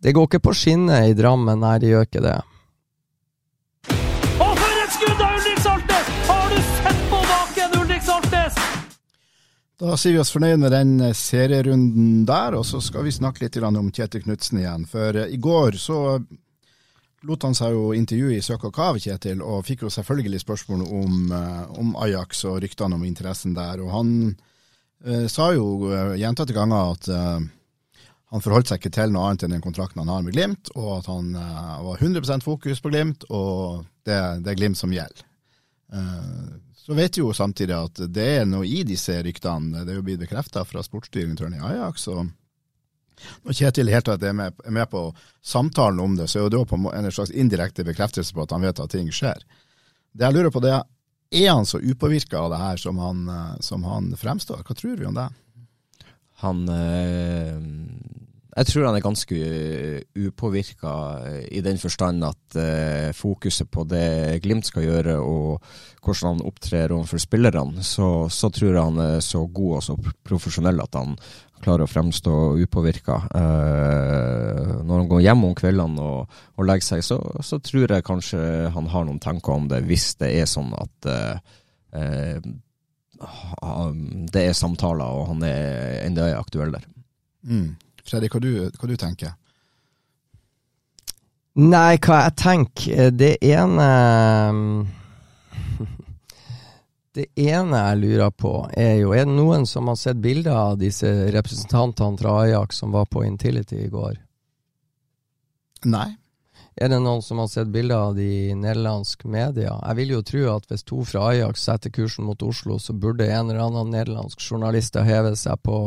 det 0.01 0.15
går 0.17 0.29
ikke 0.29 0.45
på 0.47 0.55
skinner 0.57 1.09
i 1.09 1.17
Drammen, 1.17 1.61
nei, 1.61 1.77
det 1.81 1.91
gjør 1.91 2.07
ikke 2.07 2.25
det. 2.25 2.39
Og 4.41 4.53
for 4.57 4.83
et 4.83 4.95
skudd 4.95 5.21
av 5.21 5.37
Ulrik 5.37 5.61
Saltnes! 5.61 6.13
Har 6.29 6.47
du 6.49 6.61
sett 6.71 7.03
på 7.11 7.19
baken, 7.29 7.75
Ulrik 7.81 8.05
Saltnes? 8.07 8.61
Da 9.81 9.97
sier 9.97 10.13
vi 10.13 10.21
oss 10.21 10.33
fornøyd 10.33 10.61
med 10.61 10.73
den 10.73 10.95
eh, 11.01 11.15
serierunden 11.17 12.23
der, 12.29 12.57
og 12.57 12.65
så 12.69 12.81
skal 12.81 13.05
vi 13.05 13.13
snakke 13.13 13.45
litt 13.45 13.57
om 13.65 13.91
Kjetil 13.93 14.25
Knutsen 14.25 14.61
igjen. 14.61 14.87
For 14.89 15.17
eh, 15.17 15.33
i 15.33 15.39
går 15.41 15.77
så 15.81 16.01
lot 17.27 17.43
han 17.45 17.55
seg 17.57 17.75
jo 17.75 17.91
intervjue 17.95 18.37
i 18.37 18.43
Søk 18.45 18.65
og 18.69 18.73
Kav, 18.75 18.99
Kjetil, 19.01 19.41
og 19.45 19.65
fikk 19.67 19.85
jo 19.85 19.93
selvfølgelig 19.93 20.41
spørsmål 20.41 20.83
om, 20.87 21.31
eh, 21.35 21.65
om 21.81 21.95
Ajax 22.01 22.45
og 22.49 22.61
ryktene 22.63 22.97
om 22.97 23.05
interessen 23.05 23.53
der. 23.57 23.81
Og 23.83 23.91
han 23.93 24.13
eh, 25.05 25.27
sa 25.29 25.51
jo 25.53 25.91
eh, 25.91 26.15
gjentatte 26.21 26.55
ganger 26.57 26.95
at 26.95 27.11
eh, 27.11 27.49
han 28.31 28.43
forholdt 28.43 28.71
seg 28.71 28.79
ikke 28.79 28.93
til 28.95 29.13
noe 29.13 29.27
annet 29.27 29.45
enn 29.45 29.57
den 29.57 29.63
kontrakten 29.63 30.01
han 30.03 30.11
har 30.13 30.25
med 30.25 30.35
Glimt, 30.37 30.71
og 30.75 30.91
at 31.01 31.11
han 31.11 31.35
eh, 31.35 31.77
var 31.85 32.01
100 32.01 32.41
fokus 32.45 32.81
på 32.81 32.93
Glimt, 32.93 33.27
og 33.29 33.85
det, 34.07 34.17
det 34.41 34.53
er 34.53 34.59
Glimt 34.59 34.79
som 34.79 34.93
gjelder. 34.95 35.25
Eh, 35.93 36.51
så 36.81 36.97
vet 36.97 37.17
vi 37.17 37.21
jo 37.21 37.33
samtidig 37.35 37.75
at 37.77 37.99
det 38.09 38.27
er 38.39 38.47
noe 38.49 38.65
i 38.65 38.81
disse 38.87 39.13
ryktene. 39.21 39.83
Det 39.85 39.93
er 39.93 39.99
jo 39.99 40.05
blitt 40.07 40.23
bekrefta 40.23 40.63
fra 40.65 40.81
sportsdirektøren 40.81 41.59
i 41.59 41.61
Ajax. 41.61 42.07
og 42.09 42.31
når 43.43 43.57
Kjetil 43.57 43.91
helt 43.93 44.07
tatt 44.09 44.23
er 44.23 44.33
med, 44.37 44.55
er 44.65 44.75
med 44.75 44.89
på 44.91 45.07
samtalen 45.41 45.99
om 46.03 46.15
det, 46.19 46.29
så 46.29 46.39
er 46.39 46.47
jo 46.47 46.53
det 46.55 46.63
på 46.69 46.79
en 46.79 47.11
slags 47.11 47.31
indirekte 47.31 47.85
bekreftelse 47.87 48.33
på 48.35 48.45
at 48.45 48.55
han 48.55 48.65
vet 48.65 48.79
at 48.81 48.91
ting 48.93 49.11
skjer. 49.13 49.45
Det 50.11 50.27
jeg 50.27 50.35
lurer 50.35 50.53
på, 50.53 50.63
det 50.63 50.73
er 50.75 50.83
er 51.31 51.53
han 51.53 51.65
så 51.65 51.79
upåvirka 51.79 52.39
av 52.39 52.51
det 52.51 52.59
her 52.59 52.81
som 52.81 52.97
han, 52.99 53.27
eh, 53.29 53.59
som 53.63 53.85
han 53.87 54.11
fremstår? 54.19 54.65
Hva 54.67 54.75
tror 54.75 54.99
vi 54.99 55.07
om 55.07 55.15
det? 55.15 55.29
Han 56.43 56.65
øh, 56.69 57.61
Jeg 58.51 58.67
tror 58.67 58.85
han 58.89 58.97
er 58.97 59.03
ganske 59.05 59.37
upåvirka 60.11 60.93
i 61.47 61.61
den 61.63 61.77
forstand 61.79 62.25
at 62.27 62.57
øh, 62.59 63.13
fokuset 63.15 63.69
på 63.71 63.85
det 63.87 64.41
Glimt 64.43 64.67
skal 64.67 64.83
gjøre, 64.83 65.15
og 65.23 65.61
hvordan 66.03 66.35
han 66.35 66.47
opptrer 66.49 66.91
overfor 66.91 67.17
spillerne, 67.17 67.83
så, 67.83 68.27
så 68.27 68.49
tror 68.49 68.73
jeg 68.73 68.83
han 68.83 68.99
er 68.99 69.19
så 69.23 69.45
god 69.47 69.75
og 69.77 69.83
så 69.83 69.95
profesjonell 70.27 70.83
at 70.83 70.99
han 70.99 71.15
klarer 71.63 71.85
å 71.85 71.89
fremstå 71.89 72.35
upåvirka. 72.63 73.17
Eh, 73.37 74.71
når 74.81 74.95
han 75.03 75.09
går 75.11 75.23
hjem 75.25 75.45
om 75.47 75.55
kveldene 75.57 76.05
og, 76.05 76.39
og 76.57 76.67
legger 76.67 76.87
seg, 76.87 77.05
så, 77.05 77.19
så, 77.45 77.59
tror 77.63 77.95
jeg 77.95 78.07
kanskje 78.07 78.41
han 78.75 78.89
har 78.91 79.07
noen 79.07 79.21
tanker 79.23 79.55
om 79.55 79.69
det, 79.71 79.83
hvis 79.89 80.13
det 80.21 80.33
er 80.41 80.49
sånn 80.49 80.73
at 80.77 81.11
eh, 81.11 82.41
det 84.31 84.43
er 84.47 84.57
samtaler, 84.57 85.05
og 85.05 85.29
han 85.33 85.45
er 85.45 86.01
enda 86.07 86.31
er 86.31 86.39
aktuell 86.39 86.73
der. 86.73 86.87
Mm. 87.45 87.75
Fredrik, 88.07 88.33
hva 88.33 88.41
du, 88.41 88.51
hva 88.77 88.89
du 88.89 88.97
tenker 88.99 89.35
Nei, 91.61 91.97
hva 91.99 92.19
jeg 92.27 92.35
tenker 92.37 93.09
Det 93.17 93.31
ene 93.43 93.87
Det 97.11 97.25
ene 97.35 97.75
jeg 97.75 97.99
lurer 97.99 98.31
på, 98.31 98.53
er 98.79 99.01
jo 99.01 99.11
Er 99.11 99.25
det 99.27 99.35
noen 99.35 99.65
som 99.67 99.89
har 99.91 99.97
sett 99.99 100.21
bilder 100.23 100.55
av 100.55 100.77
disse 100.79 101.09
representantene 101.35 102.19
fra 102.21 102.37
Ajax 102.45 102.79
som 102.79 102.95
var 102.95 103.09
på 103.11 103.25
Intility 103.27 103.83
i 103.83 103.91
går? 103.91 104.15
Nei. 105.91 106.07
Er 106.79 106.87
det 106.87 107.01
noen 107.03 107.19
som 107.21 107.41
har 107.43 107.49
sett 107.51 107.67
bilder 107.67 108.07
av 108.07 108.15
de 108.15 108.27
i 108.47 108.55
nederlandsk 108.55 109.25
media? 109.27 109.73
Jeg 109.89 109.97
vil 109.99 110.13
jo 110.15 110.21
tro 110.23 110.45
at 110.53 110.69
hvis 110.71 110.87
to 110.87 111.03
fra 111.03 111.25
Ajax 111.33 111.67
setter 111.67 111.91
kursen 111.91 112.29
mot 112.29 112.47
Oslo, 112.47 112.79
så 112.79 112.95
burde 112.95 113.27
en 113.27 113.51
eller 113.51 113.65
annen 113.65 113.91
nederlandsk 113.91 114.39
journalist 114.39 114.95
heve 114.95 115.35
seg 115.35 115.59
på 115.67 115.81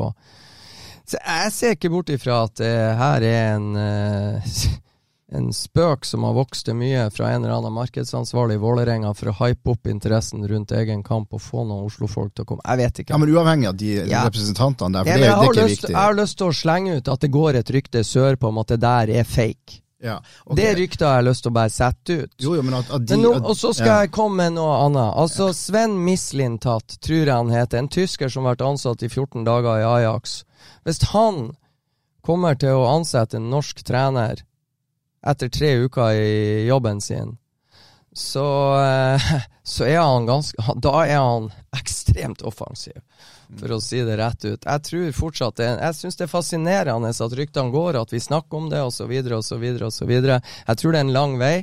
så 1.05 1.19
Jeg 1.21 1.53
ser 1.53 1.75
ikke 1.77 1.91
bort 1.93 2.11
ifra 2.13 2.45
at 2.47 2.57
det 2.61 2.75
her 2.97 3.25
er 3.29 3.41
en 3.59 3.67
uh, 3.77 4.55
en 5.35 5.51
spøk 5.53 6.07
som 6.07 6.25
har 6.27 6.35
vokst 6.37 6.69
til 6.69 6.77
mye 6.79 7.09
fra 7.15 7.33
en 7.35 7.45
eller 7.45 7.57
annen 7.57 7.75
markedsansvarlig 7.75 8.59
i 8.59 8.63
Vålerenga 8.63 9.13
for 9.19 9.33
å 9.33 9.37
hype 9.43 9.75
opp 9.75 9.91
interessen 9.91 10.47
rundt 10.49 10.75
egen 10.75 11.03
kamp 11.07 11.35
og 11.35 11.43
få 11.43 11.65
noen 11.67 11.89
Oslo-folk 11.89 12.35
til 12.35 12.47
å 12.47 12.51
komme. 12.53 12.65
Jeg 12.65 12.83
vet 12.83 13.01
ikke. 13.03 13.15
Ja, 13.15 13.21
Men 13.21 13.35
uavhengig 13.35 13.71
av 13.71 13.79
de 13.81 13.95
ja. 13.99 14.25
representantene 14.29 14.99
der, 14.99 15.09
for 15.09 15.13
ja, 15.13 15.17
det, 15.17 15.25
det, 15.25 15.33
er 15.33 15.49
ikke 15.49 15.63
lyst, 15.63 15.81
viktig. 15.83 15.95
Jeg 15.95 16.01
har 16.01 16.21
lyst 16.21 16.39
til 16.41 16.51
å 16.51 16.59
slenge 16.61 16.99
ut 16.99 17.11
at 17.15 17.25
det 17.25 17.33
går 17.35 17.61
et 17.63 17.75
rykte 17.79 18.05
sør 18.07 18.39
på 18.39 18.53
om 18.53 18.63
at 18.63 18.75
det 18.75 18.81
der 18.85 19.17
er 19.21 19.27
fake. 19.29 19.81
Ja, 20.05 20.19
okay. 20.45 20.57
Det 20.61 20.71
ryktet 20.79 21.07
har 21.09 21.21
jeg 21.23 21.29
lyst 21.31 21.47
til 21.47 21.53
å 21.53 21.57
bare 21.57 21.73
sette 21.73 22.17
ut. 22.21 22.33
Jo, 22.37 22.55
jo, 22.59 22.63
men 22.67 22.77
at, 22.77 22.91
at 22.93 23.07
de, 23.09 23.17
nå, 23.17 23.31
og 23.41 23.55
så 23.57 23.71
skal 23.73 23.89
ja. 23.89 23.99
jeg 24.05 24.13
komme 24.13 24.43
med 24.43 24.59
noe 24.59 24.75
annet. 24.85 25.15
Altså, 25.23 25.49
Sven 25.57 25.97
Mislintat, 26.05 26.99
tror 27.01 27.23
jeg 27.23 27.33
han 27.33 27.53
heter, 27.55 27.81
en 27.81 27.89
tysker 27.89 28.29
som 28.33 28.45
har 28.45 28.59
vært 28.59 28.67
ansatt 28.69 29.05
i 29.07 29.09
14 29.09 29.47
dager 29.49 29.81
i 29.81 29.87
Ajax. 29.89 30.43
Hvis 30.85 31.01
han 31.15 31.55
kommer 32.25 32.59
til 32.61 32.77
å 32.77 32.91
ansette 32.91 33.41
en 33.41 33.49
norsk 33.53 33.81
trener 33.87 34.45
etter 35.27 35.49
tre 35.53 35.73
uker 35.87 36.13
i 36.13 36.67
jobben 36.69 37.01
sin, 37.01 37.37
så, 38.15 38.47
eh, 38.81 39.33
så 39.63 39.85
er 39.85 39.99
han 39.99 40.27
ganske 40.27 40.75
Da 40.77 40.95
er 41.03 41.19
han 41.19 41.51
ekstremt 41.75 42.45
offensiv, 42.47 43.01
for 43.59 43.75
å 43.75 43.81
si 43.83 44.03
det 44.07 44.19
rett 44.21 44.45
ut. 44.45 44.63
Jeg 44.63 44.85
tror 44.89 45.17
fortsatt 45.17 45.59
det, 45.59 45.73
Jeg 45.81 45.99
syns 45.99 46.21
det 46.21 46.29
er 46.29 46.31
fascinerende 46.33 47.11
at 47.11 47.37
ryktene 47.41 47.75
går, 47.75 47.99
at 47.99 48.15
vi 48.15 48.23
snakker 48.23 48.61
om 48.61 48.71
det, 48.71 48.83
osv., 48.83 49.11
osv., 49.11 49.67
osv. 49.89 50.15
Jeg 50.15 50.79
tror 50.79 50.95
det 50.95 51.01
er 51.01 51.07
en 51.09 51.17
lang 51.17 51.39
vei. 51.43 51.57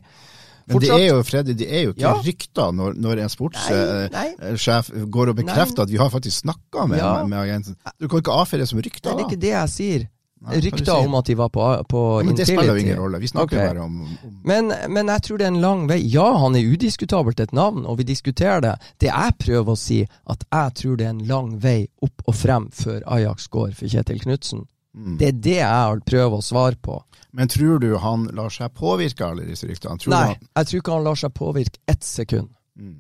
Men 0.66 0.84
det 0.84 0.92
er 0.94 1.08
jo 1.08 1.22
Freddy, 1.26 1.56
det 1.58 1.68
er 1.68 1.86
jo 1.88 1.94
ikke 1.96 2.06
ja. 2.06 2.12
rykter 2.22 2.76
når, 2.76 2.96
når 3.02 3.24
en 3.24 3.32
sportssjef 3.34 4.92
går 5.12 5.32
og 5.32 5.40
bekrefter 5.40 5.82
nei. 5.82 5.88
at 5.88 5.94
vi 5.94 6.00
har 6.00 6.12
faktisk 6.14 6.44
snakka 6.46 6.86
med, 6.92 7.02
ja. 7.02 7.12
med, 7.20 7.32
med, 7.34 7.40
agenten. 7.42 7.78
Du 7.98 8.08
kan 8.08 8.22
ikke 8.22 8.36
avfeie 8.44 8.62
det 8.62 8.70
som 8.70 8.80
rykter. 8.80 9.10
Nei, 9.10 9.18
det 9.18 9.26
er 9.26 9.32
ikke 9.32 9.42
det 9.42 9.54
jeg 9.56 9.74
sier. 9.74 10.06
Rykter 10.42 11.06
om 11.06 11.14
at 11.20 11.26
de 11.30 11.36
var 11.38 11.50
på, 11.54 11.62
på 11.90 12.00
ja, 12.20 12.26
Men 12.26 12.36
det 12.36 12.48
spiller 12.50 12.74
jo 12.74 12.82
ingen 12.82 12.98
rolle. 12.98 13.20
Vi 13.22 13.28
snakker 13.30 13.58
okay. 13.58 13.68
bare 13.68 13.84
om, 13.86 14.02
om 14.02 14.40
men, 14.44 14.74
men, 14.90 15.12
jeg 15.14 15.22
tror 15.28 15.38
det 15.38 15.46
er 15.46 15.52
en 15.54 15.62
lang 15.62 15.84
vei. 15.90 16.00
Ja, 16.02 16.26
han 16.42 16.58
er 16.58 16.66
udiskutabelt 16.66 17.40
et 17.40 17.54
navn, 17.54 17.86
og 17.86 18.00
vi 18.00 18.08
diskuterer 18.10 18.64
det. 18.66 18.74
Det 18.98 19.12
jeg 19.12 19.36
prøver 19.38 19.76
å 19.76 19.78
si, 19.78 20.00
at 20.34 20.46
jeg 20.50 20.74
tror 20.82 20.98
det 20.98 21.06
er 21.06 21.14
en 21.14 21.26
lang 21.30 21.52
vei 21.62 21.86
opp 22.02 22.26
og 22.26 22.38
frem 22.38 22.72
før 22.74 23.04
Ajax 23.06 23.52
går 23.54 23.76
for 23.78 23.94
Kjetil 23.94 24.24
Knutsen. 24.24 24.66
Mm. 24.98 25.20
Det 25.20 25.28
er 25.28 25.38
det 25.46 25.60
jeg 25.60 26.02
prøver 26.10 26.42
å 26.42 26.46
svare 26.46 26.80
på. 26.82 26.98
Men 27.38 27.52
tror 27.52 27.78
du 27.80 27.94
han 28.02 28.26
lar 28.36 28.50
seg 28.52 28.74
påvirke 28.76 29.24
av 29.24 29.36
alle 29.36 29.46
disse 29.48 29.70
ryktene? 29.70 30.02
Nei, 30.12 30.24
han... 30.34 30.50
jeg 30.58 30.72
tror 30.72 30.82
ikke 30.82 30.96
han 30.98 31.06
lar 31.06 31.22
seg 31.22 31.36
påvirke 31.38 31.80
ett 31.92 32.04
sekund. 32.04 32.50
Mm. 32.82 32.98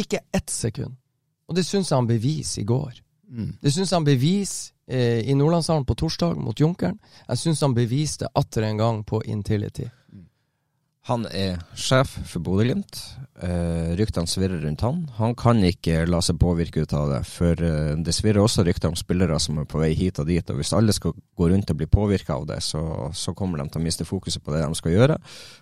Ikke 0.00 0.22
ett 0.32 0.54
sekund. 0.54 0.94
Og 1.50 1.58
det 1.58 1.66
syns 1.66 1.90
jeg 1.90 1.98
han 1.98 2.08
beviser 2.08 2.62
i 2.62 2.68
går. 2.70 3.02
Mm. 3.28 3.52
Det 3.60 3.72
syns 3.74 3.92
han 3.92 4.06
beviser 4.06 4.74
eh, 4.90 5.22
i 5.26 5.34
Nordlandshallen 5.34 5.86
på 5.86 5.96
torsdag 5.98 6.38
mot 6.38 6.60
Junkeren. 6.60 6.98
Jeg 7.26 7.42
syns 7.42 7.62
han 7.64 7.74
beviste 7.76 8.30
atter 8.34 8.68
en 8.68 8.80
gang 8.82 9.04
på 9.06 9.22
Intility. 9.26 9.88
Han 11.06 11.22
er 11.30 11.60
sjef 11.78 12.16
for 12.26 12.42
Bodø-Glimt. 12.42 12.98
Eh, 13.38 13.92
ryktene 13.94 14.26
svirrer 14.26 14.64
rundt 14.64 14.82
han. 14.82 15.04
Han 15.20 15.36
kan 15.38 15.60
ikke 15.62 16.00
la 16.08 16.18
seg 16.24 16.40
påvirke 16.42 16.82
ut 16.82 16.94
av 16.98 17.12
det, 17.12 17.20
for 17.30 17.62
eh, 17.62 17.92
det 18.02 18.14
svirrer 18.14 18.42
også 18.42 18.64
rykter 18.66 18.90
om 18.90 18.98
spillere 18.98 19.38
som 19.42 19.60
er 19.62 19.68
på 19.70 19.78
vei 19.78 19.92
hit 19.94 20.18
og 20.18 20.26
dit. 20.26 20.50
og 20.50 20.58
Hvis 20.58 20.74
alle 20.74 20.94
skal 20.96 21.14
gå 21.14 21.50
rundt 21.52 21.70
og 21.70 21.78
bli 21.78 21.86
påvirka 21.86 22.34
av 22.34 22.48
det, 22.50 22.58
så, 22.66 22.82
så, 23.14 23.36
kommer 23.38 23.62
de 23.62 23.68
til 23.70 23.84
å 23.84 23.86
miste 23.86 24.08
fokuset 24.08 24.42
på 24.42 24.54
det 24.54 24.66
de 24.66 24.82
skal 24.82 24.96
gjøre. 24.96 25.20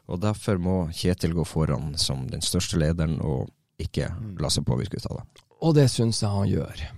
og 0.08 0.24
Derfor 0.24 0.64
må 0.64 0.78
Kjetil 0.96 1.36
gå 1.36 1.44
foran 1.44 1.92
som 2.00 2.24
den 2.32 2.44
største 2.44 2.80
lederen 2.80 3.20
og 3.20 3.50
ikke 3.76 4.14
la 4.40 4.48
seg 4.48 4.64
påvirke 4.64 4.96
ut 4.96 5.12
av 5.12 5.20
det. 5.20 5.46
Og 5.60 5.76
det 5.76 5.90
syns 5.92 6.24
jeg 6.24 6.32
han 6.32 6.48
gjør. 6.48 6.88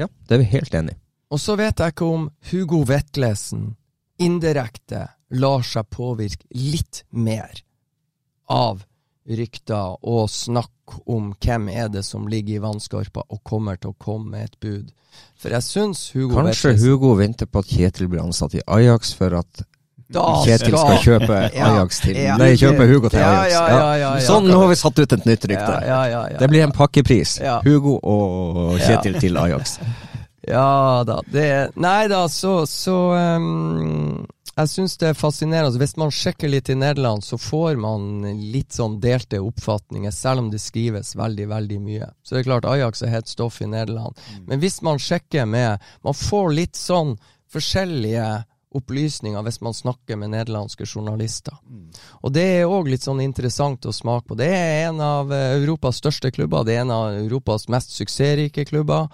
Ja, 0.00 0.08
det 0.26 0.36
er 0.36 0.42
vi 0.42 0.50
helt 0.54 0.76
enig 0.76 0.96
i. 0.96 1.00
Og 1.30 1.38
så 1.38 1.54
vet 1.58 1.78
jeg 1.78 1.94
ikke 1.94 2.08
om 2.10 2.28
Hugo 2.50 2.82
Vetlesen 2.88 3.74
indirekte 4.20 5.06
lar 5.38 5.62
seg 5.66 5.86
påvirke 5.94 6.46
litt 6.56 7.04
mer 7.14 7.62
av 8.50 8.82
rykter 9.30 9.98
og 10.00 10.30
snakk 10.32 10.96
om 11.06 11.30
hvem 11.38 11.68
er 11.70 11.90
det 11.92 12.02
som 12.06 12.26
ligger 12.28 12.56
i 12.56 12.62
vannskorpa 12.64 13.28
og 13.28 13.42
kommer 13.46 13.78
til 13.78 13.92
å 13.92 13.98
komme 14.00 14.34
med 14.34 14.48
et 14.48 14.56
bud. 14.62 14.88
For 15.38 15.54
jeg 15.54 15.66
syns 15.66 16.08
Hugo 16.14 16.38
Kanskje 16.38 16.72
Vetlesen 16.72 16.88
Hugo 16.88 17.12
venter 17.18 17.50
på 17.50 17.62
at 17.62 17.70
Kjetil 17.70 18.10
blir 18.10 18.24
ansatt 18.24 18.56
i 18.58 18.64
Ajax 18.66 19.14
for 19.18 19.38
at 19.38 19.62
da 20.10 20.26
Kjetil 20.42 20.74
skal, 20.74 20.80
skal 20.80 21.02
kjøpe 21.04 21.38
Ajax 21.68 22.02
til 22.02 22.18
ja, 22.18 22.36
Nei, 22.40 22.50
kjøpe 22.58 22.86
Hugo 22.90 23.10
til 23.12 23.22
Ajax. 23.22 23.54
Ja, 23.54 24.12
sånn, 24.26 24.50
nå 24.50 24.58
har 24.64 24.70
vi 24.72 24.78
satt 24.80 24.98
ut 24.98 25.16
et 25.18 25.26
nytt 25.28 25.48
rykte. 25.50 26.36
Det 26.40 26.50
blir 26.50 26.66
en 26.66 26.74
pakkepris. 26.74 27.38
Hugo 27.66 27.98
og 28.02 28.78
Kjetil 28.82 29.20
til 29.22 29.40
Ajax. 29.40 29.78
Ja 30.42 31.04
da. 31.06 31.22
Det, 31.26 31.70
nei 31.74 32.08
da, 32.08 32.24
så, 32.28 32.66
så 32.66 32.94
um, 33.12 34.26
Jeg 34.56 34.70
syns 34.72 34.96
det 35.00 35.10
er 35.10 35.18
fascinerende. 35.18 35.78
Hvis 35.80 35.96
man 36.00 36.12
sjekker 36.14 36.50
litt 36.50 36.70
i 36.72 36.78
Nederland, 36.80 37.24
så 37.24 37.38
får 37.38 37.76
man 37.80 38.24
litt 38.52 38.74
sånn 38.76 38.98
delte 39.02 39.42
oppfatninger, 39.44 40.14
selv 40.14 40.44
om 40.44 40.50
det 40.52 40.62
skrives 40.62 41.12
veldig, 41.18 41.48
veldig 41.52 41.80
mye. 41.84 42.10
Så 42.24 42.34
det 42.34 42.42
er 42.42 42.48
klart, 42.48 42.68
Ajax 42.68 43.04
er 43.04 43.14
helt 43.14 43.30
stoff 43.30 43.60
i 43.60 43.68
Nederland. 43.70 44.18
Mm. 44.30 44.46
Men 44.48 44.64
hvis 44.64 44.80
man 44.86 45.00
sjekker 45.00 45.46
med 45.46 45.84
Man 46.02 46.16
får 46.16 46.52
litt 46.56 46.80
sånn 46.80 47.18
forskjellige 47.52 48.26
opplysninger 48.76 49.42
hvis 49.42 49.60
man 49.64 49.74
snakker 49.74 50.18
med 50.20 50.32
nederlandske 50.34 50.86
journalister. 50.86 51.56
Og 52.22 52.32
det 52.34 52.44
er 52.60 52.70
òg 52.70 52.90
litt 52.92 53.06
sånn 53.06 53.22
interessant 53.24 53.86
å 53.86 53.94
smake 53.94 54.28
på. 54.28 54.38
Det 54.38 54.50
er 54.54 54.88
en 54.88 55.00
av 55.02 55.32
eh, 55.34 55.56
Europas 55.58 55.98
største 56.02 56.30
klubber. 56.34 56.66
Det 56.66 56.76
er 56.76 56.84
en 56.84 56.94
av 56.94 57.18
Europas 57.18 57.66
mest 57.72 57.96
suksessrike 57.96 58.64
klubber. 58.70 59.10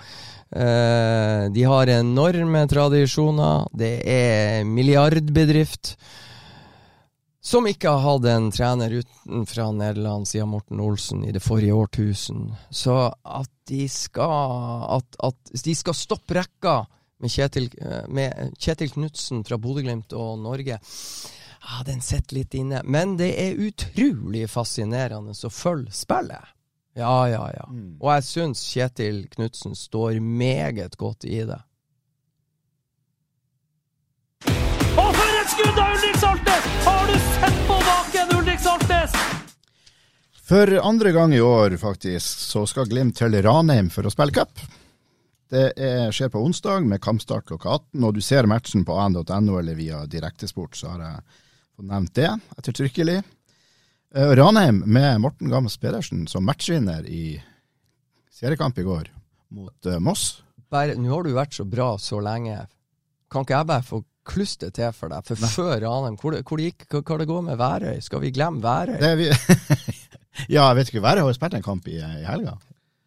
Eh, 0.51 1.49
de 1.53 1.67
har 1.67 1.93
enorme 1.97 2.67
tradisjoner. 2.69 3.67
Det 3.73 3.95
er 4.05 4.65
milliardbedrift. 4.69 5.97
Som 7.47 7.69
ikke 7.71 7.93
har 7.95 8.03
hatt 8.03 8.25
en 8.27 8.49
trener 8.51 8.97
utenfra 8.99 9.69
Nederland 9.71 10.27
siden 10.27 10.51
Morten 10.51 10.81
Olsen 10.83 11.23
i 11.25 11.31
det 11.33 11.45
forrige 11.45 11.79
årtusen. 11.79 12.49
Så 12.75 12.97
at 13.23 13.53
de 13.71 13.87
skal 13.91 14.91
At, 14.97 15.17
at 15.23 15.55
de 15.65 15.75
skal 15.75 15.95
stoppe 15.95 16.35
rekka 16.35 16.81
med 17.19 17.33
Kjetil, 17.33 17.71
eh, 17.81 18.05
med 18.09 18.55
Kjetil 18.59 18.91
Knutsen 18.91 19.45
fra 19.45 19.59
Bodø-Glimt 19.59 20.13
og 20.13 20.39
Norge, 20.39 20.79
ja, 21.67 21.83
den 21.87 22.01
sitter 22.01 22.37
litt 22.37 22.55
inne. 22.55 22.83
Men 22.85 23.17
det 23.17 23.33
er 23.41 23.59
utrolig 23.59 24.47
fascinerende 24.51 25.35
å 25.35 25.51
følge 25.51 25.95
spillet. 25.97 26.53
Ja, 26.97 27.29
ja, 27.29 27.43
ja. 27.53 27.65
Mm. 27.69 27.97
Og 28.01 28.13
jeg 28.15 28.25
syns 28.25 28.63
Kjetil 28.71 29.25
Knutsen 29.35 29.75
står 29.77 30.21
meget 30.21 30.97
godt 30.97 31.27
i 31.29 31.43
det. 31.45 31.59
Og 34.97 35.11
for 35.13 35.41
et 35.43 35.51
skudd 35.53 35.77
av 35.83 35.93
Ulrik 35.93 36.17
Saltnes! 36.23 36.71
Har 36.87 37.11
du 37.11 37.19
sett 37.35 37.59
på 37.69 37.77
baken, 37.91 38.33
Ulrik 38.39 38.63
Saltnes? 38.65 39.19
For 40.47 40.79
andre 40.79 41.13
gang 41.13 41.35
i 41.35 41.43
år, 41.43 41.77
faktisk, 41.77 42.41
så 42.47 42.65
skal 42.71 42.89
Glimt 42.89 43.19
til 43.19 43.37
Ranheim 43.45 43.91
for 43.93 44.07
å 44.07 44.15
spille 44.15 44.33
cup. 44.39 44.63
Det 45.53 45.67
er, 45.79 46.09
skjer 46.11 46.31
på 46.35 46.41
onsdag 46.43 46.87
med 46.91 47.03
kampstart 47.03 47.47
klokka 47.47 47.77
18, 47.77 48.05
og 48.05 48.17
du 48.17 48.23
ser 48.25 48.49
matchen 48.51 48.83
på 48.87 48.97
an.no 48.99 49.59
eller 49.61 49.79
via 49.79 50.03
Direktesport, 50.11 50.75
så 50.75 50.95
har 50.95 51.05
jeg 51.05 51.21
fått 51.77 51.87
nevnt 51.87 52.15
det 52.19 52.31
ettertrykkelig. 52.59 53.21
Uh, 54.17 54.33
Ranheim 54.39 54.83
med 54.91 55.21
Morten 55.23 55.53
Gams 55.53 55.79
Pedersen 55.79 56.27
som 56.31 56.47
matchvinner 56.47 57.07
i 57.07 57.37
seriekamp 58.35 58.79
i 58.79 58.87
går 58.87 59.11
mot 59.55 59.87
uh, 59.87 60.01
Moss. 60.03 60.43
Bare, 60.73 60.99
Nå 60.99 61.13
har 61.13 61.27
du 61.27 61.35
vært 61.37 61.55
så 61.55 61.67
bra 61.69 61.93
så 62.03 62.19
lenge. 62.25 62.59
Kan 63.31 63.47
ikke 63.47 63.61
jeg 63.61 63.71
bare 63.71 63.87
få 63.87 64.03
kluste 64.27 64.73
til 64.75 64.91
for 64.97 65.15
deg? 65.15 65.27
For 65.31 65.51
før 65.53 65.77
Ranheim, 65.87 66.19
hvor, 66.19 66.39
hvor 66.43 66.63
gikk, 66.63 66.89
hva, 66.91 67.05
hva 67.07 67.21
det 67.23 67.31
går 67.31 67.45
med 67.47 67.61
Værøy? 67.61 68.01
Skal 68.03 68.23
vi 68.25 68.35
glemme 68.35 68.65
Værøy? 68.65 68.99
Vi 69.21 69.31
ja, 70.55 70.65
jeg 70.65 70.79
vet 70.81 70.91
ikke, 70.91 71.07
Værøy 71.07 71.23
har 71.23 71.31
jo 71.31 71.39
spilt 71.39 71.55
en 71.59 71.67
kamp 71.67 71.87
i, 71.87 72.01
i 72.03 72.27
helga. 72.27 72.59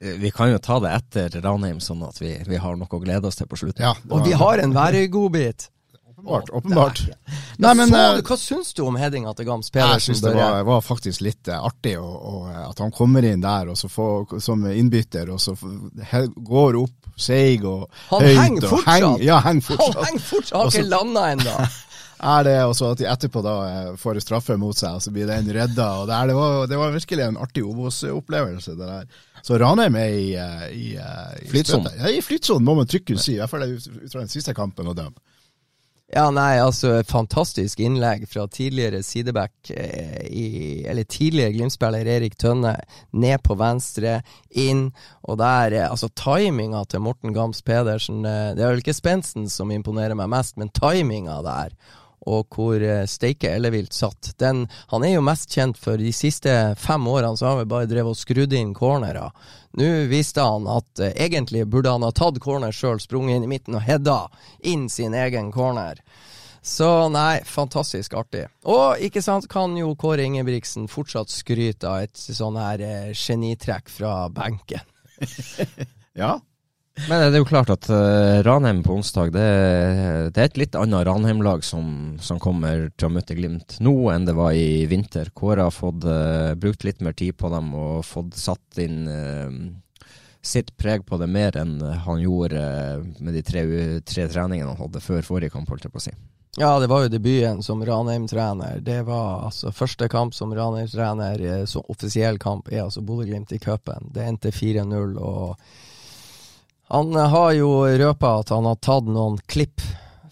Eh, 0.01 0.15
Vi 0.21 0.31
kan 0.31 0.51
jo 0.51 0.57
ta 0.63 0.79
det 0.79 0.91
etter 0.95 1.41
Ranheim, 1.43 1.79
sånn 1.83 2.05
at 2.07 2.19
vi, 2.21 2.37
vi 2.47 2.55
har 2.57 2.75
noe 2.79 2.87
å 2.87 3.01
glede 3.03 3.27
oss 3.27 3.35
til 3.35 3.47
på 3.51 3.57
slutten. 3.59 3.83
Ja, 3.83 3.93
Og 4.09 4.23
vi 4.25 4.31
har 4.31 4.57
en 4.63 4.73
værgodbit. 4.73 5.69
Åpenbart. 6.19 6.49
åpenbart. 6.51 6.99
Nei, 7.63 7.73
men 7.79 7.87
så, 7.89 7.95
eh, 8.17 8.21
hva 8.27 8.35
syns 8.37 8.73
du 8.75 8.81
om 8.83 8.97
headinga 8.99 9.31
til 9.37 9.45
Gams 9.47 9.69
Jeg 9.71 9.77
Pedersen? 9.79 10.13
syns 10.17 10.21
det 10.25 10.33
var, 10.35 10.63
var 10.67 10.81
faktisk 10.83 11.21
litt 11.23 11.47
eh, 11.47 11.55
artig 11.63 11.93
å, 11.97 12.03
å, 12.03 12.33
at 12.69 12.79
han 12.83 12.91
kommer 12.91 13.23
inn 13.23 13.39
der 13.39 13.69
og 13.71 13.77
så 13.79 13.87
får, 13.87 14.35
som 14.43 14.65
innbytter, 14.67 15.29
og 15.31 15.39
så 15.39 15.55
går 16.35 16.75
opp 16.81 17.07
seig 17.19 17.63
og 17.67 17.87
Han 18.09 18.21
høyt. 18.21 18.35
henger 18.37 18.63
og 18.65 18.69
fortsatt! 18.69 18.93
heng- 18.99 19.23
ja, 19.23 19.39
henger 19.47 19.61
fortsatt. 19.61 19.95
Han 19.95 20.05
henger 20.09 20.25
fortsatt! 20.27 20.59
Har 20.59 20.67
ikke 20.75 20.89
landa 20.91 21.23
ennå! 21.35 21.55
er 22.19 22.43
det, 22.43 22.55
også 22.67 22.91
at 22.93 23.01
de 23.01 23.07
etterpå 23.09 23.41
da 23.45 23.55
eh, 23.69 23.95
får 23.99 24.19
straffe 24.23 24.57
mot 24.59 24.77
seg, 24.77 24.97
og 24.97 25.03
så 25.03 25.13
blir 25.15 25.29
den 25.29 25.49
redda. 25.55 25.87
og 26.01 26.09
Det, 26.09 26.19
det, 26.31 26.35
var, 26.37 26.67
det 26.67 26.79
var 26.81 26.95
virkelig 26.95 27.25
en 27.25 27.39
artig 27.39 27.63
Obos-opplevelse. 27.65 28.75
det 28.79 28.91
der. 28.91 29.25
Så 29.43 29.57
Ranheim 29.59 29.95
er 29.95 30.13
i, 30.13 30.29
eh, 30.35 30.67
i, 30.75 30.87
eh, 30.99 31.33
i 31.45 31.49
Flytsonen. 31.53 31.91
Ja, 31.97 32.11
i 32.11 32.21
flytsonen, 32.21 32.65
må 32.67 32.75
man 32.75 32.87
trygt 32.87 33.13
si. 33.19 33.37
I 33.37 33.41
hvert 33.43 33.53
fall 33.53 33.67
ut 33.71 34.11
fra 34.11 34.23
den 34.23 34.31
siste 34.31 34.53
kampen 34.57 34.87
og 34.91 34.97
dem. 34.99 35.15
Ja, 36.09 36.23
nei, 36.33 36.55
altså 36.57 37.03
fantastisk 37.05 37.83
innlegg 37.85 38.23
fra 38.31 38.47
tidligere 38.49 39.03
sideback, 39.05 39.53
eh, 39.69 40.23
i, 40.25 40.45
eller 40.89 41.05
tidligere 41.05 41.53
Glimt-spiller 41.53 42.07
Erik 42.15 42.33
Tønne. 42.41 42.73
Ned 43.13 43.43
på 43.45 43.53
venstre, 43.59 44.15
inn, 44.49 44.87
og 45.21 45.37
der 45.37 45.75
eh, 45.77 45.85
Altså, 45.89 46.09
timinga 46.17 46.81
til 46.89 47.03
Morten 47.05 47.33
Gams 47.35 47.61
Pedersen 47.61 48.25
eh, 48.25 48.55
Det 48.57 48.65
er 48.65 48.73
vel 48.73 48.81
ikke 48.81 48.97
spensten 48.97 49.45
som 49.53 49.69
imponerer 49.69 50.17
meg 50.17 50.31
mest, 50.33 50.57
men 50.57 50.73
timinga 50.73 51.43
der. 51.45 51.77
Og 52.29 52.53
hvor 52.53 52.81
eh, 52.83 53.05
Steike 53.09 53.49
Ellevilt 53.55 53.95
satt. 53.95 54.33
Den, 54.41 54.65
han 54.91 55.05
er 55.05 55.15
jo 55.15 55.25
mest 55.25 55.49
kjent 55.55 55.79
for 55.81 55.97
de 55.97 56.11
siste 56.13 56.53
fem 56.77 57.07
årene 57.09 57.39
så 57.39 57.51
har 57.51 57.61
vi 57.61 57.69
bare 57.71 57.89
drevet 57.89 58.13
og 58.13 58.19
skrudd 58.19 58.53
inn 58.53 58.75
cornerer. 58.77 59.33
Nå 59.79 59.89
viste 60.11 60.43
han 60.45 60.67
at 60.69 61.01
eh, 61.03 61.15
egentlig 61.25 61.65
burde 61.69 61.93
han 61.93 62.05
ha 62.05 62.11
tatt 62.15 62.41
corner 62.43 62.75
sjøl, 62.75 63.01
sprunget 63.01 63.39
inn 63.39 63.47
i 63.47 63.53
midten 63.55 63.79
og 63.79 63.85
heada 63.85 64.21
inn 64.67 64.87
sin 64.93 65.17
egen 65.17 65.51
corner. 65.55 66.01
Så 66.61 67.07
nei, 67.09 67.39
fantastisk 67.47 68.13
artig. 68.19 68.43
Og 68.67 68.99
ikke 69.01 69.23
sant, 69.23 69.47
kan 69.49 69.77
jo 69.79 69.93
Kåre 69.97 70.25
Ingebrigtsen 70.27 70.89
fortsatt 70.91 71.31
skryte 71.31 71.87
av 71.87 72.09
et 72.09 72.19
sånn 72.19 72.59
her 72.59 72.83
eh, 72.83 73.13
genitrekk 73.15 73.91
fra 73.93 74.27
benken. 74.33 74.85
Ja, 76.19 76.33
Men 77.07 77.29
det 77.29 77.37
er 77.37 77.43
jo 77.43 77.47
klart 77.47 77.71
at 77.73 77.87
uh, 77.87 78.41
Ranheim 78.45 78.81
på 78.85 78.97
onsdag, 78.97 79.31
det, 79.35 79.45
det 80.35 80.41
er 80.41 80.49
et 80.49 80.59
litt 80.59 80.77
annet 80.77 81.05
Ranheim-lag 81.07 81.63
som, 81.65 82.17
som 82.21 82.41
kommer 82.41 82.89
til 82.97 83.07
å 83.07 83.13
møte 83.13 83.37
Glimt 83.37 83.77
nå 83.83 83.93
enn 84.13 84.27
det 84.27 84.35
var 84.37 84.57
i 84.57 84.83
vinter. 84.89 85.31
Kåre 85.37 85.69
har 85.69 85.75
fått 85.75 86.07
uh, 86.09 86.55
brukt 86.59 86.83
litt 86.87 86.99
mer 87.05 87.15
tid 87.17 87.37
på 87.39 87.51
dem 87.53 87.71
og 87.77 88.03
fått 88.07 88.35
satt 88.37 88.81
inn 88.83 89.05
uh, 89.07 89.53
sitt 90.41 90.77
preg 90.77 91.05
på 91.05 91.17
det 91.17 91.27
mer 91.27 91.57
enn 91.59 91.79
han 91.81 92.21
gjorde 92.21 92.59
eh, 92.59 93.01
med 93.19 93.33
de 93.35 93.41
tre, 93.43 93.63
tre 94.07 94.27
treningene 94.31 94.71
han 94.71 94.79
hadde 94.79 95.01
før 95.03 95.25
forrige 95.25 95.51
kamp, 95.53 95.69
holdt 95.69 95.87
jeg 95.87 95.93
på 95.93 95.99
å 95.99 96.05
si. 96.07 96.13
Ja, 96.57 96.71
det 96.81 96.87
var 96.89 97.03
jo 97.03 97.11
debuten 97.11 97.61
som 97.63 97.83
Ranheim-trener. 97.85 98.79
Det 98.83 99.01
var 99.07 99.45
altså 99.49 99.71
første 99.75 100.07
kamp 100.11 100.33
som 100.35 100.53
Ranheim-trener, 100.55 101.43
så 101.69 101.83
offisiell 101.91 102.39
kamp, 102.41 102.71
er 102.71 102.85
altså 102.87 103.03
Bodø-Glimt 103.05 103.53
i 103.53 103.59
cupen. 103.61 104.09
Det 104.15 104.25
endte 104.25 104.51
4-0, 104.55 105.13
og 105.19 105.59
han 106.89 107.15
eh, 107.15 107.29
har 107.29 107.51
jo 107.51 107.71
røpa 107.85 108.39
at 108.39 108.49
han 108.49 108.65
har 108.65 108.79
tatt 108.81 109.09
noen 109.09 109.37
klipp 109.45 109.81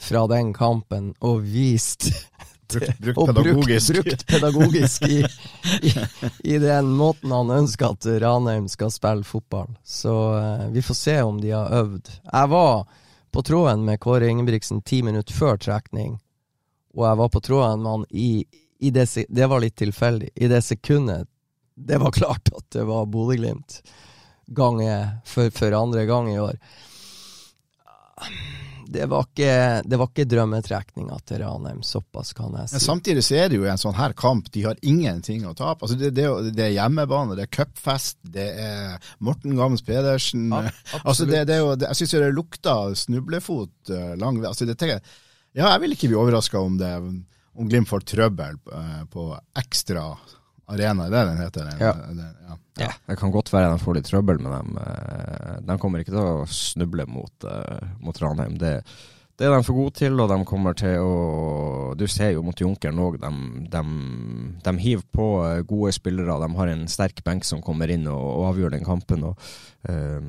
fra 0.02 0.26
den 0.30 0.54
kampen 0.54 1.12
og 1.20 1.42
vist 1.46 2.10
brukt, 2.74 3.00
brukt 3.00 3.18
og 3.18 3.30
pedagogisk. 3.30 3.94
Brukt, 3.94 4.08
brukt 4.08 4.28
pedagogisk 4.28 5.08
i, 5.08 5.20
i, 5.82 5.92
i 6.56 6.58
den 6.62 6.90
måten 6.98 7.34
han 7.34 7.54
ønsker 7.54 7.94
at 7.94 8.08
Ranheim 8.24 8.70
skal 8.72 8.94
spille 8.94 9.28
fotball. 9.28 9.76
Så 9.84 10.16
uh, 10.34 10.68
vi 10.74 10.82
får 10.82 10.98
se 10.98 11.18
om 11.22 11.42
de 11.42 11.54
har 11.54 11.74
øvd. 11.82 12.10
Jeg 12.32 12.54
var 12.54 12.88
på 13.32 13.44
tråden 13.46 13.86
med 13.86 14.00
Kåre 14.02 14.30
Ingebrigtsen 14.30 14.82
ti 14.82 15.04
minutter 15.06 15.36
før 15.38 15.62
trekning, 15.62 16.18
og 16.98 17.06
jeg 17.06 17.22
var 17.22 17.30
på 17.30 17.44
tråden 17.46 17.84
med 17.84 17.92
han 17.92 18.06
i, 18.10 18.32
i 18.80 18.94
det, 18.94 19.06
det 19.30 19.50
var 19.50 19.62
litt 19.62 19.78
tilfeldig. 19.78 20.34
I 20.36 20.50
det 20.50 20.64
sekundet 20.66 21.30
det 21.78 22.00
var 22.02 22.12
klart 22.12 22.50
at 22.50 22.66
det 22.74 22.88
var 22.90 23.06
Bodø-Glimt 23.06 23.84
gange 24.48 24.94
for, 25.28 25.50
for 25.52 25.76
andre 25.76 26.06
gang 26.10 26.30
i 26.34 26.40
år. 26.40 26.56
Det 28.90 29.04
var 29.12 29.26
ikke, 29.28 29.82
det 29.84 29.98
var 30.00 30.08
ikke 30.08 30.24
drømmetrekninga 30.32 31.18
til 31.28 31.42
Ranheim, 31.44 31.82
såpass 31.84 32.30
kan 32.38 32.54
jeg 32.56 32.70
Men 32.72 32.80
si. 32.80 32.86
samtidig 32.86 33.24
så 33.28 33.36
er 33.36 33.50
det 33.52 33.58
jo 33.60 33.66
en 33.68 33.82
sånn 33.82 33.98
her 33.98 34.14
kamp, 34.18 34.48
de 34.56 34.64
har 34.64 34.80
ingenting 34.82 35.44
å 35.46 35.52
tape. 35.60 35.84
Altså 35.84 35.98
det, 36.00 36.14
det, 36.16 36.28
det 36.56 36.70
er 36.70 36.76
hjemmebane, 36.78 37.36
det 37.36 37.50
er 37.50 37.52
cupfest, 37.58 38.16
det 38.24 38.48
er 38.64 38.96
Morten 39.20 39.58
Gams 39.60 39.84
Pedersen. 39.84 40.48
Ja, 40.56 40.72
altså 41.04 41.28
det, 41.28 41.44
det 41.50 41.58
er 41.58 41.66
jo, 41.66 41.74
jeg 41.84 42.00
syns 42.00 42.16
det 42.16 42.32
lukter 42.38 42.96
snublefot 43.04 43.92
eh, 43.92 44.14
lang 44.24 44.40
vei. 44.40 44.48
Altså 44.54 44.70
ja, 44.72 45.68
jeg 45.74 45.84
vil 45.84 45.98
ikke 45.98 46.08
bli 46.14 46.22
overraska 46.24 46.64
om, 46.64 46.80
det- 46.80 46.96
om 47.58 47.68
Glimt 47.68 47.90
får 47.92 48.08
trøbbel 48.08 48.56
eh, 48.72 49.04
på 49.12 49.28
ekstra 49.60 50.08
arena, 50.68 51.06
er 51.08 51.10
det 51.14 51.26
den 51.30 51.38
heter? 51.44 51.70
Den, 51.72 51.80
Ja. 51.80 51.92
den, 51.94 52.18
ja. 52.50 52.58
Ja, 52.80 52.92
Det 53.08 53.18
kan 53.18 53.32
godt 53.34 53.50
være 53.52 53.72
de 53.74 53.84
får 53.84 53.96
litt 53.96 54.06
trøbbel 54.12 54.40
med 54.40 54.52
dem. 54.52 54.78
eh, 54.78 55.60
De 55.66 55.78
kommer 55.82 56.00
ikke 56.04 56.14
til 56.14 56.20
å 56.22 56.46
snuble 56.48 57.08
mot, 57.10 57.32
eh, 57.50 57.88
mot 58.00 58.20
Ranheim. 58.22 58.58
Det, 58.62 58.84
det 59.38 59.48
er 59.48 59.56
de 59.56 59.64
for 59.66 59.74
gode 59.74 59.94
til, 59.98 60.20
og 60.22 60.30
de 60.30 60.38
kommer 60.46 60.74
til 60.78 60.98
å 61.02 61.96
Du 61.98 62.06
ser 62.08 62.32
jo 62.34 62.44
mot 62.44 62.56
Junkeren 62.56 63.00
òg, 63.02 63.18
de, 63.20 63.32
de, 63.70 63.82
de 64.64 64.78
hiver 64.78 65.04
på 65.14 65.28
eh, 65.48 65.62
gode 65.64 65.94
spillere. 65.94 66.38
De 66.46 66.56
har 66.58 66.68
en 66.68 66.86
sterk 66.88 67.24
benk 67.24 67.44
som 67.46 67.62
kommer 67.62 67.90
inn 67.90 68.06
og, 68.08 68.22
og 68.38 68.54
avgjør 68.54 68.72
den 68.78 68.86
kampen. 68.86 69.24
og 69.24 69.38
eh, 69.90 70.22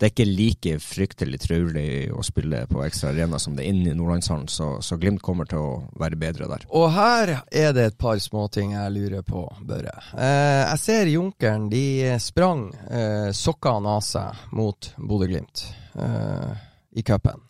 Det 0.00 0.06
er 0.06 0.12
ikke 0.14 0.32
like 0.32 0.70
fryktelig 0.80 1.38
traurig 1.42 1.90
å 2.16 2.22
spille 2.24 2.62
på 2.70 2.80
ekstra 2.86 3.10
arena 3.10 3.36
som 3.38 3.52
det 3.52 3.66
er 3.66 3.74
inne 3.74 3.90
i 3.92 3.96
Nordlandshallen, 3.98 4.46
så, 4.48 4.70
så 4.80 4.96
Glimt 4.96 5.20
kommer 5.20 5.44
til 5.44 5.60
å 5.60 5.74
være 6.00 6.16
bedre 6.16 6.48
der. 6.48 6.64
Og 6.72 6.86
her 6.94 7.34
er 7.44 7.74
det 7.76 7.84
et 7.84 7.98
par 8.00 8.16
småting 8.16 8.72
jeg 8.72 8.94
lurer 8.94 9.26
på, 9.26 9.44
Børre. 9.68 9.92
Eh, 10.16 10.62
jeg 10.62 10.80
ser 10.86 11.12
Junkeren, 11.12 11.68
de 11.68 11.84
sprang 12.16 12.70
eh, 12.88 13.28
sokkene 13.36 13.92
av 13.98 14.00
seg 14.08 14.48
mot 14.56 14.88
Bodø-Glimt 14.96 15.66
eh, 16.00 16.66
i 16.96 17.04
cupen. 17.04 17.44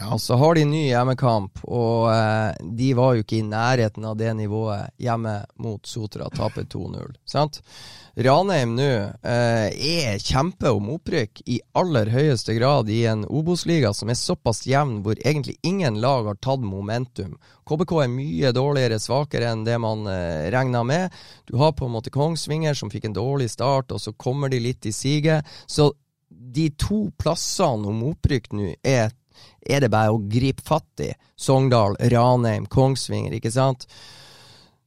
Ja. 0.00 0.14
Og 0.14 0.20
så 0.20 0.40
har 0.40 0.56
de 0.56 0.64
ny 0.68 0.82
hjemmekamp, 0.88 1.60
og 1.64 2.08
eh, 2.12 2.56
de 2.80 2.90
var 2.96 3.14
jo 3.14 3.24
ikke 3.24 3.42
i 3.42 3.46
nærheten 3.46 4.08
av 4.08 4.16
det 4.16 4.32
nivået 4.40 4.96
hjemme 5.00 5.38
mot 5.60 5.84
Sotra. 5.88 6.28
Taper 6.32 6.64
2-0. 6.72 7.16
sant? 7.28 7.60
Ranheim 8.16 8.70
nå 8.78 8.92
eh, 9.28 9.66
er 9.76 10.22
kjempe 10.24 10.70
om 10.72 10.86
opprykk 10.94 11.42
i 11.52 11.58
aller 11.76 12.08
høyeste 12.08 12.54
grad 12.56 12.88
i 12.88 13.02
en 13.10 13.26
Obos-liga 13.28 13.90
som 13.92 14.08
er 14.08 14.16
såpass 14.16 14.62
jevn, 14.64 15.02
hvor 15.04 15.20
egentlig 15.20 15.58
ingen 15.60 15.98
lag 16.00 16.24
har 16.24 16.38
tatt 16.40 16.64
momentum. 16.64 17.34
KBK 17.68 17.92
er 18.06 18.14
mye 18.14 18.54
dårligere, 18.56 18.96
svakere 19.04 19.50
enn 19.52 19.66
det 19.68 19.76
man 19.84 20.08
eh, 20.08 20.48
regna 20.54 20.80
med. 20.88 21.12
Du 21.44 21.58
har 21.60 21.76
på 21.76 21.90
en 21.90 21.92
måte 21.98 22.14
Kongsvinger 22.14 22.78
som 22.78 22.88
fikk 22.88 23.10
en 23.10 23.18
dårlig 23.18 23.50
start, 23.52 23.92
og 23.92 24.00
så 24.00 24.16
kommer 24.16 24.48
de 24.48 24.64
litt 24.64 24.88
i 24.88 24.96
siget. 24.96 25.44
Så 25.68 25.90
de 26.30 26.70
to 26.80 27.10
plassene 27.20 27.92
om 27.92 28.00
opprykk 28.14 28.48
nå 28.56 28.72
er, 28.80 29.12
er 29.60 29.84
det 29.84 29.92
bare 29.92 30.16
å 30.16 30.24
gripe 30.24 30.64
fatt 30.64 31.04
i. 31.04 31.12
Sogndal, 31.36 32.00
Ranheim, 32.16 32.64
Kongsvinger, 32.64 33.36
ikke 33.36 33.52
sant? 33.52 33.84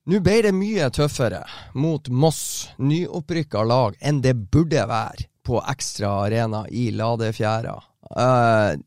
Nå 0.08 0.20
ble 0.24 0.40
det 0.46 0.54
mye 0.56 0.88
tøffere 0.96 1.42
mot 1.76 2.08
Moss, 2.08 2.70
nyopprykka 2.80 3.64
lag, 3.68 3.98
enn 4.00 4.22
det 4.24 4.38
burde 4.52 4.86
være 4.88 5.28
på 5.44 5.60
Ekstra 5.68 6.12
Arena 6.24 6.64
i 6.70 6.90
Ladefjæra. 6.96 7.76
Uh, 8.16 8.80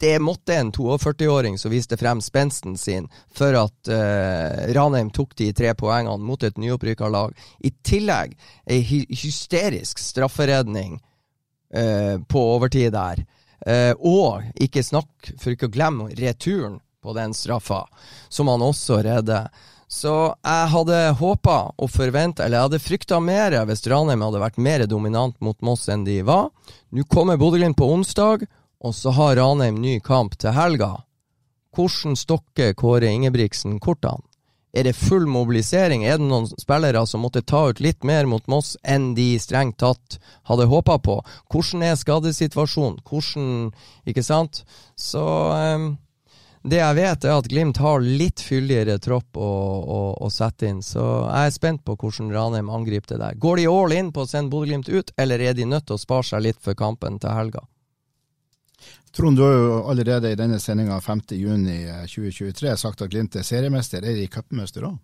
det 0.00 0.14
måtte 0.22 0.54
en 0.56 0.70
42-åring 0.72 1.58
som 1.58 1.72
viste 1.72 1.96
frem 2.00 2.22
spensten 2.24 2.76
sin 2.80 3.08
for 3.36 3.56
at 3.58 3.90
uh, 3.92 4.72
Ranheim 4.72 5.10
tok 5.12 5.34
de 5.36 5.50
tre 5.52 5.74
poengene 5.76 6.22
mot 6.24 6.42
et 6.46 6.56
nyopprykka 6.56 7.10
lag. 7.12 7.34
I 7.60 7.72
tillegg 7.84 8.36
ei 8.70 8.80
hy 8.86 9.02
hysterisk 9.10 10.00
strafferedning 10.00 11.00
uh, 11.76 12.16
på 12.24 12.46
overtid 12.54 12.94
der. 12.96 13.26
Og 14.00 14.46
ikke 14.56 14.80
snakk, 14.80 15.34
for 15.36 15.52
ikke 15.52 15.68
å 15.68 15.72
glemme 15.74 16.06
returen 16.16 16.78
på 17.04 17.12
den 17.12 17.34
straffa, 17.36 17.82
som 18.32 18.48
han 18.48 18.64
også 18.64 19.02
redder. 19.04 19.50
Så 19.90 20.12
jeg 20.46 20.70
hadde 20.70 20.98
håpa 21.18 21.56
og 21.74 21.90
forventa, 21.90 22.44
eller 22.44 22.60
jeg 22.60 22.68
hadde 22.68 22.82
frykta 22.84 23.18
mer 23.18 23.56
hvis 23.66 23.82
Ranheim 23.90 24.22
hadde 24.22 24.42
vært 24.42 24.60
mer 24.62 24.84
dominant 24.86 25.34
mot 25.42 25.58
Moss 25.66 25.88
enn 25.90 26.04
de 26.06 26.20
var. 26.22 26.52
Nå 26.94 27.02
kommer 27.10 27.40
Bodø-Glimt 27.40 27.78
på 27.78 27.88
onsdag, 27.90 28.46
og 28.80 28.94
så 28.94 29.10
har 29.16 29.34
Ranheim 29.40 29.80
ny 29.82 29.98
kamp 29.98 30.38
til 30.38 30.54
helga. 30.54 30.92
Hvordan 31.74 32.14
stokker 32.18 32.76
Kåre 32.78 33.10
Ingebrigtsen 33.10 33.80
kortene? 33.82 34.22
Er 34.70 34.86
det 34.86 34.94
full 34.94 35.26
mobilisering? 35.26 36.04
Er 36.06 36.20
det 36.20 36.28
noen 36.30 36.46
spillere 36.46 37.02
som 37.10 37.24
måtte 37.24 37.42
ta 37.42 37.64
ut 37.72 37.80
litt 37.82 38.06
mer 38.06 38.28
mot 38.30 38.46
Moss 38.46 38.76
enn 38.86 39.16
de 39.16 39.32
strengt 39.42 39.80
tatt 39.82 40.20
hadde 40.46 40.68
håpa 40.70 41.00
på? 41.02 41.16
Hvordan 41.50 41.82
er 41.82 41.98
skadesituasjonen? 41.98 43.00
Hvordan 43.02 43.72
Ikke 44.06 44.22
sant? 44.22 44.62
Så 44.94 45.24
um, 45.50 45.96
det 46.62 46.76
jeg 46.76 46.96
vet, 46.98 47.24
er 47.24 47.38
at 47.38 47.48
Glimt 47.48 47.78
har 47.80 48.02
litt 48.04 48.42
fyldigere 48.44 48.98
tropp 49.00 49.38
å, 49.40 49.48
å, 49.80 50.00
å, 50.20 50.28
sette 50.32 50.68
inn, 50.68 50.82
så 50.84 51.04
jeg 51.24 51.48
er 51.48 51.54
spent 51.54 51.84
på 51.86 51.96
hvordan 51.96 52.28
Ranheim 52.34 52.68
angriper 52.68 53.14
det 53.14 53.20
der. 53.22 53.38
Går 53.40 53.62
de 53.62 53.68
all 53.72 53.94
in 53.96 54.10
på 54.12 54.26
å 54.26 54.28
sende 54.28 54.52
Bodø-Glimt 54.52 54.90
ut, 54.92 55.12
eller 55.16 55.40
er 55.40 55.56
de 55.56 55.64
nødt 55.64 55.88
til 55.88 55.96
å 55.96 56.02
spare 56.02 56.28
seg 56.28 56.44
litt 56.44 56.60
for 56.60 56.76
kampen 56.76 57.16
til 57.22 57.32
helga? 57.32 57.64
Trond, 59.16 59.40
du 59.40 59.42
har 59.42 59.56
jo 59.56 59.78
allerede 59.90 60.30
i 60.30 60.38
denne 60.38 60.60
sendinga 60.62 61.00
5.6.2023 61.02 62.76
sagt 62.78 63.06
at 63.06 63.10
Glimt 63.10 63.40
er 63.40 63.46
seriemester. 63.46 64.04
Er 64.04 64.20
de 64.20 64.28
cupmester 64.30 64.84
òg? 64.86 65.00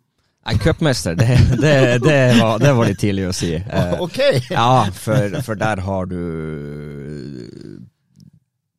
Nei, 0.47 0.59
cupmester, 0.63 1.17
det, 1.19 1.27
det, 1.59 1.99
det, 2.05 2.19
var, 2.39 2.61
det, 2.63 2.71
var, 2.73 2.87
litt 2.87 3.01
tidlig 3.03 3.25
å 3.27 3.33
si. 3.35 3.49
Eh, 3.67 3.97
ok! 3.99 4.21
Ja, 4.53 4.87
for, 4.95 5.41
for 5.43 5.59
der 5.59 5.83
har 5.83 6.07
du 6.07 6.21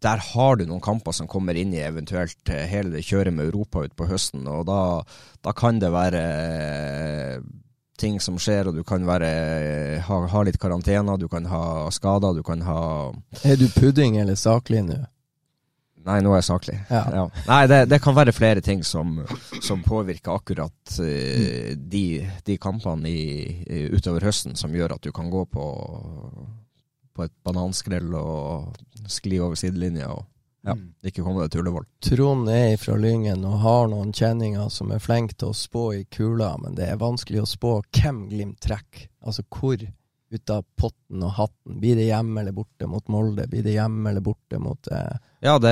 der 0.03 0.21
har 0.21 0.57
du 0.57 0.65
noen 0.67 0.83
kamper 0.83 1.15
som 1.15 1.29
kommer 1.29 1.57
inn 1.57 1.73
i 1.73 1.81
eventuelt 1.81 2.51
eh, 2.53 2.67
hele 2.69 2.93
det 2.93 3.05
kjøret 3.07 3.33
med 3.33 3.49
Europa 3.49 3.85
utpå 3.87 4.09
høsten, 4.09 4.45
og 4.49 4.67
da, 4.69 4.81
da, 5.45 5.53
kan 5.57 5.81
det 5.81 5.89
være 5.93 6.21
eh, 6.21 7.39
ting 7.97 8.19
som 8.21 8.37
skjer, 8.41 8.69
og 8.69 8.77
du 8.77 8.83
kan 8.85 9.07
være, 9.07 9.29
eh, 9.57 10.05
ha, 10.05 10.21
ha 10.29 10.45
litt 10.45 10.59
karantene, 10.61 11.17
du 11.17 11.27
kan 11.31 11.49
ha 11.49 11.89
skader, 11.93 12.37
du 12.37 12.45
kan 12.45 12.61
ha 12.67 12.81
Er 13.43 13.57
du 13.57 13.67
pudding 13.73 14.19
eller 14.21 14.37
saklig 14.37 14.85
nå? 14.85 15.03
Nei, 16.07 16.21
nå 16.23 16.31
er 16.31 16.37
jeg 16.39 16.47
saklig. 16.47 16.75
Ja. 16.87 17.01
Ja. 17.11 17.23
Nei, 17.49 17.63
det, 17.67 17.79
det, 17.91 17.97
kan 17.99 18.15
være 18.15 18.31
flere 18.31 18.61
ting 18.63 18.79
som, 18.87 19.17
som 19.59 19.81
påvirker 19.83 20.37
akkurat 20.37 20.93
uh, 21.03 21.73
de, 21.75 22.05
de, 22.47 22.55
kampene 22.63 23.11
i, 23.11 23.89
utover 23.91 24.23
høsten 24.29 24.55
som 24.55 24.71
gjør 24.71 24.95
at 24.95 25.03
du 25.03 25.11
kan 25.11 25.27
gå 25.33 25.43
på 25.51 25.65
på 27.17 27.25
et 27.25 27.35
bananskrell 27.45 28.13
og 28.17 28.77
skli 29.11 29.41
over 29.43 29.57
sidelinja 29.59 30.11
og 30.13 30.25
ja, 30.67 30.75
mm. 30.75 30.87
ikke 31.09 31.23
komme 31.23 31.43
deg 31.43 31.53
til 31.53 31.63
Ullevål. 31.63 31.85
Trond 32.03 32.49
er 32.51 32.75
fra 32.81 32.97
Lyngen 32.99 33.45
og 33.47 33.61
har 33.63 33.87
noen 33.91 34.11
kjenninger 34.15 34.67
som 34.73 34.91
er 34.91 35.03
flinke 35.03 35.37
til 35.37 35.53
å 35.53 35.57
spå 35.57 35.85
i 35.95 36.01
kula, 36.11 36.53
men 36.61 36.75
det 36.77 36.89
er 36.91 36.99
vanskelig 37.01 37.43
å 37.43 37.49
spå 37.49 37.77
hvem 37.95 38.25
Glimt 38.31 38.59
trekker. 38.65 39.07
Altså 39.23 39.45
hvor 39.47 39.79
ut 40.29 40.49
av 40.49 40.65
potten 40.75 41.23
og 41.23 41.31
hatten. 41.37 41.79
Blir 41.79 41.95
det 41.95 42.09
hjemme 42.09 42.41
eller 42.41 42.51
borte 42.55 42.87
mot 42.87 43.07
Molde? 43.07 43.47
Blir 43.47 43.63
det 43.63 43.77
hjemme 43.77 44.09
eller 44.09 44.23
borte 44.23 44.59
mot 44.59 44.87
eh... 44.91 45.15
Ja, 45.39 45.59
det, 45.61 45.69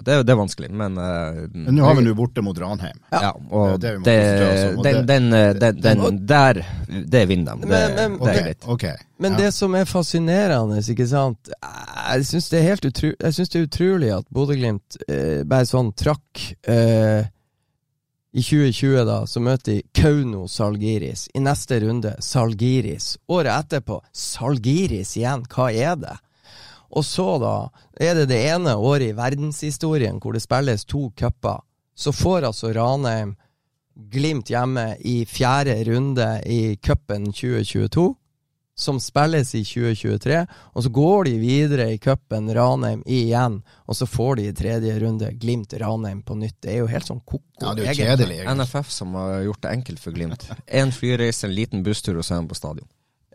det, 0.00 0.22
det, 0.26 0.32
er 0.32 0.36
vanskelig, 0.36 0.72
men 0.74 0.96
eh, 0.98 1.36
Men 1.52 1.76
nå 1.76 1.84
har 1.86 1.94
vi 1.94 2.02
nå 2.02 2.14
borte 2.18 2.42
mot 2.42 2.58
Ranheim. 2.58 2.98
Ja, 3.14 3.30
og 3.50 3.76
det, 3.80 3.92
den, 4.02 5.06
den, 5.06 5.30
den, 5.30 5.80
den, 5.80 6.26
der 6.26 6.64
Det 7.06 7.22
vinner 7.30 7.54
de. 7.54 7.68
Men, 7.70 7.94
men, 7.94 8.18
det 8.18 8.32
er 8.32 8.42
greit. 8.42 8.66
Okay, 8.66 8.98
men 9.22 9.36
ja. 9.36 9.44
det 9.44 9.52
som 9.54 9.78
er 9.78 9.86
fascinerende, 9.86 10.82
ikke 10.82 11.06
sant 11.06 11.52
Jeg 11.54 12.26
syns 12.26 12.50
det, 12.50 12.64
det, 13.22 13.32
er 13.46 13.64
utrolig 13.68 14.12
at 14.18 14.26
Bodø-Glimt 14.34 14.98
eh, 15.06 15.46
bare 15.46 15.70
sånn 15.70 15.94
trakk 15.94 16.48
eh, 16.66 17.22
i 18.38 18.42
2020 18.42 19.04
da, 19.08 19.18
så 19.26 19.40
møter 19.42 19.72
de 19.72 19.82
Kauno 19.96 20.44
Salgiris. 20.50 21.26
I 21.34 21.42
neste 21.42 21.80
runde 21.82 22.14
Salgiris. 22.22 23.16
Året 23.26 23.50
etterpå 23.50 23.98
Salgiris 24.14 25.16
igjen. 25.18 25.42
Hva 25.50 25.72
er 25.72 25.96
det? 25.98 26.14
Og 26.94 27.04
så, 27.04 27.26
da, 27.42 27.56
er 28.00 28.14
det 28.14 28.28
det 28.30 28.38
ene 28.48 28.76
året 28.78 29.10
i 29.10 29.16
verdenshistorien 29.18 30.20
hvor 30.22 30.36
det 30.36 30.44
spilles 30.44 30.86
to 30.88 31.08
cuper. 31.18 31.64
Så 31.98 32.14
får 32.14 32.46
altså 32.48 32.72
Ranheim 32.76 33.34
Glimt 33.98 34.52
hjemme 34.52 34.92
i 35.02 35.24
fjerde 35.26 35.74
runde 35.88 36.26
i 36.46 36.76
cupen 36.78 37.32
2022 37.34 38.12
som 38.80 39.00
spilles 39.02 39.54
i 39.54 39.64
2023, 39.64 40.38
og 40.72 40.84
så 40.84 40.90
går 40.94 41.24
de 41.24 41.34
videre 41.42 41.88
i 41.92 41.98
cupen 41.98 42.50
Ranheim 42.54 43.02
igjen, 43.06 43.60
og 43.86 43.98
så 43.98 44.06
får 44.06 44.38
de 44.38 44.48
i 44.48 44.54
tredje 44.54 44.98
runde 45.02 45.32
Glimt 45.40 45.74
Ranheim 45.80 46.22
på 46.22 46.36
nytt. 46.38 46.60
Det 46.62 46.74
er 46.76 46.82
jo 46.82 46.90
helt 46.90 47.08
sånn 47.08 47.22
ko-ko. 47.24 47.42
Ja, 47.58 47.74
det 47.74 47.88
er 47.88 47.92
jo 47.92 48.06
kjedelig. 48.06 48.38
NFF 48.54 48.92
som 48.94 49.16
har 49.18 49.42
gjort 49.48 49.64
det 49.66 49.74
enkelt 49.80 50.02
for 50.02 50.14
Glimt. 50.14 50.46
Én 50.66 50.94
flyreise, 50.94 51.48
en 51.48 51.56
liten 51.56 51.82
busstur, 51.86 52.20
og 52.20 52.26
så 52.26 52.36
er 52.36 52.42
han 52.42 52.50
på 52.50 52.58
stadion. 52.58 52.88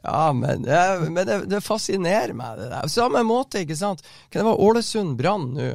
Ja, 0.04 0.34
men, 0.36 0.68
men 1.14 1.28
det, 1.28 1.46
det, 1.52 1.62
fascinerer 1.64 2.36
meg, 2.36 2.58
det 2.60 2.70
der. 2.72 2.88
Samme 2.92 3.24
måte, 3.28 3.64
ikke 3.64 3.78
sant. 3.80 4.04
Kan 4.30 4.44
det 4.44 4.50
være 4.50 4.70
Ålesund-Brann 4.70 5.50
nå? 5.56 5.72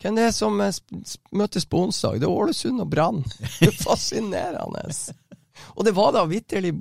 Hvem 0.00 0.16
det 0.16 0.30
er 0.30 0.32
som 0.32 0.56
møtes 0.56 1.66
på 1.68 1.82
onsdag? 1.84 2.22
Det 2.22 2.26
er 2.26 2.32
Ålesund 2.32 2.82
og 2.82 2.88
Brann. 2.90 3.20
Det 3.58 3.68
er 3.68 3.76
fascinerende. 3.88 4.86
Og 5.76 5.84
det 5.86 5.92
var 5.96 6.14
da 6.16 6.24
vitterlig 6.28 6.72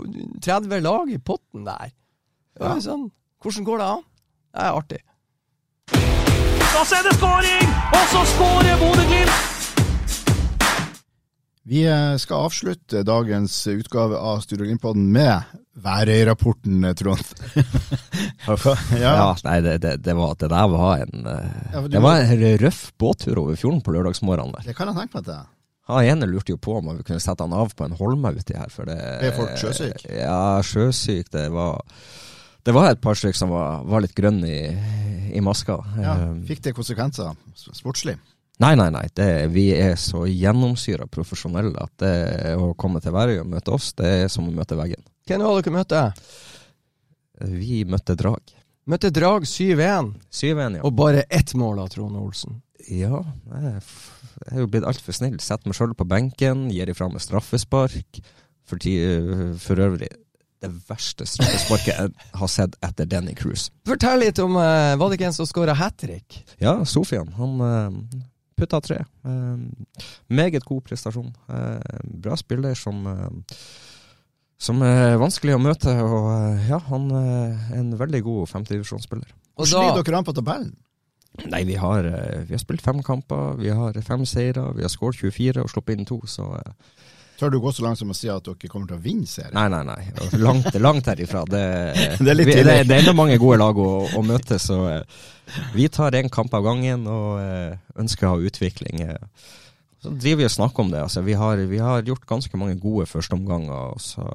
30 0.42 0.82
lag 0.86 1.12
i 1.12 1.20
potten 1.20 1.68
der. 1.68 1.92
Ja. 2.60 2.76
Sånn. 2.84 3.08
Hvordan 3.40 3.68
går 3.68 3.80
det 3.80 3.86
an? 3.94 4.02
Det 4.50 4.66
er 4.66 4.76
artig. 4.76 5.00
Da 6.70 6.82
er 6.84 7.06
det 7.06 7.14
skåring, 7.16 7.72
og 7.96 8.04
så 8.12 8.26
skårer 8.34 8.82
Bodø-Glimt! 8.82 9.46
Vi 11.70 11.84
eh, 11.86 12.16
skal 12.18 12.48
avslutte 12.48 13.04
dagens 13.06 13.56
utgave 13.70 14.18
av 14.18 14.40
Studio 14.42 14.66
Glimt-podden 14.66 15.06
med 15.14 15.52
Værøy-rapporten, 15.80 16.88
Trond. 16.98 17.32
ja. 19.04 19.12
ja. 19.14 19.28
nei, 19.46 19.58
det, 19.64 19.76
det, 19.84 19.92
det, 20.04 20.16
var, 20.18 20.34
det, 20.40 20.50
der 20.50 20.72
var 20.72 21.04
en 21.04 21.30
eh, 21.30 21.60
ja, 21.74 21.84
Det 21.94 22.02
var 22.04 22.24
en 22.24 22.46
røff 22.64 22.82
båttur 23.00 23.44
over 23.44 23.60
fjorden 23.60 23.84
på 23.86 23.94
lørdagsmorgenen. 23.96 24.66
Det 24.66 24.76
kan 24.76 24.90
jeg 24.92 24.98
tenke 24.98 25.20
meg 25.20 25.30
er 25.36 25.46
Han 25.94 26.10
ene 26.10 26.32
lurte 26.32 26.56
jo 26.56 26.60
på 26.60 26.80
om 26.82 26.90
vi 26.98 27.06
kunne 27.06 27.22
sette 27.24 27.46
han 27.46 27.54
av 27.54 27.72
på 27.78 27.86
en 27.86 27.96
holme 28.02 28.34
uti 28.36 28.58
her. 28.58 28.74
For 28.74 28.90
det, 28.90 28.98
er 29.00 29.38
folk 29.38 29.56
sjøsyke? 29.62 30.10
Ja, 30.16 30.60
sjøsyk. 30.66 31.30
Det 31.38 31.48
var 31.54 31.86
det 32.70 32.74
var 32.76 32.92
et 32.92 33.00
par 33.02 33.18
stykker 33.18 33.34
som 33.34 33.50
var, 33.50 33.80
var 33.90 34.04
litt 34.04 34.14
grønne 34.14 34.46
i, 34.46 34.60
i 35.34 35.42
maska. 35.42 35.80
Ja, 35.98 36.12
fikk 36.46 36.62
det 36.68 36.76
konsekvenser 36.78 37.32
sportslig? 37.58 38.14
Nei, 38.62 38.76
nei, 38.78 38.92
nei. 38.94 39.08
Det, 39.16 39.26
vi 39.50 39.72
er 39.74 39.96
så 39.98 40.26
gjennomsyra 40.30 41.08
profesjonelle 41.10 41.74
at 41.82 41.96
det 42.04 42.54
å 42.62 42.76
komme 42.78 43.02
til 43.02 43.16
Værøy 43.16 43.40
og 43.42 43.50
møte 43.56 43.74
oss, 43.74 43.90
det 43.98 44.12
er 44.20 44.30
som 44.30 44.52
å 44.52 44.54
møte 44.54 44.78
veggen. 44.78 45.02
Hvem 45.26 45.48
var 45.48 45.58
dere 45.58 45.76
møtte? 45.80 46.04
Vi 47.56 47.82
møtte 47.90 48.20
Drag. 48.20 48.54
Møtte 48.86 49.14
Drag 49.18 49.50
7-1. 49.50 50.14
7-1, 50.30 50.78
ja. 50.78 50.86
Og 50.86 50.94
bare 51.02 51.26
ett 51.26 51.56
mål 51.58 51.82
av 51.88 51.90
Trond 51.96 52.22
Olsen. 52.22 52.62
Ja, 52.86 53.24
jeg 53.50 53.82
er 54.46 54.62
jo 54.62 54.70
blitt 54.70 54.86
altfor 54.86 55.18
snill. 55.18 55.42
Setter 55.42 55.74
meg 55.74 55.80
sjøl 55.80 55.98
på 55.98 56.06
benken, 56.06 56.68
gir 56.70 56.94
ifra 56.94 57.10
meg 57.10 57.26
straffespark. 57.26 58.22
For, 58.70 58.78
for 59.58 59.88
øvrig 59.90 60.14
det 60.64 60.72
verste 60.90 61.28
straffesparket 61.30 61.94
jeg 61.94 62.40
har 62.42 62.52
sett 62.52 62.76
etter 62.86 63.08
Danny 63.10 63.36
Cruise. 63.38 63.70
Fortell 63.88 64.26
litt 64.26 64.42
om 64.44 64.58
uh, 64.60 64.96
Var 65.00 65.06
det 65.06 65.20
ikke 65.20 65.30
en 65.30 65.38
som 65.38 65.48
skåra 65.50 65.76
hat 65.78 65.98
trick? 66.02 66.42
Ja, 66.62 66.80
Sofian. 66.86 67.32
Han 67.40 67.62
uh, 67.64 68.24
putta 68.60 68.82
tre. 68.84 69.04
Uh, 69.24 69.56
meget 70.28 70.68
god 70.68 70.84
prestasjon. 70.90 71.32
Uh, 71.48 71.80
bra 72.04 72.36
spiller 72.40 72.76
som 72.76 73.06
eh, 73.08 73.54
som 74.60 74.82
er 74.84 75.16
vanskelig 75.20 75.56
å 75.56 75.62
møte, 75.64 75.94
og 76.04 76.28
eh, 76.34 76.68
ja, 76.68 76.82
han 76.90 77.08
er 77.16 77.78
en 77.80 77.94
veldig 78.00 78.20
god 78.26 78.50
femtedivisjonsspiller. 78.52 79.32
Ligger 79.64 80.04
dere 80.04 80.20
an 80.20 80.28
på 80.28 80.36
tabellen? 80.36 80.74
Nei, 81.48 81.62
vi 81.68 81.78
har, 81.80 82.04
eh, 82.04 82.42
vi 82.48 82.58
har 82.58 82.62
spilt 82.62 82.84
fem 82.84 83.00
kamper, 83.06 83.56
vi 83.62 83.72
har 83.72 83.96
fem 84.04 84.26
seire, 84.28 84.66
vi 84.76 84.84
har 84.84 84.92
skåret 84.92 85.22
24 85.22 85.64
og 85.64 85.72
sluppet 85.72 85.96
inn 85.96 86.10
to, 86.10 86.20
så 86.28 86.50
eh, 86.60 86.74
Tør 87.40 87.54
du 87.54 87.60
gå 87.64 87.72
så 87.72 87.86
langt 87.86 88.00
som 88.02 88.12
å 88.12 88.18
si 88.18 88.28
at 88.32 88.44
dere 88.44 88.72
kommer 88.72 88.90
til 88.90 88.98
å 88.98 89.04
vinne 89.04 89.30
serien? 89.30 89.56
Nei, 89.56 89.70
nei, 89.72 89.84
nei. 89.88 90.40
Langt, 90.42 90.74
langt 90.76 91.08
herifra. 91.08 91.46
Det, 91.48 91.64
Det 92.20 92.34
er 92.34 92.42
vi, 92.42 92.48
det, 92.52 92.66
det 92.90 92.96
er 92.96 93.00
enda 93.00 93.16
mange 93.16 93.40
gode 93.40 93.62
lag 93.62 93.80
å, 93.80 93.90
å 94.12 94.24
møte, 94.26 94.60
så 94.60 94.82
eh, 94.92 95.24
vi 95.72 95.88
tar 95.88 96.18
én 96.20 96.28
kamp 96.34 96.54
av 96.58 96.66
gangen 96.68 97.08
og 97.08 97.40
eh, 97.40 97.80
ønsker 98.00 98.28
å 98.28 98.36
ha 98.36 98.50
utvikling. 98.52 99.06
Så 100.04 100.12
driver 100.16 100.44
vi 100.44 100.48
og 100.48 100.56
snakker 100.56 100.84
om 100.84 100.92
det. 100.92 101.04
Altså, 101.04 101.24
vi, 101.24 101.36
har, 101.40 101.64
vi 101.72 101.80
har 101.84 102.04
gjort 102.08 102.28
ganske 102.28 102.60
mange 102.60 102.76
gode 102.80 103.08
førsteomganger, 103.08 103.96
og 103.96 104.04
så 104.04 104.28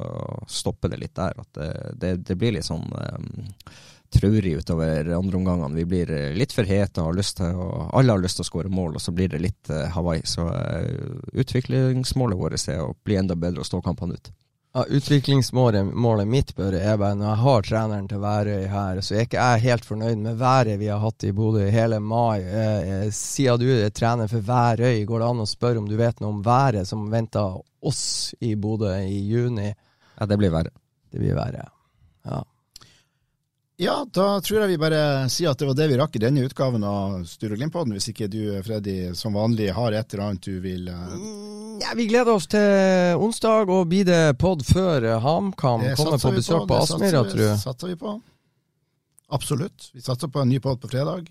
stopper 0.50 0.92
det 0.92 1.00
litt 1.04 1.16
der. 1.16 1.36
At 1.40 2.00
det, 2.00 2.36
blir 2.40 2.56
litt 2.56 2.68
sånn 2.68 2.88
eh, 3.00 3.76
traurig 4.14 4.54
utover 4.60 5.10
andre 5.16 5.36
omgangene. 5.36 5.76
Vi 5.76 5.84
blir 5.90 6.10
eh, 6.10 6.30
litt 6.38 6.54
for 6.54 6.68
hete 6.68 7.02
og 7.02 7.10
har 7.10 7.18
lyst 7.18 7.40
til 7.40 7.58
å, 7.58 7.68
alle 7.92 8.14
har 8.14 8.22
lyst 8.22 8.40
til 8.40 8.46
å 8.46 8.50
skåre 8.50 8.72
mål, 8.72 8.96
og 8.96 9.02
så 9.04 9.14
blir 9.14 9.32
det 9.34 9.42
litt 9.42 9.70
eh, 9.70 9.90
Hawaii. 9.94 10.22
Så 10.28 10.46
eh, 10.54 10.88
utviklingsmålet 11.32 12.40
vårt 12.40 12.68
er 12.68 12.82
å 12.84 12.94
bli 13.04 13.20
enda 13.20 13.36
bedre 13.36 13.64
og 13.64 13.70
stå 13.70 13.82
kampene 13.84 14.18
ut. 14.18 14.32
Ja, 14.74 14.84
Utviklingsmålet 14.88 15.86
målet 15.86 16.26
mitt 16.26 16.56
Børre, 16.56 16.80
er 16.82 16.96
bare 16.98 17.14
når 17.14 17.28
jeg 17.28 17.40
har 17.44 17.66
treneren 17.68 18.08
til 18.10 18.18
Værøy 18.24 18.64
her, 18.72 18.98
så 19.06 19.14
er 19.14 19.28
ikke 19.28 19.44
jeg 19.44 19.62
helt 19.68 19.84
fornøyd 19.86 20.24
med 20.24 20.40
været 20.40 20.80
vi 20.80 20.88
har 20.90 20.98
hatt 20.98 21.26
i 21.28 21.30
Bodø 21.30 21.68
hele 21.70 22.00
mai. 22.02 22.42
Eh, 22.42 23.04
siden 23.14 23.62
du 23.62 23.68
er 23.70 23.92
trener 23.94 24.26
for 24.32 24.42
Værøy, 24.42 25.04
går 25.06 25.22
det 25.22 25.28
an 25.28 25.44
å 25.44 25.46
spørre 25.46 25.78
om 25.78 25.86
du 25.86 25.94
vet 26.00 26.18
noe 26.18 26.34
om 26.34 26.42
været 26.42 26.90
som 26.90 27.06
venter 27.12 27.60
oss 27.86 28.34
i 28.42 28.56
Bodø 28.58 28.90
i 28.98 29.20
juni? 29.30 29.68
Ja, 30.18 30.26
det 30.26 30.40
blir 30.42 30.50
verre. 30.50 30.74
Det 31.14 31.22
blir 31.22 31.38
verre, 31.38 31.68
ja. 32.26 32.42
Ja, 33.76 34.04
da 34.14 34.40
tror 34.40 34.60
jeg 34.62 34.68
vi 34.70 34.78
bare 34.78 34.98
sier 35.32 35.50
at 35.50 35.58
det 35.58 35.66
var 35.66 35.74
det 35.74 35.88
vi 35.90 35.96
rakk 35.98 36.14
i 36.14 36.20
denne 36.22 36.44
utgaven 36.46 36.84
av 36.86 37.24
Sture 37.26 37.56
Glimt-podden. 37.58 37.96
Hvis 37.96 38.06
ikke 38.12 38.28
du, 38.30 38.38
Freddy, 38.62 39.10
som 39.18 39.34
vanlig 39.34 39.72
har 39.74 39.96
et 39.98 40.14
eller 40.14 40.28
annet 40.28 40.46
du 40.46 40.60
vil 40.62 40.86
eh, 40.92 41.16
Ja, 41.82 41.90
vi 41.98 42.06
gleder 42.06 42.36
oss 42.36 42.46
til 42.52 43.18
onsdag, 43.18 43.72
og 43.74 43.88
blir 43.90 44.06
det 44.06 44.20
pod 44.38 44.62
før 44.68 45.08
eh, 45.08 45.18
HamKam 45.24 45.88
kommer 45.98 46.22
på 46.22 46.30
besøk 46.36 46.60
på 46.62 46.68
på 46.70 46.78
Aspmyra, 46.84 47.24
tror 47.26 47.42
jeg. 47.48 47.56
Det 47.56 47.64
satser 47.64 47.90
vi 47.90 47.96
på. 48.04 48.12
Absolutt. 49.34 49.88
Vi 49.96 50.04
satser 50.06 50.30
på 50.30 50.44
en 50.44 50.52
ny 50.54 50.60
pod 50.62 50.78
på 50.84 50.92
fredag. 50.94 51.26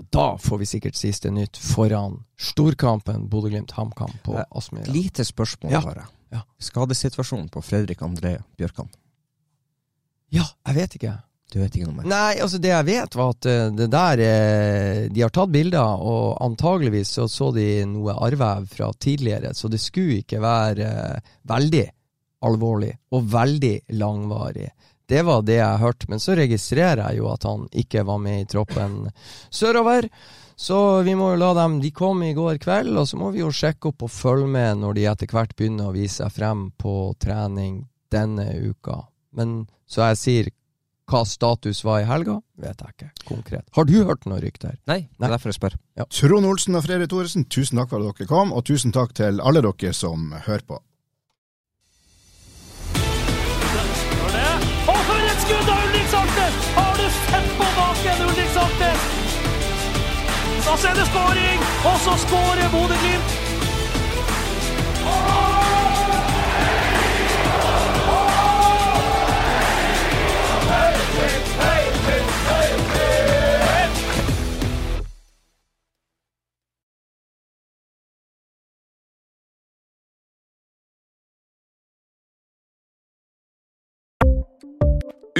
Og 0.00 0.08
da 0.16 0.24
får 0.40 0.62
vi 0.64 0.70
sikkert 0.72 0.96
siste 0.98 1.30
nytt 1.30 1.60
foran 1.60 2.22
storkampen 2.40 3.28
Bodø-Glimt-HamKam 3.30 4.16
på 4.24 4.38
Ja, 4.40 4.46
Aspmyra. 4.50 4.88
Lite 4.96 5.28
spørsmål, 5.28 5.76
Ja. 5.76 5.84
bare. 5.84 6.08
Ja. 6.32 6.40
Skadesituasjonen 6.58 7.52
på 7.52 7.60
Fredrik 7.62 8.00
André 8.02 8.38
Bjørkan. 8.56 8.88
Ja, 10.32 10.48
jeg 10.66 10.80
vet 10.80 10.96
ikke. 10.98 11.12
Du 11.54 11.60
vet 11.60 11.76
ikke 11.76 11.86
noe 11.86 12.00
mer? 12.00 12.06
Nei, 12.10 12.30
altså 12.42 12.58
det 12.58 12.72
jeg 12.72 12.86
vet 12.88 13.12
var 13.14 13.28
at 13.30 13.46
eh, 13.46 13.68
det 13.78 13.86
der 13.92 14.20
eh, 14.24 15.02
De 15.14 15.22
har 15.22 15.30
tatt 15.30 15.52
bilder, 15.54 16.00
og 16.02 16.40
antageligvis 16.42 17.12
så 17.14 17.28
så 17.30 17.52
de 17.54 17.84
noe 17.86 18.16
arrvev 18.26 18.66
fra 18.72 18.88
tidligere, 18.98 19.52
så 19.54 19.70
det 19.70 19.78
skulle 19.82 20.24
ikke 20.24 20.40
være 20.42 20.88
eh, 20.88 21.36
veldig 21.46 21.84
alvorlig 22.44 22.90
og 23.14 23.28
veldig 23.30 23.76
langvarig. 24.00 24.66
Det 25.06 25.20
var 25.22 25.44
det 25.46 25.60
jeg 25.60 25.82
hørte, 25.84 26.08
men 26.10 26.22
så 26.24 26.34
registrerer 26.34 27.04
jeg 27.04 27.20
jo 27.20 27.28
at 27.30 27.46
han 27.46 27.68
ikke 27.70 28.02
var 28.08 28.18
med 28.24 28.40
i 28.42 28.48
troppen 28.50 28.96
sørover. 29.52 30.08
Så 30.56 30.80
vi 31.06 31.14
må 31.18 31.32
jo 31.32 31.40
la 31.40 31.52
dem 31.58 31.80
De 31.82 31.90
kom 31.94 32.22
i 32.26 32.32
går 32.34 32.58
kveld, 32.62 32.96
og 32.98 33.06
så 33.06 33.18
må 33.20 33.30
vi 33.34 33.44
jo 33.44 33.52
sjekke 33.54 33.92
opp 33.92 34.06
og 34.08 34.10
følge 34.10 34.50
med 34.56 34.82
når 34.82 34.98
de 34.98 35.06
etter 35.12 35.30
hvert 35.30 35.54
begynner 35.54 35.92
å 35.92 35.94
vise 35.94 36.24
seg 36.24 36.34
frem 36.34 36.66
på 36.82 37.14
trening 37.22 37.84
denne 38.10 38.50
uka. 38.58 39.04
Men 39.38 39.64
så 39.86 40.10
jeg 40.10 40.22
sier 40.24 40.52
hva 41.10 41.20
status 41.28 41.82
var 41.84 42.00
i 42.00 42.06
helga, 42.08 42.38
vet 42.60 42.80
jeg 42.80 42.94
ikke 42.94 43.28
konkret. 43.28 43.64
Har 43.76 43.84
du 43.84 43.92
hørt 44.04 44.24
noe 44.28 44.40
rykter? 44.40 44.78
Nei, 44.88 45.04
det 45.12 45.26
er 45.26 45.34
derfor 45.34 45.52
jeg 45.52 45.58
spør. 45.58 45.76
Trond 46.08 46.48
Olsen 46.48 46.78
og 46.78 46.84
Fredrik 46.86 47.12
Thoresen, 47.12 47.44
tusen 47.52 47.80
takk 47.80 47.92
for 47.92 48.00
at 48.00 48.18
dere 48.18 48.30
kom, 48.30 48.52
og 48.56 48.64
tusen 48.68 48.94
takk 48.94 49.14
til 49.16 49.42
alle 49.44 49.62
dere 49.64 49.92
som 49.96 50.32
hører 50.46 50.64
på. 50.68 50.80
Og 54.84 55.00
for 55.08 55.28
et 55.28 55.40
skudd 55.44 55.68
av 55.72 55.84
Ulrik 55.88 56.08
Saltnes! 56.12 56.56
Har 56.76 56.92
du 57.00 57.06
sett 57.18 57.50
på 57.60 57.70
baken, 57.78 58.24
Ulrik 58.28 58.50
Saltnes? 58.56 59.10
Så 60.64 60.88
er 60.88 60.94
det 60.96 61.06
skåring, 61.10 61.66
og 61.90 61.96
så 62.04 62.16
skårer 62.24 62.68
Bodø-Glimt. 62.72 63.28